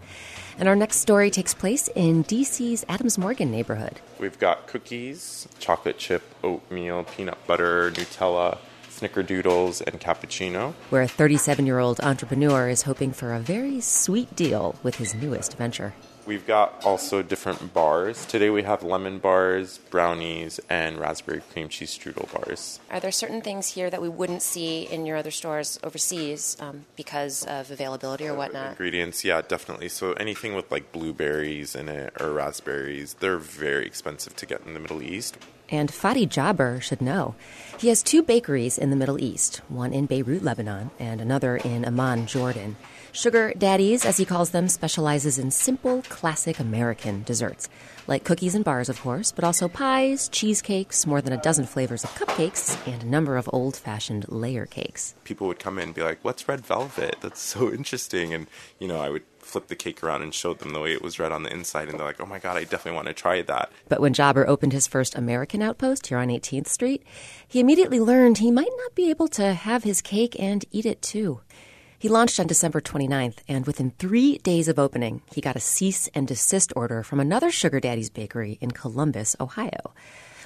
And 0.59 0.69
our 0.69 0.77
next 0.77 0.99
story 0.99 1.31
takes 1.31 1.55
place 1.55 1.89
in 1.95 2.23
DC's 2.25 2.85
Adams 2.87 3.17
Morgan 3.17 3.51
neighborhood. 3.51 3.99
We've 4.19 4.39
got 4.39 4.67
cookies, 4.67 5.49
chocolate 5.59 5.97
chip, 5.97 6.23
oatmeal, 6.45 7.05
peanut 7.05 7.39
butter, 7.47 7.91
Nutella, 7.93 8.59
snickerdoodles, 8.91 9.81
and 9.81 9.99
cappuccino. 9.99 10.75
where 10.91 11.01
a 11.01 11.09
37 11.09 11.65
year 11.65 11.79
old 11.79 11.99
entrepreneur 12.01 12.69
is 12.69 12.83
hoping 12.83 13.11
for 13.11 13.33
a 13.33 13.41
very 13.41 13.81
sweet 13.81 14.37
deal 14.37 14.75
with 14.83 14.97
his 14.97 15.15
newest 15.15 15.57
venture. 15.57 15.95
We've 16.25 16.47
got 16.47 16.85
also 16.85 17.21
different 17.23 17.75
bars. 17.75 18.25
Today 18.27 18.49
we 18.49 18.63
have 18.63 18.85
lemon 18.85 19.19
bars, 19.19 19.79
brownies, 19.91 20.61
and 20.71 20.99
raspberry 20.99 21.43
cream 21.53 21.69
cheese 21.69 21.99
strudel 21.99 22.33
bars. 22.33 22.79
Are 22.91 23.01
there 23.01 23.11
certain 23.11 23.43
things 23.43 23.67
here 23.69 23.91
that 23.91 24.01
we 24.01 24.09
wouldn't 24.09 24.43
see 24.43 24.85
in 24.85 25.05
your 25.05 25.17
other 25.17 25.33
stores 25.33 25.81
overseas 25.83 26.57
um, 26.61 26.87
because 26.95 27.45
of 27.47 27.73
availability 27.73 28.29
or 28.29 28.35
whatnot? 28.35 28.71
Ingredients, 28.71 29.25
yeah, 29.25 29.43
definitely. 29.43 29.89
So 29.89 30.13
anything 30.13 30.55
with 30.55 30.71
like 30.71 30.93
blueberries 30.93 31.75
in 31.75 31.89
it 31.89 32.13
or 32.21 32.33
raspberries, 32.33 33.15
they're 33.15 33.39
very 33.39 33.85
expensive 33.85 34.37
to 34.37 34.47
get 34.47 34.65
in 34.65 34.75
the 34.75 34.81
Middle 34.81 35.03
East. 35.03 35.39
And 35.69 35.91
Fadi 35.91 36.29
Jaber 36.29 36.81
should 36.83 37.01
know. 37.01 37.35
He 37.79 37.89
has 37.89 38.03
two 38.03 38.23
bakeries 38.23 38.79
in 38.79 38.91
the 38.91 38.97
Middle 38.97 39.21
East, 39.21 39.63
one 39.69 39.93
in 39.93 40.07
Beirut, 40.07 40.43
Lebanon, 40.43 40.91
and 41.01 41.21
another 41.21 41.57
in 41.57 41.85
Amman, 41.85 42.27
Jordan. 42.27 42.77
Sugar 43.15 43.53
Daddies, 43.59 44.07
as 44.07 44.17
he 44.17 44.25
calls 44.25 44.51
them, 44.51 44.69
specializes 44.69 45.39
in 45.39 45.51
simple, 45.51 46.01
classic 46.09 46.59
American 46.59 47.23
desserts, 47.25 47.69
like 48.07 48.25
cookies 48.25 48.55
and 48.55 48.65
bars, 48.65 48.89
of 48.89 48.99
course, 49.03 49.33
but 49.33 49.45
also 49.45 49.69
pies, 49.69 50.31
cheesecakes, 50.31 51.07
more 51.07 51.21
than 51.21 51.35
a 51.35 51.43
dozen 51.43 51.67
flavors 51.67 52.05
of 52.05 52.15
cupcakes, 52.15 52.75
and 52.91 53.03
a 53.03 53.07
number 53.07 53.37
of 53.37 53.51
old 53.53 53.77
fashioned 53.77 54.25
layer 54.31 54.65
cakes. 54.65 55.15
People 55.25 55.47
would 55.47 55.59
come 55.59 55.79
in 55.79 55.89
and 55.89 55.95
be 55.95 56.03
like, 56.03 56.21
"What's 56.23 56.49
red 56.49 56.65
velvet? 56.65 57.17
That's 57.21 57.41
so 57.41 57.71
interesting." 57.71 58.33
And 58.33 58.47
you 58.79 58.89
know, 58.89 58.99
I 58.99 59.11
would 59.11 59.25
flip 59.41 59.67
the 59.67 59.77
cake 59.77 60.03
around 60.03 60.23
and 60.23 60.33
show 60.33 60.55
them 60.55 60.73
the 60.73 60.81
way 60.81 60.95
it 60.95 61.03
was 61.03 61.19
red 61.19 61.33
on 61.33 61.43
the 61.43 61.53
inside, 61.53 61.91
and 61.91 61.99
they're 61.99 62.07
like, 62.07 62.21
"Oh 62.21 62.27
my 62.27 62.39
god, 62.39 62.57
I 62.57 62.65
definitely 62.65 62.97
want 62.97 63.09
to 63.09 63.15
try 63.15 63.43
that." 63.43 63.71
But 63.91 64.01
when 64.01 64.15
Jaber 64.15 64.49
opened 64.49 64.73
his 64.73 64.87
first 64.87 65.15
American 65.15 65.61
outpost 65.61 66.07
here 66.07 66.17
on 66.17 66.31
18th 66.31 66.69
Street, 66.69 67.03
he 67.47 67.61
immediately 67.61 68.01
learned 68.01 68.39
he 68.39 68.51
might 68.51 68.73
not 68.79 68.95
be 68.95 69.11
able 69.11 69.29
to 69.29 69.53
have 69.53 69.85
his 69.85 70.01
cake 70.01 70.35
and 70.41 70.65
eat 70.73 70.87
it 70.87 71.03
too. 71.03 71.43
He 72.03 72.09
launched 72.09 72.41
on 72.41 72.49
December 72.49 72.81
29th, 72.81 73.39
and 73.47 73.65
within 73.65 73.93
three 73.93 74.39
days 74.39 74.67
of 74.67 74.77
opening, 74.77 75.23
he 75.33 75.41
got 75.41 75.55
a 75.55 75.61
cease 75.61 76.09
and 76.17 76.27
desist 76.27 76.73
order 76.75 77.05
from 77.05 77.21
another 77.21 77.53
Sugar 77.53 77.79
Daddy's 77.79 78.11
bakery 78.11 78.59
in 78.61 78.73
Columbus, 78.73 79.37
Ohio. 79.39 79.95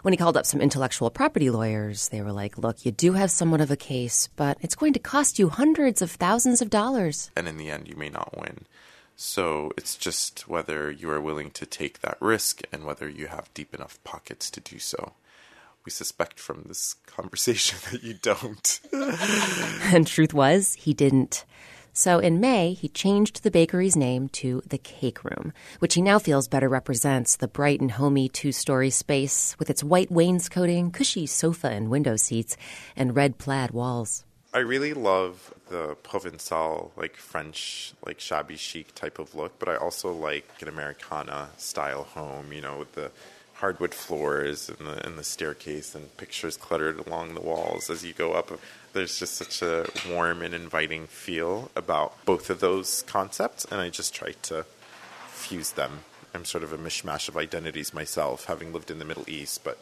When 0.02 0.12
he 0.12 0.18
called 0.18 0.36
up 0.36 0.44
some 0.44 0.60
intellectual 0.60 1.08
property 1.08 1.48
lawyers, 1.48 2.10
they 2.10 2.20
were 2.20 2.30
like, 2.30 2.58
Look, 2.58 2.84
you 2.84 2.92
do 2.92 3.14
have 3.14 3.30
somewhat 3.30 3.62
of 3.62 3.70
a 3.70 3.76
case, 3.76 4.28
but 4.36 4.58
it's 4.60 4.74
going 4.74 4.92
to 4.92 4.98
cost 4.98 5.38
you 5.38 5.48
hundreds 5.48 6.02
of 6.02 6.10
thousands 6.10 6.60
of 6.60 6.68
dollars. 6.68 7.30
And 7.34 7.48
in 7.48 7.56
the 7.56 7.70
end, 7.70 7.88
you 7.88 7.96
may 7.96 8.10
not 8.10 8.36
win. 8.38 8.66
So 9.16 9.72
it's 9.78 9.96
just 9.96 10.46
whether 10.46 10.90
you 10.90 11.08
are 11.08 11.22
willing 11.22 11.50
to 11.52 11.64
take 11.64 12.02
that 12.02 12.18
risk 12.20 12.64
and 12.70 12.84
whether 12.84 13.08
you 13.08 13.28
have 13.28 13.54
deep 13.54 13.74
enough 13.74 13.98
pockets 14.04 14.50
to 14.50 14.60
do 14.60 14.78
so. 14.78 15.14
We 15.86 15.92
suspect 15.92 16.40
from 16.40 16.64
this 16.66 16.96
conversation 17.06 17.78
that 17.92 18.02
you 18.02 18.14
don't. 18.14 18.80
and 19.94 20.06
truth 20.06 20.34
was, 20.34 20.74
he 20.74 20.92
didn't. 20.92 21.44
So 21.92 22.18
in 22.18 22.40
May, 22.40 22.74
he 22.74 22.88
changed 22.88 23.42
the 23.42 23.50
bakery's 23.50 23.96
name 23.96 24.28
to 24.40 24.62
The 24.66 24.76
Cake 24.76 25.24
Room, 25.24 25.54
which 25.78 25.94
he 25.94 26.02
now 26.02 26.18
feels 26.18 26.46
better 26.46 26.68
represents 26.68 27.36
the 27.36 27.48
bright 27.48 27.80
and 27.80 27.92
homey 27.92 28.28
two 28.28 28.52
story 28.52 28.90
space 28.90 29.56
with 29.58 29.70
its 29.70 29.82
white 29.82 30.10
wainscoting, 30.10 30.90
cushy 30.90 31.24
sofa 31.24 31.68
and 31.68 31.88
window 31.88 32.16
seats, 32.16 32.56
and 32.96 33.16
red 33.16 33.38
plaid 33.38 33.70
walls. 33.70 34.26
I 34.52 34.58
really 34.58 34.92
love 34.92 35.54
the 35.68 35.96
Provençal, 36.02 36.90
like 36.96 37.16
French, 37.16 37.94
like 38.04 38.20
shabby 38.20 38.56
chic 38.56 38.94
type 38.94 39.18
of 39.18 39.34
look, 39.34 39.58
but 39.58 39.68
I 39.68 39.76
also 39.76 40.12
like 40.12 40.48
an 40.60 40.68
Americana 40.68 41.48
style 41.56 42.04
home, 42.04 42.52
you 42.52 42.60
know, 42.60 42.78
with 42.78 42.92
the 42.92 43.10
hardwood 43.58 43.94
floors 43.94 44.68
and 44.68 44.86
the 44.86 45.06
and 45.06 45.18
the 45.18 45.24
staircase 45.24 45.94
and 45.94 46.14
pictures 46.16 46.56
cluttered 46.56 47.06
along 47.06 47.34
the 47.34 47.40
walls 47.40 47.88
as 47.90 48.04
you 48.04 48.12
go 48.12 48.32
up. 48.32 48.50
There's 48.92 49.18
just 49.18 49.34
such 49.34 49.62
a 49.62 49.88
warm 50.08 50.42
and 50.42 50.54
inviting 50.54 51.06
feel 51.06 51.70
about 51.76 52.24
both 52.24 52.50
of 52.50 52.60
those 52.60 53.02
concepts, 53.02 53.64
and 53.66 53.80
I 53.80 53.90
just 53.90 54.14
try 54.14 54.32
to 54.42 54.64
fuse 55.28 55.72
them. 55.72 56.00
I'm 56.34 56.44
sort 56.44 56.64
of 56.64 56.72
a 56.72 56.78
mishmash 56.78 57.28
of 57.28 57.36
identities 57.36 57.94
myself, 57.94 58.44
having 58.46 58.72
lived 58.72 58.90
in 58.90 58.98
the 58.98 59.04
Middle 59.04 59.28
East, 59.28 59.64
but 59.64 59.78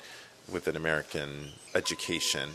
with 0.51 0.69
an 0.69 0.77
American 0.77 1.53
education. 1.75 2.51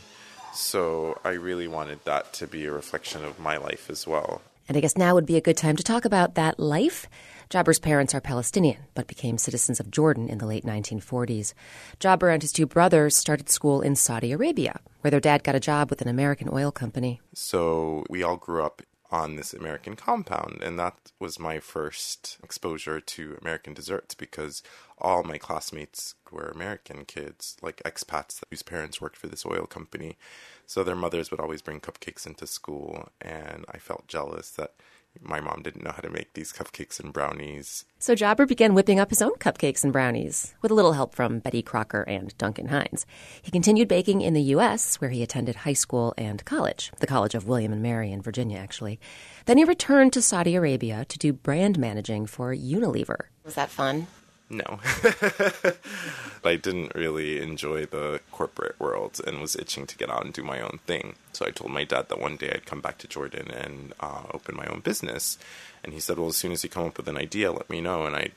So 0.53 1.19
I 1.23 1.32
really 1.32 1.67
wanted 1.67 2.03
that 2.05 2.34
to 2.34 2.47
be 2.47 2.65
a 2.65 2.71
reflection 2.71 3.23
of 3.25 3.39
my 3.39 3.58
life 3.58 3.89
as 3.89 4.08
well. 4.08 4.41
And 4.67 4.77
I 4.77 4.82
guess 4.82 4.97
now 4.97 5.15
would 5.15 5.25
be 5.25 5.38
a 5.38 5.41
good 5.41 5.58
time 5.58 5.75
to 5.75 5.84
talk 5.84 6.05
about 6.05 6.36
that 6.36 6.60
life. 6.60 7.08
Jaber's 7.50 7.80
parents 7.80 8.14
are 8.14 8.22
Palestinian, 8.22 8.78
but 8.94 9.08
became 9.08 9.40
citizens 9.40 9.80
of 9.80 9.90
Jordan 9.90 10.30
in 10.30 10.38
the 10.38 10.45
late 10.45 10.64
1940s. 10.64 11.54
Jaber 12.00 12.32
and 12.32 12.43
his 12.43 12.52
two 12.52 12.68
brothers 12.68 13.16
started 13.16 13.50
school 13.50 13.82
in 13.82 13.95
Saudi 13.95 14.32
Arabia, 14.32 14.80
where 15.02 15.10
their 15.10 15.20
dad 15.20 15.43
got 15.43 15.56
a 15.56 15.60
job 15.60 15.89
with 15.89 16.00
an 16.04 16.08
American 16.08 16.47
oil 16.54 16.72
company. 16.72 17.20
So 17.34 18.06
we 18.08 18.22
all 18.22 18.38
grew 18.38 18.64
up 18.64 18.84
on 19.10 19.36
this 19.36 19.52
American 19.52 19.95
compound, 19.95 20.62
and 20.62 20.78
that 20.78 21.12
was 21.20 21.39
my 21.39 21.60
first 21.60 22.38
exposure 22.43 23.02
to 23.02 23.36
American 23.41 23.74
desserts 23.74 24.14
because 24.14 24.62
all 25.00 25.24
my 25.24 25.39
classmates 25.39 26.14
were 26.32 26.52
American 26.54 27.04
kids, 27.04 27.58
like 27.64 27.82
expats 27.84 28.43
whose 28.52 28.62
parents 28.62 29.02
worked 29.02 29.18
for 29.18 29.26
this 29.26 29.47
oil 29.47 29.66
company. 29.66 30.20
So 30.68 30.84
their 30.84 30.95
mothers 30.95 31.32
would 31.32 31.39
always 31.39 31.64
bring 31.64 31.80
cupcakes 31.80 32.28
into 32.28 32.45
school, 32.45 33.10
and 33.20 33.66
I 33.74 33.80
felt 33.80 34.08
jealous 34.08 34.52
that 34.52 34.76
my 35.22 35.39
mom 35.39 35.61
didn't 35.61 35.84
know 35.84 35.91
how 35.91 36.01
to 36.01 36.09
make 36.09 36.34
these 36.34 36.53
cupcakes 36.53 36.99
and 36.99 37.13
brownies. 37.13 37.86
So 37.99 38.15
Jaber 38.15 38.47
began 38.47 38.74
whipping 38.74 38.99
up 38.99 39.09
his 39.09 39.22
own 39.22 39.34
cupcakes 39.36 39.84
and 39.84 39.91
brownies, 39.91 40.55
with 40.61 40.72
a 40.72 40.74
little 40.74 40.93
help 40.93 41.13
from 41.13 41.39
Betty 41.39 41.61
Crocker 41.61 42.03
and 42.03 42.38
Duncan 42.38 42.70
Hines. 42.70 43.05
He 43.41 43.51
continued 43.51 43.88
baking 43.88 44.22
in 44.22 44.34
the 44.34 44.41
U.S., 44.41 45.01
where 45.01 45.09
he 45.09 45.22
attended 45.24 45.57
high 45.57 45.74
school 45.74 46.13
and 46.17 46.43
college, 46.45 46.91
the 46.99 47.07
College 47.07 47.36
of 47.36 47.47
William 47.47 47.74
and 47.74 47.82
Mary 47.82 48.11
in 48.11 48.22
Virginia, 48.22 48.57
actually. 48.57 48.99
Then 49.45 49.57
he 49.57 49.63
returned 49.63 50.13
to 50.13 50.22
Saudi 50.22 50.55
Arabia 50.55 51.05
to 51.05 51.17
do 51.17 51.34
brand 51.34 51.78
managing 51.78 52.26
for 52.26 52.55
Unilever. 52.55 53.28
Was 53.43 53.55
that 53.55 53.70
fun? 53.70 54.07
No. 54.50 54.80
I 56.43 56.56
didn't 56.56 56.95
really 56.95 57.39
enjoy 57.39 57.86
the 57.86 58.22
corporate 58.32 58.80
world 58.80 59.22
and 59.26 59.39
was 59.39 59.56
itching 59.56 59.86
to 59.86 59.97
get 59.97 60.10
out 60.10 60.26
and 60.26 60.34
do 60.34 60.41
my 60.41 60.60
own 60.60 60.80
thing. 60.88 61.16
So 61.34 61.45
I 61.45 61.52
told 61.52 61.72
my 61.72 61.84
dad 61.84 62.10
that 62.10 62.20
one 62.20 62.36
day 62.36 62.52
I'd 62.54 62.66
come 62.66 62.82
back 62.82 62.97
to 63.00 63.08
Jordan 63.08 63.52
and 63.52 63.93
uh, 64.00 64.24
open 64.34 64.56
my 64.56 64.66
own 64.66 64.80
business. 64.80 65.38
And 65.84 65.93
he 65.93 66.00
said, 66.00 66.18
Well, 66.18 66.30
as 66.30 66.38
soon 66.38 66.52
as 66.52 66.64
you 66.64 66.70
come 66.70 66.88
up 66.88 66.97
with 66.97 67.08
an 67.08 67.18
idea, 67.18 67.52
let 67.52 67.70
me 67.70 67.80
know. 67.80 68.06
And 68.06 68.16
I'd 68.16 68.32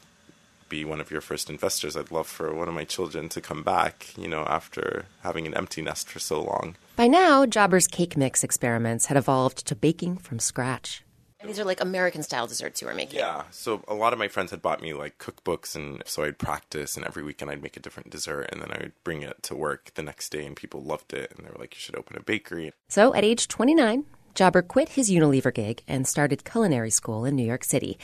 be 0.68 0.84
one 0.84 1.00
of 1.00 1.10
your 1.10 1.20
first 1.20 1.48
investors. 1.48 1.96
I'd 1.96 2.10
love 2.10 2.26
for 2.26 2.54
one 2.54 2.68
of 2.68 2.74
my 2.74 2.84
children 2.84 3.28
to 3.30 3.40
come 3.40 3.62
back, 3.62 4.16
you 4.16 4.28
know, 4.28 4.42
after 4.42 5.06
having 5.22 5.46
an 5.46 5.54
empty 5.54 5.82
nest 5.82 6.08
for 6.08 6.18
so 6.18 6.42
long. 6.42 6.76
By 6.96 7.08
now, 7.08 7.46
Jaber's 7.46 7.86
cake 7.86 8.16
mix 8.16 8.44
experiments 8.44 9.06
had 9.06 9.16
evolved 9.16 9.66
to 9.66 9.74
baking 9.74 10.18
from 10.18 10.38
scratch. 10.38 11.02
And 11.42 11.50
these 11.50 11.58
are 11.58 11.64
like 11.64 11.80
American 11.80 12.22
style 12.22 12.46
desserts 12.46 12.80
you 12.80 12.86
were 12.86 12.94
making. 12.94 13.18
Yeah. 13.18 13.42
So 13.50 13.82
a 13.88 13.94
lot 13.94 14.12
of 14.12 14.18
my 14.20 14.28
friends 14.28 14.52
had 14.52 14.62
bought 14.62 14.80
me 14.80 14.94
like 14.94 15.18
cookbooks, 15.18 15.74
and 15.74 16.00
so 16.06 16.22
I'd 16.22 16.38
practice, 16.38 16.96
and 16.96 17.04
every 17.04 17.24
weekend 17.24 17.50
I'd 17.50 17.62
make 17.62 17.76
a 17.76 17.80
different 17.80 18.10
dessert, 18.10 18.48
and 18.52 18.62
then 18.62 18.70
I 18.70 18.78
would 18.78 18.92
bring 19.02 19.22
it 19.22 19.42
to 19.42 19.56
work 19.56 19.90
the 19.94 20.04
next 20.04 20.30
day, 20.30 20.46
and 20.46 20.54
people 20.54 20.82
loved 20.82 21.12
it, 21.12 21.32
and 21.36 21.44
they 21.44 21.50
were 21.50 21.58
like, 21.58 21.74
"You 21.74 21.80
should 21.80 21.96
open 21.96 22.16
a 22.16 22.22
bakery." 22.22 22.72
So 22.88 23.12
at 23.12 23.24
age 23.24 23.48
29, 23.48 24.04
Jaber 24.36 24.66
quit 24.66 24.90
his 24.90 25.10
Unilever 25.10 25.52
gig 25.52 25.82
and 25.88 26.06
started 26.06 26.44
culinary 26.44 26.90
school 26.90 27.24
in 27.24 27.34
New 27.34 27.44
York 27.44 27.64
City. 27.64 27.98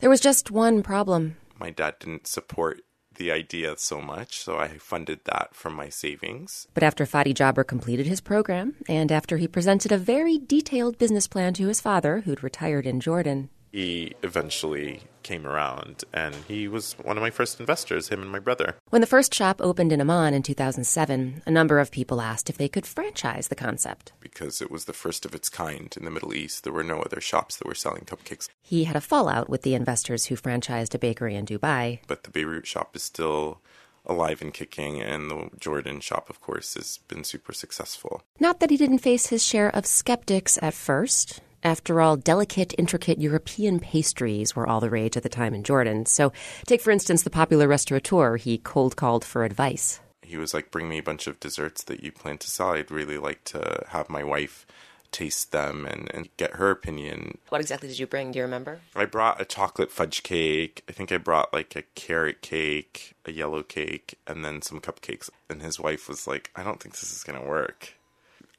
There 0.00 0.10
was 0.10 0.20
just 0.20 0.50
one 0.50 0.82
problem. 0.82 1.36
My 1.58 1.70
dad 1.70 2.00
didn't 2.00 2.26
support 2.26 2.82
the 3.20 3.30
idea 3.30 3.74
so 3.76 4.00
much, 4.00 4.38
so 4.38 4.58
I 4.58 4.78
funded 4.78 5.20
that 5.26 5.54
from 5.54 5.74
my 5.74 5.90
savings. 5.90 6.66
But 6.72 6.82
after 6.82 7.04
Fadi 7.04 7.34
Jaber 7.34 7.66
completed 7.66 8.06
his 8.06 8.22
program, 8.22 8.76
and 8.88 9.12
after 9.12 9.36
he 9.36 9.46
presented 9.46 9.92
a 9.92 9.98
very 9.98 10.38
detailed 10.38 10.96
business 10.96 11.28
plan 11.28 11.52
to 11.54 11.68
his 11.68 11.82
father, 11.82 12.20
who'd 12.20 12.42
retired 12.42 12.86
in 12.86 12.98
Jordan, 12.98 13.50
He 13.70 14.14
eventually 14.22 15.02
came 15.22 15.46
around, 15.46 16.02
and 16.12 16.34
he 16.48 16.66
was 16.66 16.94
one 16.94 17.16
of 17.16 17.22
my 17.22 17.30
first 17.30 17.60
investors, 17.60 18.08
him 18.08 18.22
and 18.22 18.30
my 18.30 18.38
brother. 18.38 18.76
when 18.88 19.00
the 19.00 19.06
first 19.06 19.32
shop 19.34 19.60
opened 19.60 19.92
in 19.92 20.00
Amman 20.00 20.34
in 20.34 20.42
2007, 20.42 21.42
a 21.46 21.50
number 21.50 21.78
of 21.78 21.90
people 21.90 22.20
asked 22.20 22.50
if 22.50 22.58
they 22.58 22.68
could 22.68 22.86
franchise 22.86 23.48
the 23.48 23.54
concept. 23.54 24.12
Because 24.20 24.60
it 24.60 24.70
was 24.70 24.86
the 24.86 24.92
first 24.92 25.24
of 25.24 25.34
its 25.34 25.48
kind 25.48 25.94
in 25.96 26.04
the 26.04 26.10
Middle 26.10 26.34
East. 26.34 26.64
There 26.64 26.72
were 26.72 26.82
no 26.82 27.00
other 27.00 27.20
shops 27.20 27.56
that 27.56 27.68
were 27.68 27.74
selling 27.74 28.04
cupcakes. 28.04 28.48
He 28.62 28.84
had 28.84 28.96
a 28.96 29.00
fallout 29.00 29.48
with 29.48 29.62
the 29.62 29.74
investors 29.74 30.26
who 30.26 30.36
franchised 30.36 30.94
a 30.94 30.98
bakery 30.98 31.36
in 31.36 31.46
Dubai. 31.46 32.00
But 32.06 32.24
the 32.24 32.30
Beirut 32.30 32.66
shop 32.66 32.96
is 32.96 33.02
still 33.02 33.60
alive 34.06 34.40
and 34.42 34.52
kicking, 34.52 35.00
and 35.00 35.30
the 35.30 35.50
Jordan 35.58 36.00
shop, 36.00 36.30
of 36.30 36.40
course, 36.40 36.74
has 36.74 36.98
been 37.08 37.22
super 37.22 37.52
successful. 37.52 38.22
Not 38.40 38.60
that 38.60 38.70
he 38.70 38.76
didn't 38.76 38.98
face 38.98 39.26
his 39.26 39.44
share 39.44 39.74
of 39.74 39.86
skeptics 39.86 40.58
at 40.62 40.74
first. 40.74 41.40
After 41.62 42.00
all, 42.00 42.16
delicate, 42.16 42.74
intricate 42.78 43.20
European 43.20 43.80
pastries 43.80 44.56
were 44.56 44.66
all 44.66 44.80
the 44.80 44.88
rage 44.88 45.16
at 45.16 45.22
the 45.22 45.28
time 45.28 45.52
in 45.52 45.62
Jordan. 45.62 46.06
So, 46.06 46.32
take 46.66 46.80
for 46.80 46.90
instance 46.90 47.22
the 47.22 47.30
popular 47.30 47.68
restaurateur 47.68 48.36
he 48.36 48.58
cold 48.58 48.96
called 48.96 49.24
for 49.24 49.44
advice. 49.44 50.00
He 50.22 50.38
was 50.38 50.54
like, 50.54 50.70
Bring 50.70 50.88
me 50.88 50.98
a 50.98 51.02
bunch 51.02 51.26
of 51.26 51.38
desserts 51.38 51.82
that 51.84 52.02
you 52.02 52.12
plan 52.12 52.38
to 52.38 52.50
sell. 52.50 52.70
I'd 52.70 52.90
really 52.90 53.18
like 53.18 53.44
to 53.44 53.84
have 53.88 54.08
my 54.08 54.24
wife 54.24 54.64
taste 55.12 55.52
them 55.52 55.84
and, 55.84 56.10
and 56.14 56.28
get 56.36 56.54
her 56.54 56.70
opinion. 56.70 57.38
What 57.48 57.60
exactly 57.60 57.88
did 57.88 57.98
you 57.98 58.06
bring? 58.06 58.32
Do 58.32 58.38
you 58.38 58.44
remember? 58.44 58.80
I 58.94 59.04
brought 59.04 59.40
a 59.40 59.44
chocolate 59.44 59.90
fudge 59.90 60.22
cake. 60.22 60.84
I 60.88 60.92
think 60.92 61.12
I 61.12 61.18
brought 61.18 61.52
like 61.52 61.76
a 61.76 61.82
carrot 61.94 62.42
cake, 62.42 63.14
a 63.26 63.32
yellow 63.32 63.62
cake, 63.62 64.18
and 64.26 64.44
then 64.44 64.62
some 64.62 64.80
cupcakes. 64.80 65.28
And 65.48 65.62
his 65.62 65.80
wife 65.80 66.08
was 66.08 66.26
like, 66.26 66.50
I 66.56 66.62
don't 66.62 66.80
think 66.80 66.94
this 66.94 67.12
is 67.12 67.24
going 67.24 67.40
to 67.40 67.46
work. 67.46 67.94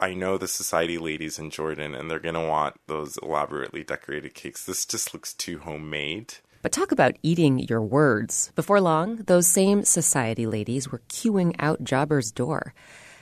I 0.02 0.16
know 0.16 0.40
the 0.40 0.48
society 0.48 0.98
ladies 0.98 1.38
in 1.38 1.52
Jordan, 1.52 1.94
and 1.94 2.10
they're 2.10 2.20
going 2.20 2.34
to 2.34 2.42
want 2.42 2.76
those 2.88 3.20
elaborately 3.22 3.84
decorated 3.84 4.34
cakes. 4.34 4.66
This 4.66 4.84
just 4.84 5.14
looks 5.14 5.32
too 5.32 5.60
homemade. 5.60 6.34
But 6.64 6.72
talk 6.72 6.92
about 6.92 7.18
eating 7.22 7.60
your 7.60 7.84
words. 7.84 8.52
Before 8.56 8.82
long, 8.82 9.18
those 9.18 9.46
same 9.46 9.86
society 9.86 10.48
ladies 10.48 10.92
were 10.92 11.04
queuing 11.08 11.56
out 11.60 11.84
Jaber's 11.84 12.32
door. 12.32 12.74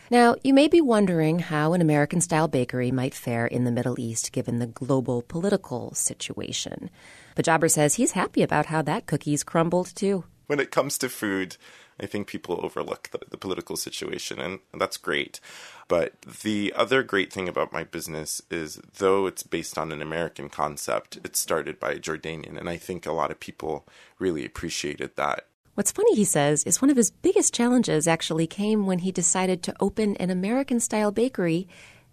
Now, 0.09 0.35
you 0.41 0.53
may 0.53 0.69
be 0.69 0.79
wondering 0.79 1.39
how 1.39 1.73
an 1.73 1.81
American 1.81 2.21
style 2.21 2.47
bakery 2.47 2.91
might 2.91 3.13
fare 3.13 3.45
in 3.45 3.65
the 3.65 3.71
Middle 3.71 3.99
East 3.99 4.31
given 4.31 4.59
the 4.59 4.65
global 4.65 5.21
political 5.21 5.93
situation. 5.93 6.89
But 7.35 7.45
Jaber 7.45 7.69
says 7.69 7.95
he's 7.95 8.13
happy 8.13 8.41
about 8.41 8.67
how 8.67 8.81
that 8.83 9.05
cookie's 9.05 9.43
crumbled 9.43 9.93
too. 9.95 10.23
When 10.47 10.61
it 10.61 10.71
comes 10.71 10.97
to 10.99 11.09
food, 11.09 11.57
I 11.99 12.05
think 12.05 12.27
people 12.27 12.59
overlook 12.63 13.09
the, 13.11 13.19
the 13.29 13.37
political 13.37 13.75
situation, 13.75 14.39
and 14.39 14.59
that's 14.73 14.97
great. 14.97 15.39
But 15.87 16.21
the 16.21 16.73
other 16.75 17.03
great 17.03 17.33
thing 17.33 17.49
about 17.49 17.73
my 17.73 17.83
business 17.83 18.41
is, 18.51 18.79
though 18.97 19.25
it's 19.25 19.43
based 19.43 19.77
on 19.77 19.91
an 19.91 20.01
American 20.01 20.49
concept, 20.49 21.19
it's 21.23 21.39
started 21.39 21.79
by 21.79 21.91
a 21.91 21.99
Jordanian, 21.99 22.57
and 22.57 22.69
I 22.69 22.77
think 22.77 23.05
a 23.05 23.11
lot 23.11 23.31
of 23.31 23.39
people 23.39 23.85
really 24.19 24.45
appreciated 24.45 25.15
that. 25.15 25.45
What's 25.75 25.91
funny, 25.91 26.15
he 26.15 26.25
says, 26.25 26.63
is 26.63 26.81
one 26.81 26.89
of 26.89 26.97
his 26.97 27.09
biggest 27.09 27.53
challenges 27.53 28.07
actually 28.07 28.47
came 28.47 28.85
when 28.85 28.99
he 28.99 29.11
decided 29.11 29.63
to 29.63 29.75
open 29.79 30.17
an 30.17 30.29
American 30.29 30.79
style 30.79 31.11
bakery 31.11 31.67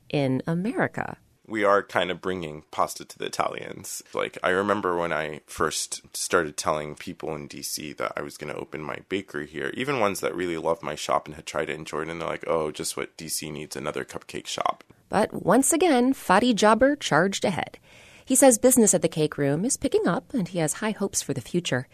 in 0.09 0.41
America. 0.47 1.19
We 1.49 1.65
are 1.65 1.83
kind 1.83 2.11
of 2.11 2.21
bringing 2.21 2.65
pasta 2.71 3.05
to 3.05 3.19
the 3.19 3.27
Italians. 3.27 4.03
Like, 4.13 4.37
I 4.43 4.51
remember 4.51 4.97
when 4.97 5.13
I 5.13 5.43
first 5.47 6.03
started 6.17 6.57
telling 6.57 6.97
people 6.97 7.35
in 7.35 7.49
DC 7.49 7.97
that 7.99 8.13
I 8.17 8.23
was 8.23 8.37
going 8.37 8.53
to 8.53 8.59
open 8.59 8.83
my 8.83 8.99
bakery 9.09 9.47
here, 9.47 9.71
even 9.75 10.01
ones 10.01 10.21
that 10.21 10.35
really 10.35 10.57
loved 10.57 10.83
my 10.83 10.97
shop 10.97 11.27
and 11.27 11.37
had 11.37 11.47
tried 11.47 11.71
it 11.71 11.77
in 11.77 11.85
Jordan, 11.85 12.19
they're 12.19 12.29
like, 12.29 12.45
oh, 12.49 12.71
just 12.71 12.97
what 12.97 13.17
DC 13.17 13.53
needs 13.53 13.77
another 13.77 14.05
cupcake 14.05 14.47
shop. 14.47 14.83
But 15.09 15.33
once 15.33 15.73
again, 15.73 16.15
Fadi 16.15 16.53
Jaber 16.53 16.99
charged 16.99 17.45
ahead. 17.45 17.79
He 18.25 18.35
says 18.35 18.59
business 18.59 18.93
at 18.93 19.03
the 19.03 19.09
Cake 19.09 19.39
Room 19.39 19.65
is 19.65 19.77
picking 19.77 20.09
up 20.09 20.35
and 20.35 20.49
he 20.49 20.59
has 20.59 20.75
high 20.75 20.91
hopes 20.91 21.23
for 21.23 21.33
the 21.33 21.41
future. 21.41 21.87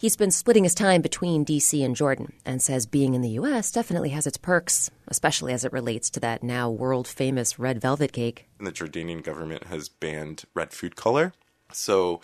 He's 0.00 0.16
been 0.16 0.30
splitting 0.30 0.64
his 0.64 0.74
time 0.74 1.02
between 1.02 1.44
DC 1.44 1.84
and 1.84 1.94
Jordan 1.94 2.32
and 2.46 2.62
says 2.62 2.86
being 2.86 3.12
in 3.12 3.20
the 3.20 3.36
U.S. 3.40 3.70
definitely 3.70 4.08
has 4.08 4.26
its 4.26 4.38
perks, 4.38 4.90
especially 5.08 5.52
as 5.52 5.62
it 5.62 5.74
relates 5.74 6.08
to 6.08 6.20
that 6.20 6.42
now 6.42 6.70
world 6.70 7.06
famous 7.06 7.58
red 7.58 7.82
velvet 7.82 8.10
cake. 8.10 8.46
And 8.56 8.66
the 8.66 8.72
Jordanian 8.72 9.22
government 9.22 9.64
has 9.64 9.90
banned 9.90 10.44
red 10.54 10.72
food 10.72 10.96
color. 10.96 11.34
So 11.70 12.22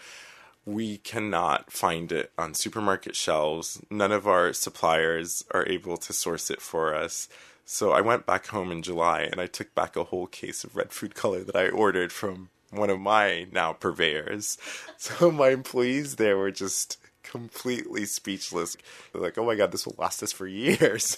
we 0.64 0.96
cannot 0.96 1.70
find 1.70 2.12
it 2.12 2.32
on 2.38 2.54
supermarket 2.54 3.14
shelves. 3.14 3.78
None 3.90 4.10
of 4.10 4.26
our 4.26 4.54
suppliers 4.54 5.44
are 5.50 5.68
able 5.68 5.98
to 5.98 6.14
source 6.14 6.50
it 6.50 6.62
for 6.62 6.94
us. 6.94 7.28
So 7.66 7.92
I 7.92 8.00
went 8.00 8.24
back 8.24 8.46
home 8.46 8.72
in 8.72 8.80
July 8.80 9.20
and 9.20 9.38
I 9.38 9.46
took 9.48 9.74
back 9.74 9.96
a 9.96 10.04
whole 10.04 10.28
case 10.28 10.64
of 10.64 10.76
red 10.76 10.94
food 10.94 11.14
color 11.14 11.44
that 11.44 11.56
I 11.56 11.68
ordered 11.68 12.10
from 12.10 12.48
one 12.70 12.88
of 12.88 13.00
my 13.00 13.48
now 13.52 13.74
purveyors. 13.74 14.56
So 14.96 15.30
my 15.30 15.50
employees 15.50 16.16
there 16.16 16.38
were 16.38 16.50
just 16.50 16.96
completely 17.30 18.04
speechless. 18.04 18.76
They're 19.12 19.22
like, 19.22 19.38
oh 19.38 19.44
my 19.44 19.54
God, 19.54 19.72
this 19.72 19.86
will 19.86 19.94
last 19.98 20.22
us 20.22 20.32
for 20.32 20.46
years. 20.46 21.16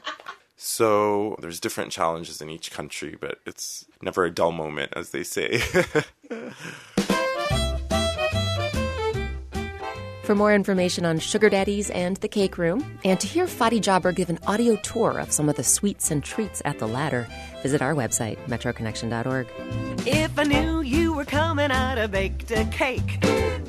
so 0.56 1.36
there's 1.40 1.60
different 1.60 1.92
challenges 1.92 2.40
in 2.40 2.50
each 2.50 2.70
country, 2.70 3.16
but 3.20 3.38
it's 3.46 3.84
never 4.00 4.24
a 4.24 4.30
dull 4.30 4.52
moment, 4.52 4.92
as 4.94 5.10
they 5.10 5.22
say. 5.22 5.62
For 10.22 10.36
more 10.36 10.54
information 10.54 11.04
on 11.04 11.18
Sugar 11.18 11.50
Daddies 11.50 11.90
and 11.90 12.16
the 12.18 12.28
Cake 12.28 12.56
Room, 12.56 12.98
and 13.04 13.18
to 13.18 13.26
hear 13.26 13.46
Fadi 13.46 13.80
Jaber 13.80 14.14
give 14.14 14.30
an 14.30 14.38
audio 14.46 14.76
tour 14.76 15.18
of 15.18 15.32
some 15.32 15.48
of 15.48 15.56
the 15.56 15.64
sweets 15.64 16.12
and 16.12 16.22
treats 16.22 16.62
at 16.64 16.78
the 16.78 16.86
latter, 16.86 17.26
visit 17.60 17.82
our 17.82 17.92
website, 17.92 18.38
metroconnection.org. 18.46 19.48
If 20.06 20.38
I 20.38 20.44
knew 20.44 20.80
you 20.80 21.12
were 21.12 21.24
coming, 21.24 21.72
I'd 21.72 21.98
have 21.98 22.12
baked 22.12 22.52
a 22.52 22.64
cake. 22.66 23.18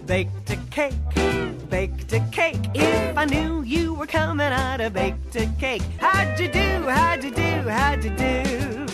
Baked 0.06 0.52
a 0.52 0.58
cake. 0.70 0.94
Baked 1.72 2.14
a 2.14 2.20
cake. 2.32 2.70
If 2.76 3.18
I 3.18 3.26
knew 3.26 3.64
you 3.64 3.96
were 3.96 4.06
coming, 4.06 4.46
I'd 4.46 4.80
have 4.80 4.94
baked 4.94 5.36
a 5.36 5.48
cake. 5.60 5.82
How'd 5.98 6.40
you 6.40 6.50
do? 6.50 6.60
How'd 6.60 7.24
you 7.24 7.32
do? 7.32 7.42
How'd 7.42 8.04
you 8.04 8.12
do? 8.12 8.93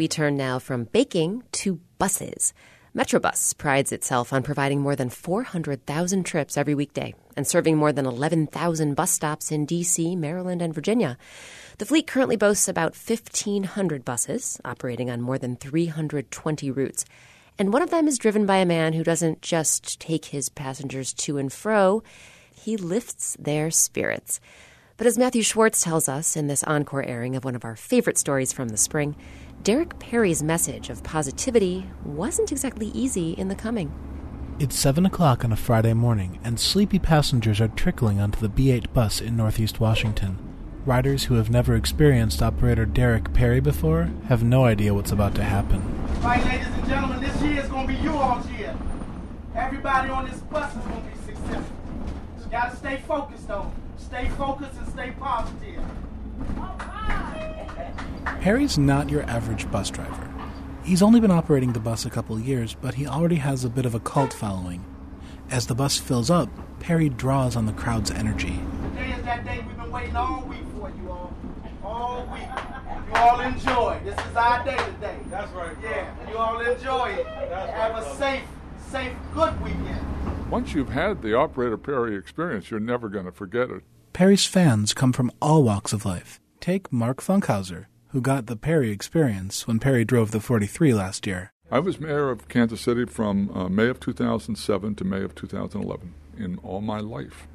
We 0.00 0.08
turn 0.08 0.34
now 0.34 0.58
from 0.58 0.84
baking 0.84 1.42
to 1.52 1.78
buses. 1.98 2.54
Metrobus 2.96 3.52
prides 3.52 3.92
itself 3.92 4.32
on 4.32 4.42
providing 4.42 4.80
more 4.80 4.96
than 4.96 5.10
400,000 5.10 6.24
trips 6.24 6.56
every 6.56 6.74
weekday 6.74 7.14
and 7.36 7.46
serving 7.46 7.76
more 7.76 7.92
than 7.92 8.06
11,000 8.06 8.94
bus 8.94 9.10
stops 9.10 9.52
in 9.52 9.66
D.C., 9.66 10.16
Maryland, 10.16 10.62
and 10.62 10.72
Virginia. 10.72 11.18
The 11.76 11.84
fleet 11.84 12.06
currently 12.06 12.36
boasts 12.36 12.66
about 12.66 12.96
1,500 12.96 14.02
buses 14.02 14.58
operating 14.64 15.10
on 15.10 15.20
more 15.20 15.36
than 15.36 15.56
320 15.56 16.70
routes. 16.70 17.04
And 17.58 17.70
one 17.70 17.82
of 17.82 17.90
them 17.90 18.08
is 18.08 18.16
driven 18.16 18.46
by 18.46 18.56
a 18.56 18.64
man 18.64 18.94
who 18.94 19.04
doesn't 19.04 19.42
just 19.42 20.00
take 20.00 20.24
his 20.24 20.48
passengers 20.48 21.12
to 21.12 21.36
and 21.36 21.52
fro, 21.52 22.02
he 22.54 22.78
lifts 22.78 23.36
their 23.38 23.70
spirits. 23.70 24.40
But 25.00 25.06
as 25.06 25.16
Matthew 25.16 25.42
Schwartz 25.42 25.80
tells 25.80 26.10
us 26.10 26.36
in 26.36 26.46
this 26.46 26.62
encore 26.64 27.02
airing 27.02 27.34
of 27.34 27.42
one 27.42 27.54
of 27.54 27.64
our 27.64 27.74
favorite 27.74 28.18
stories 28.18 28.52
from 28.52 28.68
the 28.68 28.76
spring, 28.76 29.16
Derek 29.62 29.98
Perry's 29.98 30.42
message 30.42 30.90
of 30.90 31.02
positivity 31.02 31.86
wasn't 32.04 32.52
exactly 32.52 32.88
easy 32.88 33.32
in 33.32 33.48
the 33.48 33.54
coming. 33.54 33.94
It's 34.58 34.78
7 34.78 35.06
o'clock 35.06 35.42
on 35.42 35.52
a 35.52 35.56
Friday 35.56 35.94
morning, 35.94 36.38
and 36.44 36.60
sleepy 36.60 36.98
passengers 36.98 37.62
are 37.62 37.68
trickling 37.68 38.20
onto 38.20 38.46
the 38.46 38.50
B8 38.50 38.92
bus 38.92 39.22
in 39.22 39.38
Northeast 39.38 39.80
Washington. 39.80 40.36
Riders 40.84 41.24
who 41.24 41.36
have 41.36 41.48
never 41.48 41.74
experienced 41.74 42.42
operator 42.42 42.84
Derek 42.84 43.32
Perry 43.32 43.60
before 43.60 44.10
have 44.28 44.44
no 44.44 44.66
idea 44.66 44.92
what's 44.92 45.12
about 45.12 45.34
to 45.36 45.44
happen. 45.44 45.80
Right, 46.20 46.44
ladies 46.44 46.66
and 46.66 46.86
gentlemen, 46.86 47.22
this 47.22 47.40
year 47.40 47.62
is 47.62 47.70
going 47.70 47.86
to 47.86 47.94
be 47.94 47.98
you 48.00 48.12
all's 48.12 48.46
year. 48.50 48.76
Everybody 49.54 50.10
on 50.10 50.28
this 50.28 50.40
bus 50.40 50.76
is 50.76 50.84
You 52.50 52.56
got 52.56 52.72
to 52.72 52.76
stay 52.78 52.96
focused, 53.06 53.46
though. 53.46 53.70
Stay 53.96 54.28
focused 54.30 54.76
and 54.76 54.88
stay 54.88 55.12
positive. 55.20 55.80
Perry's 58.40 58.76
not 58.76 59.08
your 59.08 59.22
average 59.30 59.70
bus 59.70 59.88
driver. 59.88 60.28
He's 60.82 61.00
only 61.00 61.20
been 61.20 61.30
operating 61.30 61.74
the 61.74 61.78
bus 61.78 62.04
a 62.04 62.10
couple 62.10 62.40
years, 62.40 62.74
but 62.74 62.94
he 62.94 63.06
already 63.06 63.36
has 63.36 63.64
a 63.64 63.70
bit 63.70 63.86
of 63.86 63.94
a 63.94 64.00
cult 64.00 64.32
following. 64.32 64.84
As 65.48 65.68
the 65.68 65.76
bus 65.76 65.98
fills 65.98 66.28
up, 66.28 66.48
Perry 66.80 67.08
draws 67.08 67.54
on 67.54 67.66
the 67.66 67.72
crowd's 67.72 68.10
energy. 68.10 68.58
Today 68.96 69.12
is 69.12 69.22
that 69.22 69.44
day 69.44 69.62
we've 69.64 69.76
been 69.76 69.92
waiting 69.92 70.16
all 70.16 70.42
week 70.42 70.58
for 70.76 70.90
you 70.90 71.08
all. 71.08 71.32
All 71.84 72.26
week. 72.32 72.48
You 73.06 73.14
all 73.14 73.40
enjoy. 73.42 74.00
This 74.04 74.18
is 74.26 74.34
our 74.34 74.64
day 74.64 74.76
today. 74.76 75.18
That's 75.30 75.52
right. 75.52 75.76
Yeah, 75.84 76.12
you 76.28 76.36
all 76.36 76.58
enjoy 76.58 77.10
it. 77.10 77.26
Have 77.26 77.96
a 77.96 78.16
safe, 78.16 78.42
safe, 78.88 79.12
good 79.34 79.62
weekend. 79.62 80.04
Once 80.50 80.74
you've 80.74 80.88
had 80.88 81.22
the 81.22 81.32
Operator 81.32 81.76
Perry 81.76 82.16
experience, 82.16 82.72
you're 82.72 82.80
never 82.80 83.08
going 83.08 83.24
to 83.24 83.30
forget 83.30 83.70
it. 83.70 83.84
Perry's 84.12 84.46
fans 84.46 84.92
come 84.92 85.12
from 85.12 85.30
all 85.40 85.62
walks 85.62 85.92
of 85.92 86.04
life. 86.04 86.40
Take 86.58 86.92
Mark 86.92 87.22
Funkhouser, 87.22 87.86
who 88.08 88.20
got 88.20 88.46
the 88.46 88.56
Perry 88.56 88.90
experience 88.90 89.68
when 89.68 89.78
Perry 89.78 90.04
drove 90.04 90.32
the 90.32 90.40
43 90.40 90.92
last 90.92 91.24
year. 91.24 91.52
I 91.70 91.78
was 91.78 92.00
mayor 92.00 92.30
of 92.30 92.48
Kansas 92.48 92.80
City 92.80 93.04
from 93.04 93.48
uh, 93.56 93.68
May 93.68 93.86
of 93.86 94.00
2007 94.00 94.96
to 94.96 95.04
May 95.04 95.22
of 95.22 95.36
2011. 95.36 96.14
In 96.36 96.58
all 96.64 96.80
my 96.80 96.98
life, 96.98 97.46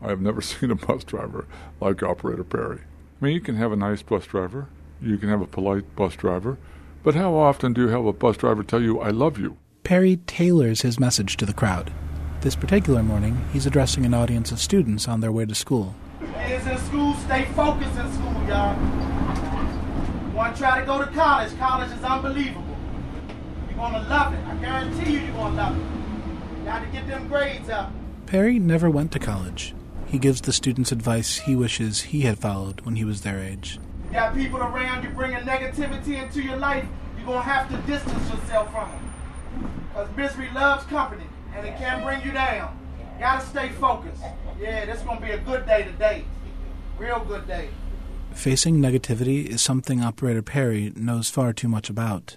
I 0.00 0.10
have 0.10 0.20
never 0.20 0.40
seen 0.40 0.70
a 0.70 0.76
bus 0.76 1.02
driver 1.02 1.48
like 1.80 2.04
Operator 2.04 2.44
Perry. 2.44 2.82
I 3.20 3.24
mean, 3.24 3.34
you 3.34 3.40
can 3.40 3.56
have 3.56 3.72
a 3.72 3.76
nice 3.76 4.02
bus 4.02 4.26
driver, 4.26 4.68
you 5.02 5.18
can 5.18 5.28
have 5.28 5.40
a 5.40 5.46
polite 5.48 5.96
bus 5.96 6.14
driver, 6.14 6.58
but 7.02 7.16
how 7.16 7.34
often 7.34 7.72
do 7.72 7.80
you 7.80 7.88
have 7.88 8.06
a 8.06 8.12
bus 8.12 8.36
driver 8.36 8.62
tell 8.62 8.80
you, 8.80 9.00
I 9.00 9.10
love 9.10 9.40
you? 9.40 9.56
Perry 9.82 10.18
tailors 10.28 10.82
his 10.82 11.00
message 11.00 11.36
to 11.38 11.46
the 11.46 11.52
crowd. 11.52 11.92
This 12.44 12.54
particular 12.54 13.02
morning, 13.02 13.42
he's 13.54 13.64
addressing 13.64 14.04
an 14.04 14.12
audience 14.12 14.52
of 14.52 14.60
students 14.60 15.08
on 15.08 15.20
their 15.20 15.32
way 15.32 15.46
to 15.46 15.54
school. 15.54 15.94
Kids 16.46 16.66
in 16.66 16.76
school, 16.76 17.14
stay 17.14 17.46
focused 17.56 17.98
in 17.98 18.12
school, 18.12 18.34
y'all. 18.46 18.76
Want 20.34 20.54
to 20.54 20.60
try 20.60 20.78
to 20.78 20.84
go 20.84 21.02
to 21.02 21.10
college? 21.12 21.56
College 21.58 21.90
is 21.90 22.04
unbelievable. 22.04 22.76
You're 23.66 23.78
going 23.78 23.94
to 23.94 24.08
love 24.10 24.34
it. 24.34 24.40
I 24.46 24.56
guarantee 24.56 25.12
you, 25.12 25.20
you're 25.20 25.32
going 25.32 25.52
to 25.52 25.56
love 25.56 25.74
it. 25.74 26.58
You 26.58 26.64
got 26.66 26.80
to 26.80 26.86
get 26.88 27.06
them 27.06 27.28
grades 27.28 27.70
up. 27.70 27.90
Perry 28.26 28.58
never 28.58 28.90
went 28.90 29.12
to 29.12 29.18
college. 29.18 29.74
He 30.04 30.18
gives 30.18 30.42
the 30.42 30.52
students 30.52 30.92
advice 30.92 31.38
he 31.38 31.56
wishes 31.56 32.02
he 32.02 32.20
had 32.20 32.38
followed 32.38 32.82
when 32.82 32.96
he 32.96 33.06
was 33.06 33.22
their 33.22 33.38
age. 33.38 33.80
You 34.08 34.12
got 34.12 34.34
people 34.34 34.60
around 34.60 35.02
you 35.02 35.08
bringing 35.08 35.38
negativity 35.38 36.22
into 36.22 36.42
your 36.42 36.58
life, 36.58 36.84
you're 37.16 37.24
going 37.24 37.38
to 37.38 37.48
have 37.48 37.70
to 37.70 37.78
distance 37.90 38.28
yourself 38.28 38.70
from 38.70 38.90
them. 38.90 39.72
Because 39.88 40.14
misery 40.14 40.50
loves 40.52 40.84
company, 40.84 41.24
and 41.54 41.66
it 41.66 41.76
can 41.76 42.02
bring 42.02 42.22
you 42.22 42.32
down. 42.32 42.78
Got 43.18 43.40
to 43.40 43.46
stay 43.46 43.68
focused. 43.70 44.22
Yeah, 44.60 44.86
this 44.86 44.98
is 44.98 45.02
going 45.02 45.20
to 45.20 45.24
be 45.24 45.32
a 45.32 45.38
good 45.38 45.66
day 45.66 45.84
today. 45.84 46.24
Real 46.98 47.20
good 47.20 47.46
day. 47.46 47.68
Facing 48.32 48.78
negativity 48.78 49.46
is 49.46 49.62
something 49.62 50.02
Operator 50.02 50.42
Perry 50.42 50.92
knows 50.96 51.30
far 51.30 51.52
too 51.52 51.68
much 51.68 51.88
about. 51.88 52.36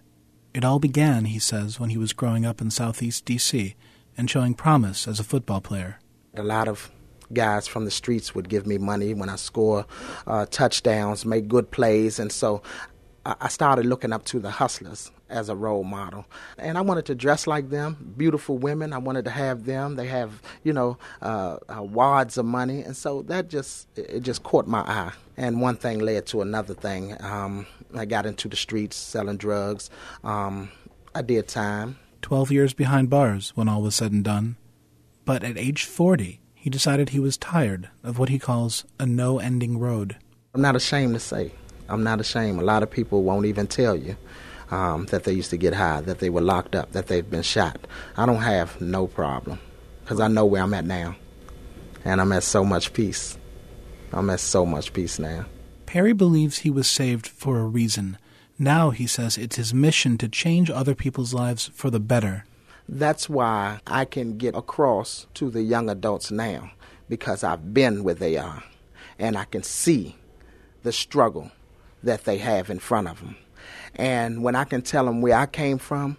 It 0.53 0.63
all 0.63 0.79
began, 0.79 1.25
he 1.25 1.39
says, 1.39 1.79
when 1.79 1.89
he 1.89 1.97
was 1.97 2.13
growing 2.13 2.45
up 2.45 2.61
in 2.61 2.69
Southeast 2.69 3.25
D.C. 3.25 3.75
and 4.17 4.29
showing 4.29 4.53
promise 4.53 5.07
as 5.07 5.19
a 5.19 5.23
football 5.23 5.61
player. 5.61 5.99
A 6.35 6.43
lot 6.43 6.67
of 6.67 6.91
guys 7.33 7.67
from 7.67 7.85
the 7.85 7.91
streets 7.91 8.33
would 8.33 8.49
give 8.49 8.65
me 8.65 8.77
money 8.77 9.13
when 9.13 9.29
I 9.29 9.35
score 9.35 9.85
uh, 10.25 10.45
touchdowns, 10.45 11.25
make 11.25 11.47
good 11.47 11.71
plays, 11.71 12.19
and 12.19 12.31
so 12.31 12.61
I 13.41 13.47
started 13.49 13.85
looking 13.85 14.13
up 14.13 14.23
to 14.25 14.39
the 14.39 14.51
hustlers 14.51 15.11
as 15.29 15.49
a 15.49 15.55
role 15.55 15.83
model. 15.83 16.25
And 16.57 16.77
I 16.77 16.81
wanted 16.81 17.05
to 17.07 17.15
dress 17.15 17.45
like 17.45 17.69
them, 17.69 18.13
beautiful 18.15 18.57
women. 18.57 18.93
I 18.93 18.99
wanted 18.99 19.25
to 19.25 19.31
have 19.31 19.65
them. 19.65 19.95
They 19.95 20.07
have, 20.07 20.41
you 20.63 20.71
know, 20.71 20.97
uh, 21.21 21.57
uh, 21.67 21.83
wads 21.83 22.37
of 22.37 22.45
money, 22.45 22.81
and 22.81 22.95
so 22.95 23.23
that 23.23 23.49
just 23.49 23.87
it 23.97 24.21
just 24.21 24.43
caught 24.43 24.67
my 24.67 24.79
eye. 24.79 25.11
And 25.35 25.59
one 25.59 25.75
thing 25.75 25.99
led 25.99 26.25
to 26.27 26.41
another 26.41 26.73
thing. 26.73 27.15
Um, 27.21 27.67
I 27.93 28.05
got 28.05 28.25
into 28.25 28.47
the 28.47 28.55
streets 28.55 28.95
selling 28.95 29.37
drugs. 29.37 29.89
Um, 30.23 30.71
I 31.13 31.21
did 31.21 31.47
time. 31.47 31.97
Twelve 32.21 32.51
years 32.51 32.73
behind 32.73 33.09
bars 33.09 33.51
when 33.55 33.67
all 33.67 33.81
was 33.81 33.95
said 33.95 34.11
and 34.11 34.23
done. 34.23 34.55
But 35.25 35.43
at 35.43 35.57
age 35.57 35.83
40, 35.83 36.39
he 36.53 36.69
decided 36.69 37.09
he 37.09 37.19
was 37.19 37.37
tired 37.37 37.89
of 38.01 38.17
what 38.17 38.29
he 38.29 38.39
calls 38.39 38.85
a 38.97 39.05
no 39.05 39.39
ending 39.39 39.77
road. 39.77 40.15
I'm 40.53 40.61
not 40.61 40.77
ashamed 40.77 41.15
to 41.15 41.19
say. 41.19 41.51
I'm 41.89 42.03
not 42.03 42.19
ashamed. 42.19 42.59
A 42.59 42.65
lot 42.65 42.83
of 42.83 42.91
people 42.91 43.23
won't 43.23 43.45
even 43.45 43.67
tell 43.67 43.95
you 43.95 44.17
um, 44.71 45.05
that 45.07 45.23
they 45.23 45.33
used 45.33 45.49
to 45.51 45.57
get 45.57 45.73
high, 45.73 46.01
that 46.01 46.19
they 46.19 46.29
were 46.29 46.41
locked 46.41 46.75
up, 46.75 46.91
that 46.91 47.07
they've 47.07 47.29
been 47.29 47.43
shot. 47.43 47.87
I 48.15 48.25
don't 48.25 48.41
have 48.41 48.79
no 48.81 49.07
problem 49.07 49.59
because 50.03 50.19
I 50.19 50.27
know 50.27 50.45
where 50.45 50.63
I'm 50.63 50.73
at 50.73 50.85
now. 50.85 51.15
And 52.05 52.21
I'm 52.21 52.31
at 52.31 52.43
so 52.43 52.63
much 52.63 52.93
peace. 52.93 53.37
I'm 54.13 54.29
at 54.29 54.39
so 54.39 54.65
much 54.65 54.93
peace 54.93 55.19
now. 55.19 55.45
Perry 55.85 56.13
believes 56.13 56.59
he 56.59 56.69
was 56.69 56.87
saved 56.89 57.27
for 57.27 57.59
a 57.59 57.65
reason. 57.65 58.17
Now 58.59 58.89
he 58.91 59.07
says 59.07 59.37
it's 59.37 59.57
his 59.57 59.73
mission 59.73 60.17
to 60.17 60.27
change 60.27 60.69
other 60.69 60.95
people's 60.95 61.33
lives 61.33 61.69
for 61.73 61.89
the 61.89 61.99
better. 61.99 62.45
That's 62.89 63.29
why 63.29 63.79
I 63.85 64.05
can 64.05 64.37
get 64.37 64.55
across 64.55 65.27
to 65.35 65.49
the 65.49 65.61
young 65.61 65.89
adults 65.89 66.31
now 66.31 66.71
because 67.09 67.43
I've 67.43 67.73
been 67.73 68.03
where 68.03 68.15
they 68.15 68.37
are 68.37 68.63
and 69.19 69.37
I 69.37 69.45
can 69.45 69.63
see 69.63 70.15
the 70.83 70.91
struggle 70.91 71.51
that 72.03 72.25
they 72.25 72.37
have 72.37 72.69
in 72.69 72.79
front 72.79 73.07
of 73.07 73.19
them. 73.19 73.35
And 73.95 74.43
when 74.43 74.55
I 74.55 74.63
can 74.63 74.81
tell 74.81 75.05
them 75.05 75.21
where 75.21 75.37
I 75.37 75.45
came 75.45 75.77
from 75.77 76.17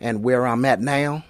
and 0.00 0.22
where 0.22 0.46
I'm 0.46 0.64
at 0.64 0.80
now, 0.80 1.24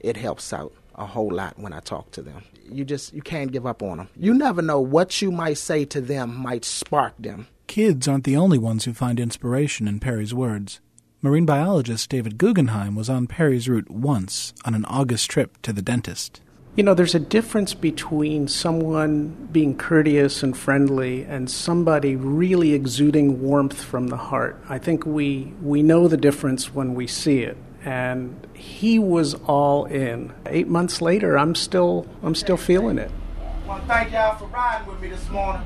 it 0.00 0.16
helps 0.16 0.52
out 0.52 0.72
a 0.94 1.06
whole 1.06 1.32
lot 1.32 1.58
when 1.58 1.72
I 1.72 1.80
talk 1.80 2.10
to 2.12 2.22
them. 2.22 2.44
You 2.70 2.84
just 2.84 3.12
you 3.12 3.22
can't 3.22 3.52
give 3.52 3.66
up 3.66 3.82
on 3.82 3.98
them. 3.98 4.08
You 4.16 4.32
never 4.32 4.62
know 4.62 4.80
what 4.80 5.20
you 5.20 5.30
might 5.30 5.58
say 5.58 5.84
to 5.86 6.00
them 6.00 6.34
might 6.34 6.64
spark 6.64 7.14
them. 7.18 7.48
Kids 7.66 8.06
aren't 8.06 8.24
the 8.24 8.36
only 8.36 8.58
ones 8.58 8.84
who 8.84 8.94
find 8.94 9.18
inspiration 9.18 9.88
in 9.88 10.00
Perry's 10.00 10.34
words. 10.34 10.80
Marine 11.20 11.46
biologist 11.46 12.10
David 12.10 12.36
Guggenheim 12.36 12.94
was 12.94 13.08
on 13.08 13.26
Perry's 13.26 13.68
route 13.68 13.90
once 13.90 14.52
on 14.64 14.74
an 14.74 14.84
August 14.84 15.30
trip 15.30 15.60
to 15.62 15.72
the 15.72 15.82
dentist. 15.82 16.40
You 16.76 16.82
know, 16.82 16.94
there's 16.94 17.14
a 17.14 17.20
difference 17.20 17.72
between 17.72 18.48
someone 18.48 19.48
being 19.52 19.76
courteous 19.76 20.42
and 20.42 20.56
friendly 20.56 21.22
and 21.22 21.48
somebody 21.48 22.16
really 22.16 22.72
exuding 22.72 23.40
warmth 23.40 23.80
from 23.80 24.08
the 24.08 24.16
heart. 24.16 24.60
I 24.68 24.78
think 24.78 25.06
we 25.06 25.52
we 25.62 25.84
know 25.84 26.08
the 26.08 26.16
difference 26.16 26.74
when 26.74 26.96
we 26.96 27.06
see 27.06 27.42
it. 27.42 27.56
And 27.84 28.44
he 28.54 28.98
was 28.98 29.34
all 29.46 29.84
in. 29.84 30.32
Eight 30.46 30.66
months 30.66 31.00
later, 31.00 31.38
I'm 31.38 31.54
still 31.54 32.08
I'm 32.24 32.34
still 32.34 32.56
feeling 32.56 32.98
it. 32.98 33.12
I 33.40 33.68
want 33.68 33.82
to 33.82 33.88
thank 33.88 34.10
y'all 34.10 34.36
for 34.36 34.46
riding 34.46 34.88
with 34.88 35.00
me 35.00 35.10
this 35.10 35.30
morning. 35.30 35.62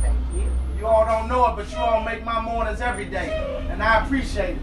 Thank 0.00 0.18
you. 0.34 0.50
You 0.76 0.86
all 0.88 1.06
don't 1.06 1.28
know 1.28 1.52
it, 1.52 1.56
but 1.56 1.70
you 1.70 1.78
all 1.78 2.02
make 2.02 2.24
my 2.24 2.40
mornings 2.40 2.80
every 2.80 3.04
day, 3.04 3.30
and 3.70 3.80
I 3.80 4.04
appreciate 4.04 4.56
it. 4.56 4.62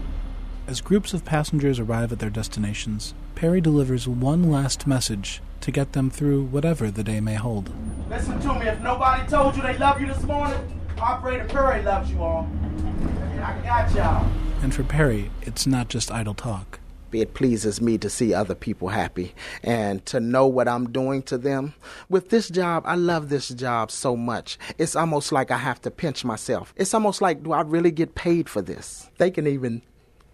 As 0.66 0.82
groups 0.82 1.14
of 1.14 1.24
passengers 1.24 1.78
arrive 1.78 2.12
at 2.12 2.18
their 2.18 2.28
destinations, 2.28 3.14
Perry 3.34 3.62
delivers 3.62 4.06
one 4.06 4.50
last 4.50 4.86
message 4.86 5.40
to 5.60 5.70
get 5.70 5.92
them 5.92 6.10
through 6.10 6.44
whatever 6.44 6.90
the 6.90 7.04
day 7.04 7.20
may 7.20 7.34
hold. 7.34 7.70
Listen 8.08 8.40
to 8.40 8.54
me. 8.54 8.66
If 8.66 8.80
nobody 8.80 9.28
told 9.28 9.56
you 9.56 9.62
they 9.62 9.78
love 9.78 10.00
you 10.00 10.06
this 10.06 10.22
morning, 10.22 10.58
Operator 10.98 11.44
Perry 11.44 11.82
loves 11.82 12.10
you 12.10 12.22
all. 12.22 12.44
And 12.44 13.40
I 13.40 13.60
got 13.62 13.94
y'all. 13.94 14.30
And 14.62 14.74
for 14.74 14.82
Perry, 14.82 15.30
it's 15.42 15.66
not 15.66 15.88
just 15.88 16.10
idle 16.10 16.34
talk. 16.34 16.80
It 17.12 17.34
pleases 17.34 17.80
me 17.80 17.98
to 17.98 18.08
see 18.08 18.32
other 18.32 18.54
people 18.54 18.88
happy 18.88 19.34
and 19.64 20.04
to 20.06 20.20
know 20.20 20.46
what 20.46 20.68
I'm 20.68 20.92
doing 20.92 21.22
to 21.24 21.38
them. 21.38 21.74
With 22.08 22.30
this 22.30 22.48
job, 22.48 22.84
I 22.86 22.94
love 22.94 23.28
this 23.28 23.48
job 23.48 23.90
so 23.90 24.16
much. 24.16 24.58
It's 24.78 24.94
almost 24.94 25.32
like 25.32 25.50
I 25.50 25.56
have 25.56 25.80
to 25.82 25.90
pinch 25.90 26.24
myself. 26.24 26.72
It's 26.76 26.94
almost 26.94 27.20
like, 27.20 27.42
do 27.42 27.52
I 27.52 27.62
really 27.62 27.90
get 27.90 28.14
paid 28.14 28.48
for 28.48 28.62
this? 28.62 29.10
They 29.18 29.30
can 29.30 29.46
even 29.46 29.82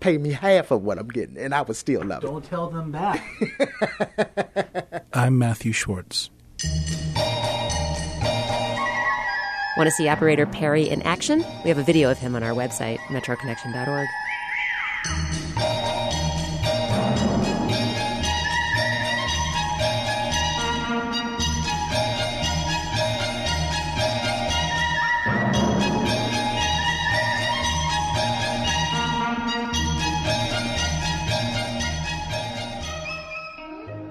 pay 0.01 0.19
me 0.19 0.33
half 0.33 0.71
of 0.71 0.83
what 0.83 0.99
I'm 0.99 1.09
getting, 1.09 1.39
and 1.39 1.55
I 1.55 1.63
would 1.63 1.77
still 1.77 2.05
love 2.05 2.23
it. 2.23 2.27
Don't 2.27 2.45
tell 2.45 2.69
them 2.69 2.93
that. 2.93 3.23
I'm 5.17 5.39
Matthew 5.39 5.73
Schwartz. 5.73 6.29
Want 9.79 9.87
to 9.87 9.91
see 9.91 10.09
Operator 10.09 10.45
Perry 10.45 10.91
in 10.91 11.01
action? 11.03 11.43
We 11.65 11.71
have 11.71 11.79
a 11.79 11.83
video 11.83 12.11
of 12.11 12.19
him 12.19 12.37
on 12.37 12.43
our 12.43 12.53
website, 12.53 12.99
metroconnection.org. 13.09 14.09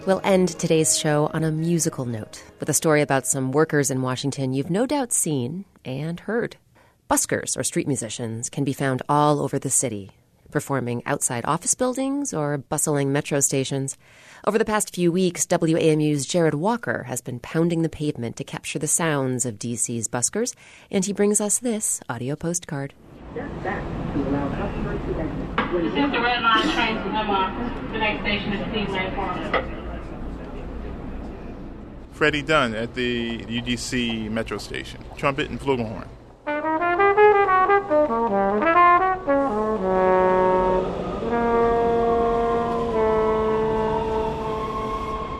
We'll 0.05 0.21
end 0.23 0.49
today's 0.49 0.95
show 0.99 1.31
on 1.33 1.43
a 1.43 1.51
musical 1.51 2.05
note 2.05 2.43
with 2.59 2.69
a 2.69 2.75
story 2.75 3.01
about 3.01 3.25
some 3.25 3.51
workers 3.51 3.89
in 3.89 4.03
Washington 4.03 4.53
you've 4.53 4.69
no 4.69 4.85
doubt 4.85 5.11
seen 5.11 5.65
and 5.83 6.19
heard. 6.19 6.57
Buskers, 7.09 7.57
or 7.57 7.63
street 7.63 7.87
musicians, 7.87 8.47
can 8.51 8.63
be 8.63 8.71
found 8.71 9.01
all 9.09 9.41
over 9.41 9.57
the 9.57 9.71
city, 9.71 10.11
performing 10.51 11.01
outside 11.07 11.43
office 11.45 11.73
buildings 11.73 12.35
or 12.35 12.59
bustling 12.59 13.11
metro 13.11 13.39
stations. 13.39 13.97
Over 14.45 14.59
the 14.59 14.65
past 14.65 14.93
few 14.93 15.11
weeks, 15.11 15.47
WAMU's 15.47 16.27
Jared 16.27 16.53
Walker 16.53 17.05
has 17.07 17.21
been 17.21 17.39
pounding 17.39 17.81
the 17.81 17.89
pavement 17.89 18.35
to 18.35 18.43
capture 18.43 18.77
the 18.77 18.85
sounds 18.85 19.43
of 19.43 19.57
DC's 19.57 20.07
buskers, 20.07 20.53
and 20.91 21.03
he 21.03 21.13
brings 21.13 21.41
us 21.41 21.57
this 21.57 21.99
audio 22.07 22.35
postcard. 22.35 22.93
This 23.33 23.43
is 23.43 23.63
the 23.63 23.69
Red 26.21 26.43
Line 26.43 26.69
train 26.75 26.95
to 26.95 27.09
Lemar. 27.09 27.91
The 27.91 27.97
next 27.97 28.21
station 28.21 28.53
is 28.53 28.61
Speedway 28.69 29.11
Farm. 29.15 29.84
Freddie 32.15 32.41
Dunn 32.41 32.73
at 32.73 32.95
the 32.95 33.39
UDC 33.39 34.31
Metro 34.31 34.57
Station, 34.57 35.03
trumpet 35.17 35.49
and 35.49 35.59
flugelhorn. 35.59 36.07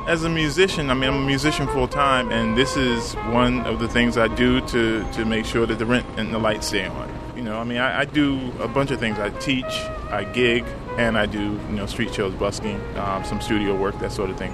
As 0.06 0.26
a 0.26 0.30
musician, 0.30 0.90
I 0.90 0.96
mean, 0.96 1.10
I'm 1.10 1.24
a 1.24 1.26
musician 1.26 1.66
full 1.70 1.88
time, 1.88 2.30
and 2.30 2.58
this 2.58 2.76
is 2.76 3.14
one 3.32 3.62
of 3.62 3.80
the 3.80 3.88
things 3.88 4.18
I 4.18 4.28
do 4.28 4.60
to, 4.68 5.10
to 5.14 5.24
make 5.24 5.46
sure 5.46 5.66
that 5.66 5.80
the 5.80 5.86
rent 5.86 6.06
and 6.18 6.34
the 6.34 6.40
lights 6.40 6.68
stay 6.68 6.86
on. 6.86 7.10
You 7.38 7.44
know, 7.44 7.58
I 7.58 7.64
mean, 7.64 7.78
I, 7.78 8.02
I 8.02 8.06
do 8.06 8.52
a 8.60 8.68
bunch 8.68 8.92
of 8.92 9.00
things. 9.00 9.18
I 9.18 9.30
teach, 9.30 9.64
I 10.12 10.26
gig, 10.26 10.66
and 10.98 11.18
I 11.18 11.26
do, 11.26 11.40
you 11.40 11.76
know, 11.76 11.86
street 11.86 12.14
shows, 12.14 12.34
busking, 12.34 12.82
um, 12.98 13.24
some 13.24 13.40
studio 13.40 13.78
work, 13.78 13.98
that 14.00 14.12
sort 14.12 14.30
of 14.30 14.38
thing. 14.38 14.54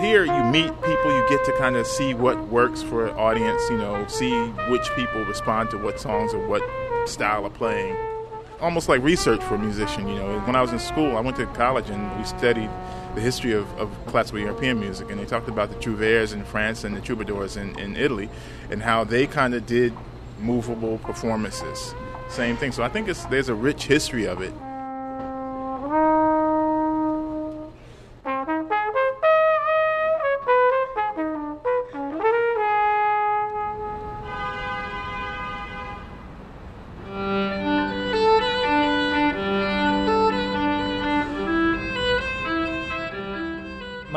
Here, 0.00 0.24
you 0.24 0.44
meet 0.44 0.70
people, 0.82 1.12
you 1.12 1.26
get 1.28 1.44
to 1.46 1.52
kind 1.58 1.74
of 1.74 1.84
see 1.84 2.14
what 2.14 2.38
works 2.48 2.84
for 2.84 3.08
an 3.08 3.16
audience, 3.16 3.68
you 3.68 3.76
know, 3.76 4.06
see 4.06 4.32
which 4.70 4.88
people 4.94 5.24
respond 5.24 5.70
to 5.70 5.76
what 5.76 5.98
songs 5.98 6.32
or 6.32 6.46
what 6.46 6.62
style 7.08 7.44
of 7.44 7.52
playing. 7.54 7.96
Almost 8.60 8.88
like 8.88 9.02
research 9.02 9.42
for 9.42 9.56
a 9.56 9.58
musician, 9.58 10.06
you 10.06 10.14
know. 10.14 10.38
When 10.40 10.54
I 10.54 10.62
was 10.62 10.72
in 10.72 10.78
school, 10.78 11.16
I 11.16 11.20
went 11.20 11.36
to 11.38 11.46
college 11.46 11.90
and 11.90 12.16
we 12.16 12.24
studied 12.24 12.70
the 13.16 13.20
history 13.20 13.52
of, 13.52 13.66
of 13.76 13.90
classical 14.06 14.38
European 14.38 14.78
music, 14.78 15.10
and 15.10 15.18
they 15.18 15.24
talked 15.24 15.48
about 15.48 15.70
the 15.70 15.76
trouvères 15.76 16.32
in 16.32 16.44
France 16.44 16.84
and 16.84 16.96
the 16.96 17.00
troubadours 17.00 17.56
in, 17.56 17.76
in 17.76 17.96
Italy, 17.96 18.30
and 18.70 18.80
how 18.80 19.02
they 19.02 19.26
kind 19.26 19.52
of 19.52 19.66
did 19.66 19.92
movable 20.38 20.98
performances. 20.98 21.92
Same 22.28 22.56
thing. 22.56 22.70
So 22.70 22.84
I 22.84 22.88
think 22.88 23.08
it's, 23.08 23.24
there's 23.24 23.48
a 23.48 23.54
rich 23.54 23.86
history 23.86 24.28
of 24.28 24.42
it. 24.42 24.54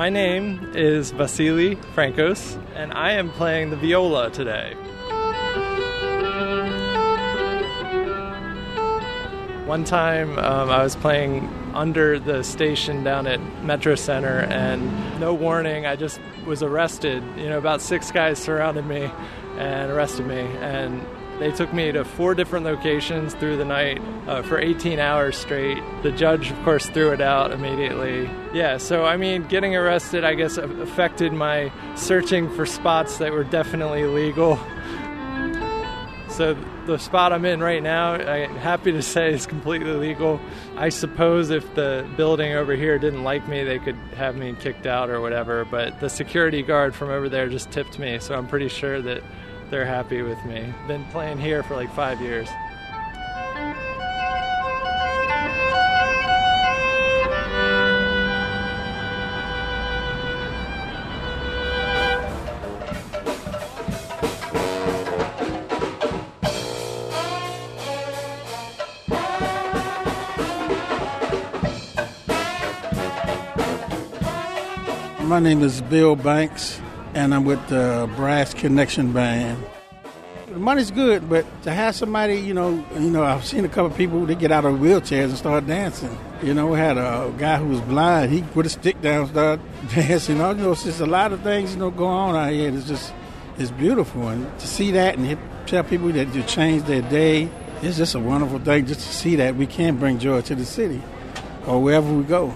My 0.02 0.10
name 0.10 0.72
is 0.74 1.12
Vasily 1.12 1.76
Frankos, 1.94 2.60
and 2.74 2.92
I 2.92 3.12
am 3.12 3.30
playing 3.30 3.70
the 3.70 3.76
viola 3.76 4.32
today. 4.32 4.74
One 9.68 9.84
time 9.84 10.40
um, 10.40 10.72
I 10.72 10.82
was 10.82 10.96
playing 10.96 11.48
under 11.76 12.18
the 12.18 12.44
station 12.44 13.04
down 13.04 13.28
at 13.28 13.40
Metro 13.64 13.94
Center, 13.94 14.40
and 14.50 15.20
no 15.20 15.36
warning, 15.36 15.86
I 15.86 15.96
just 15.96 16.20
was 16.48 16.64
arrested. 16.64 17.24
You 17.38 17.50
know, 17.50 17.60
about 17.60 17.80
six 17.80 18.10
guys 18.10 18.40
surrounded 18.40 18.88
me 18.88 19.08
and 19.60 19.92
arrested 19.92 20.26
me, 20.26 20.40
and 20.62 21.06
they 21.42 21.52
took 21.52 21.74
me 21.74 21.92
to 21.92 22.06
four 22.06 22.36
different 22.36 22.66
locations 22.66 23.34
through 23.34 23.58
the 23.58 23.66
night 23.66 24.00
uh, 24.28 24.44
for 24.44 24.60
18 24.60 25.00
hours 25.00 25.36
straight. 25.36 25.82
The 26.04 26.12
judge, 26.12 26.52
of 26.52 26.64
course, 26.64 26.86
threw 26.88 27.12
it 27.14 27.20
out 27.20 27.52
immediately. 27.52 28.30
Yeah, 28.54 28.78
so 28.78 29.06
I 29.06 29.18
mean, 29.18 29.48
getting 29.48 29.76
arrested, 29.76 30.24
I 30.24 30.36
guess, 30.36 30.58
affected 30.58 31.34
my 31.34 31.72
searching 31.96 32.48
for 32.52 32.68
spots 32.68 33.18
that 33.18 33.32
were 33.32 33.44
definitely 33.44 34.04
legal. 34.04 34.60
So 36.30 36.56
the 36.86 36.98
spot 36.98 37.34
I'm 37.34 37.44
in 37.44 37.60
right 37.60 37.82
now, 37.82 38.14
I'm 38.14 38.56
happy 38.56 38.92
to 38.92 39.02
say, 39.02 39.34
is 39.34 39.46
completely 39.48 39.94
legal. 39.94 40.40
I 40.78 40.90
suppose 40.90 41.50
if 41.50 41.74
the 41.74 42.08
building 42.16 42.54
over 42.54 42.76
here 42.76 43.00
didn't 43.00 43.24
like 43.24 43.48
me, 43.48 43.64
they 43.64 43.80
could 43.80 43.98
have 44.16 44.36
me 44.36 44.56
kicked 44.60 44.86
out 44.86 45.10
or 45.10 45.20
whatever. 45.22 45.66
But 45.66 46.00
the 46.00 46.10
security 46.10 46.62
guard 46.62 46.94
from 46.94 47.10
over 47.10 47.30
there 47.30 47.50
just 47.50 47.72
tipped 47.72 47.98
me, 47.98 48.20
so 48.20 48.36
I'm 48.36 48.48
pretty 48.48 48.70
sure 48.70 49.02
that 49.02 49.24
they're 49.72 49.86
happy 49.86 50.22
with 50.22 50.44
me. 50.44 50.72
Been 50.86 51.06
playing 51.06 51.40
here 51.40 51.64
for 51.64 51.76
like 51.76 51.92
five 51.94 52.22
years. 52.22 52.50
My 75.24 75.40
name 75.40 75.64
is 75.64 75.82
Bill 75.84 76.18
Banks, 76.18 76.81
and 77.14 77.34
I'm 77.34 77.46
with 77.46 77.66
the 77.68 78.10
Brass 78.16 78.54
Connection 78.54 79.12
Band. 79.12 79.64
The 80.48 80.60
money's 80.60 80.92
good, 80.92 81.30
but 81.30 81.46
to 81.64 81.72
have 81.72 81.96
somebody, 81.96 82.36
you 82.36 82.54
know, 82.54 82.86
you 82.96 83.10
know, 83.10 83.24
I've 83.24 83.46
seen 83.46 83.64
a 83.64 83.70
couple 83.70 83.90
people 83.96 84.26
that 84.26 84.40
get 84.40 84.52
out 84.52 84.66
of 84.66 84.80
wheelchairs 84.80 85.26
and 85.26 85.38
start 85.38 85.66
dancing. 85.66 86.18
You 86.44 86.54
know, 86.54 86.68
we 86.68 86.78
had 86.78 86.98
a 86.98 87.34
guy 87.38 87.58
who 87.58 87.68
was 87.68 87.80
blind. 87.82 88.32
He 88.32 88.42
put 88.42 88.66
a 88.66 88.70
stick 88.70 89.02
down, 89.02 89.28
started 89.28 89.66
dancing. 89.96 90.38
You 90.38 90.54
know, 90.54 90.72
it's 90.72 90.84
just 90.84 91.00
a 91.00 91.06
lot 91.06 91.32
of 91.32 91.42
things, 91.42 91.74
you 91.74 91.80
know, 91.80 91.92
go 91.92 92.06
on 92.06 92.36
out 92.36 92.52
here. 92.52 92.74
It's 92.74 92.88
just, 92.88 93.14
it's 93.58 93.72
beautiful, 93.72 94.28
and 94.28 94.60
to 94.60 94.68
see 94.68 94.92
that 94.92 95.18
and 95.18 95.38
tell 95.68 95.84
people 95.84 96.10
that 96.10 96.34
you 96.36 96.44
change 96.44 96.84
their 96.84 97.02
day, 97.04 97.50
it's 97.82 97.98
just 97.98 98.16
a 98.16 98.20
wonderful 98.20 98.60
thing. 98.60 98.86
Just 98.86 99.02
to 99.02 99.14
see 99.14 99.38
that 99.38 99.56
we 99.56 99.68
can 99.68 99.98
bring 99.98 100.20
joy 100.20 100.42
to 100.42 100.56
the 100.56 100.66
city 100.66 101.02
or 101.66 101.82
wherever 101.82 102.12
we 102.14 102.24
go. 102.24 102.54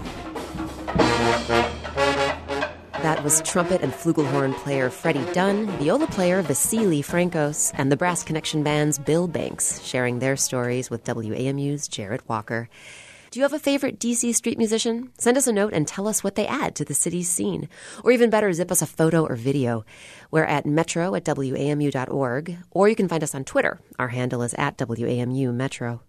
Was 3.26 3.40
trumpet 3.40 3.80
and 3.82 3.92
flugelhorn 3.92 4.54
player 4.54 4.88
Freddie 4.88 5.24
Dunn, 5.32 5.66
viola 5.78 6.06
player 6.06 6.42
Vasily 6.42 7.02
Frankos, 7.02 7.72
and 7.74 7.90
the 7.90 7.96
Brass 7.96 8.22
Connection 8.22 8.62
Band's 8.62 9.00
Bill 9.00 9.26
Banks, 9.26 9.82
sharing 9.82 10.20
their 10.20 10.36
stories 10.36 10.90
with 10.90 11.02
WAMU's 11.02 11.88
Jared 11.88 12.20
Walker. 12.28 12.68
Do 13.32 13.40
you 13.40 13.42
have 13.42 13.52
a 13.52 13.58
favorite 13.58 13.98
DC 13.98 14.32
street 14.32 14.58
musician? 14.58 15.10
Send 15.18 15.36
us 15.36 15.48
a 15.48 15.52
note 15.52 15.72
and 15.72 15.88
tell 15.88 16.06
us 16.06 16.22
what 16.22 16.36
they 16.36 16.46
add 16.46 16.76
to 16.76 16.84
the 16.84 16.94
city's 16.94 17.28
scene. 17.28 17.68
Or 18.04 18.12
even 18.12 18.30
better, 18.30 18.52
zip 18.52 18.70
us 18.70 18.80
a 18.80 18.86
photo 18.86 19.26
or 19.26 19.34
video. 19.34 19.84
We're 20.30 20.44
at 20.44 20.64
metro 20.64 21.16
at 21.16 21.24
WAMU.org, 21.24 22.58
or 22.70 22.88
you 22.88 22.94
can 22.94 23.08
find 23.08 23.24
us 23.24 23.34
on 23.34 23.42
Twitter. 23.42 23.80
Our 23.98 24.08
handle 24.08 24.42
is 24.42 24.54
at 24.54 24.78
WAMU 24.78 25.52
Metro. 25.52 26.00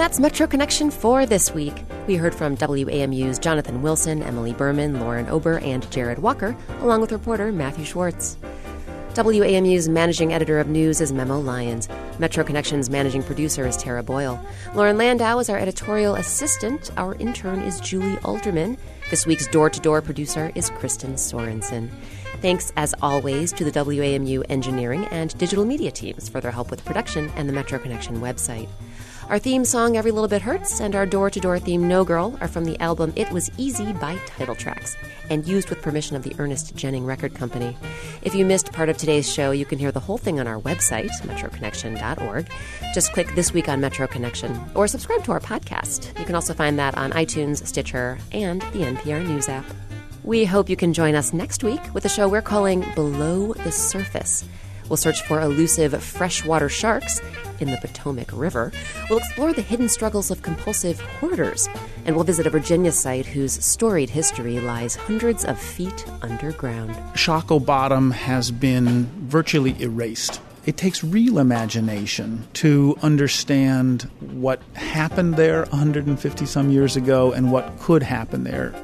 That's 0.00 0.18
Metro 0.18 0.46
Connection 0.46 0.90
for 0.90 1.26
this 1.26 1.52
week. 1.52 1.74
We 2.06 2.16
heard 2.16 2.34
from 2.34 2.56
WAMU's 2.56 3.38
Jonathan 3.38 3.82
Wilson, 3.82 4.22
Emily 4.22 4.54
Berman, 4.54 4.98
Lauren 4.98 5.28
Ober, 5.28 5.58
and 5.58 5.88
Jared 5.90 6.20
Walker, 6.20 6.56
along 6.80 7.02
with 7.02 7.12
reporter 7.12 7.52
Matthew 7.52 7.84
Schwartz. 7.84 8.38
WAMU's 9.12 9.90
managing 9.90 10.32
editor 10.32 10.58
of 10.58 10.68
news 10.68 11.02
is 11.02 11.12
Memo 11.12 11.38
Lyons. 11.38 11.86
Metro 12.18 12.42
Connection's 12.42 12.88
managing 12.88 13.22
producer 13.22 13.66
is 13.66 13.76
Tara 13.76 14.02
Boyle. 14.02 14.42
Lauren 14.74 14.96
Landau 14.96 15.38
is 15.38 15.50
our 15.50 15.58
editorial 15.58 16.14
assistant. 16.14 16.90
Our 16.96 17.14
intern 17.16 17.60
is 17.60 17.78
Julie 17.78 18.16
Alderman. 18.24 18.78
This 19.10 19.26
week's 19.26 19.48
door 19.48 19.68
to 19.68 19.80
door 19.80 20.00
producer 20.00 20.50
is 20.54 20.70
Kristen 20.70 21.16
Sorensen. 21.16 21.90
Thanks, 22.40 22.72
as 22.78 22.94
always, 23.02 23.52
to 23.52 23.64
the 23.64 23.70
WAMU 23.70 24.44
engineering 24.48 25.04
and 25.10 25.36
digital 25.36 25.66
media 25.66 25.90
teams 25.90 26.26
for 26.26 26.40
their 26.40 26.52
help 26.52 26.70
with 26.70 26.86
production 26.86 27.30
and 27.36 27.46
the 27.46 27.52
Metro 27.52 27.78
Connection 27.78 28.22
website. 28.22 28.70
Our 29.30 29.38
theme 29.38 29.64
song, 29.64 29.96
Every 29.96 30.10
Little 30.10 30.26
Bit 30.26 30.42
Hurts, 30.42 30.80
and 30.80 30.96
our 30.96 31.06
door 31.06 31.30
to 31.30 31.38
door 31.38 31.60
theme, 31.60 31.86
No 31.86 32.04
Girl, 32.04 32.36
are 32.40 32.48
from 32.48 32.64
the 32.64 32.76
album 32.80 33.12
It 33.14 33.30
Was 33.30 33.48
Easy 33.56 33.92
by 33.92 34.18
Title 34.26 34.56
Tracks 34.56 34.96
and 35.30 35.46
used 35.46 35.70
with 35.70 35.80
permission 35.80 36.16
of 36.16 36.24
the 36.24 36.34
Ernest 36.40 36.74
Jennings 36.74 37.06
Record 37.06 37.32
Company. 37.32 37.76
If 38.22 38.34
you 38.34 38.44
missed 38.44 38.72
part 38.72 38.88
of 38.88 38.96
today's 38.96 39.32
show, 39.32 39.52
you 39.52 39.64
can 39.64 39.78
hear 39.78 39.92
the 39.92 40.00
whole 40.00 40.18
thing 40.18 40.40
on 40.40 40.48
our 40.48 40.58
website, 40.58 41.12
metroconnection.org. 41.22 42.50
Just 42.92 43.12
click 43.12 43.32
This 43.36 43.52
Week 43.54 43.68
on 43.68 43.80
Metro 43.80 44.08
Connection 44.08 44.60
or 44.74 44.88
subscribe 44.88 45.22
to 45.22 45.30
our 45.30 45.38
podcast. 45.38 46.18
You 46.18 46.24
can 46.24 46.34
also 46.34 46.52
find 46.52 46.76
that 46.80 46.98
on 46.98 47.12
iTunes, 47.12 47.64
Stitcher, 47.64 48.18
and 48.32 48.62
the 48.62 48.80
NPR 48.80 49.24
News 49.24 49.48
app. 49.48 49.64
We 50.24 50.44
hope 50.44 50.68
you 50.68 50.76
can 50.76 50.92
join 50.92 51.14
us 51.14 51.32
next 51.32 51.62
week 51.62 51.94
with 51.94 52.04
a 52.04 52.08
show 52.08 52.26
we're 52.26 52.42
calling 52.42 52.84
Below 52.96 53.54
the 53.54 53.70
Surface. 53.70 54.44
We'll 54.90 54.96
search 54.96 55.22
for 55.22 55.40
elusive 55.40 56.02
freshwater 56.02 56.68
sharks 56.68 57.20
in 57.60 57.70
the 57.70 57.76
Potomac 57.76 58.28
River. 58.32 58.72
We'll 59.08 59.20
explore 59.20 59.52
the 59.52 59.62
hidden 59.62 59.88
struggles 59.88 60.32
of 60.32 60.42
compulsive 60.42 60.98
hoarders. 61.00 61.68
And 62.04 62.16
we'll 62.16 62.24
visit 62.24 62.48
a 62.48 62.50
Virginia 62.50 62.90
site 62.90 63.24
whose 63.24 63.64
storied 63.64 64.10
history 64.10 64.58
lies 64.58 64.96
hundreds 64.96 65.44
of 65.44 65.60
feet 65.60 66.04
underground. 66.22 66.90
Shockoe 67.14 67.64
Bottom 67.64 68.10
has 68.10 68.50
been 68.50 69.06
virtually 69.28 69.80
erased. 69.80 70.40
It 70.66 70.76
takes 70.76 71.04
real 71.04 71.38
imagination 71.38 72.48
to 72.54 72.98
understand 73.00 74.10
what 74.18 74.60
happened 74.74 75.34
there 75.34 75.66
150 75.66 76.46
some 76.46 76.68
years 76.68 76.96
ago 76.96 77.30
and 77.30 77.52
what 77.52 77.78
could 77.78 78.02
happen 78.02 78.42
there. 78.42 78.74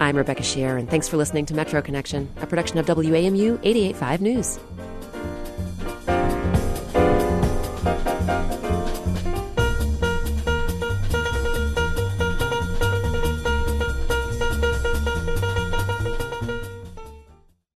I'm 0.00 0.16
Rebecca 0.16 0.42
Sheir, 0.42 0.76
and 0.76 0.90
thanks 0.90 1.08
for 1.08 1.16
listening 1.16 1.46
to 1.46 1.54
Metro 1.54 1.80
Connection, 1.80 2.28
a 2.40 2.46
production 2.46 2.78
of 2.78 2.86
WAMU 2.86 3.60
885 3.62 4.20
News. 4.20 4.58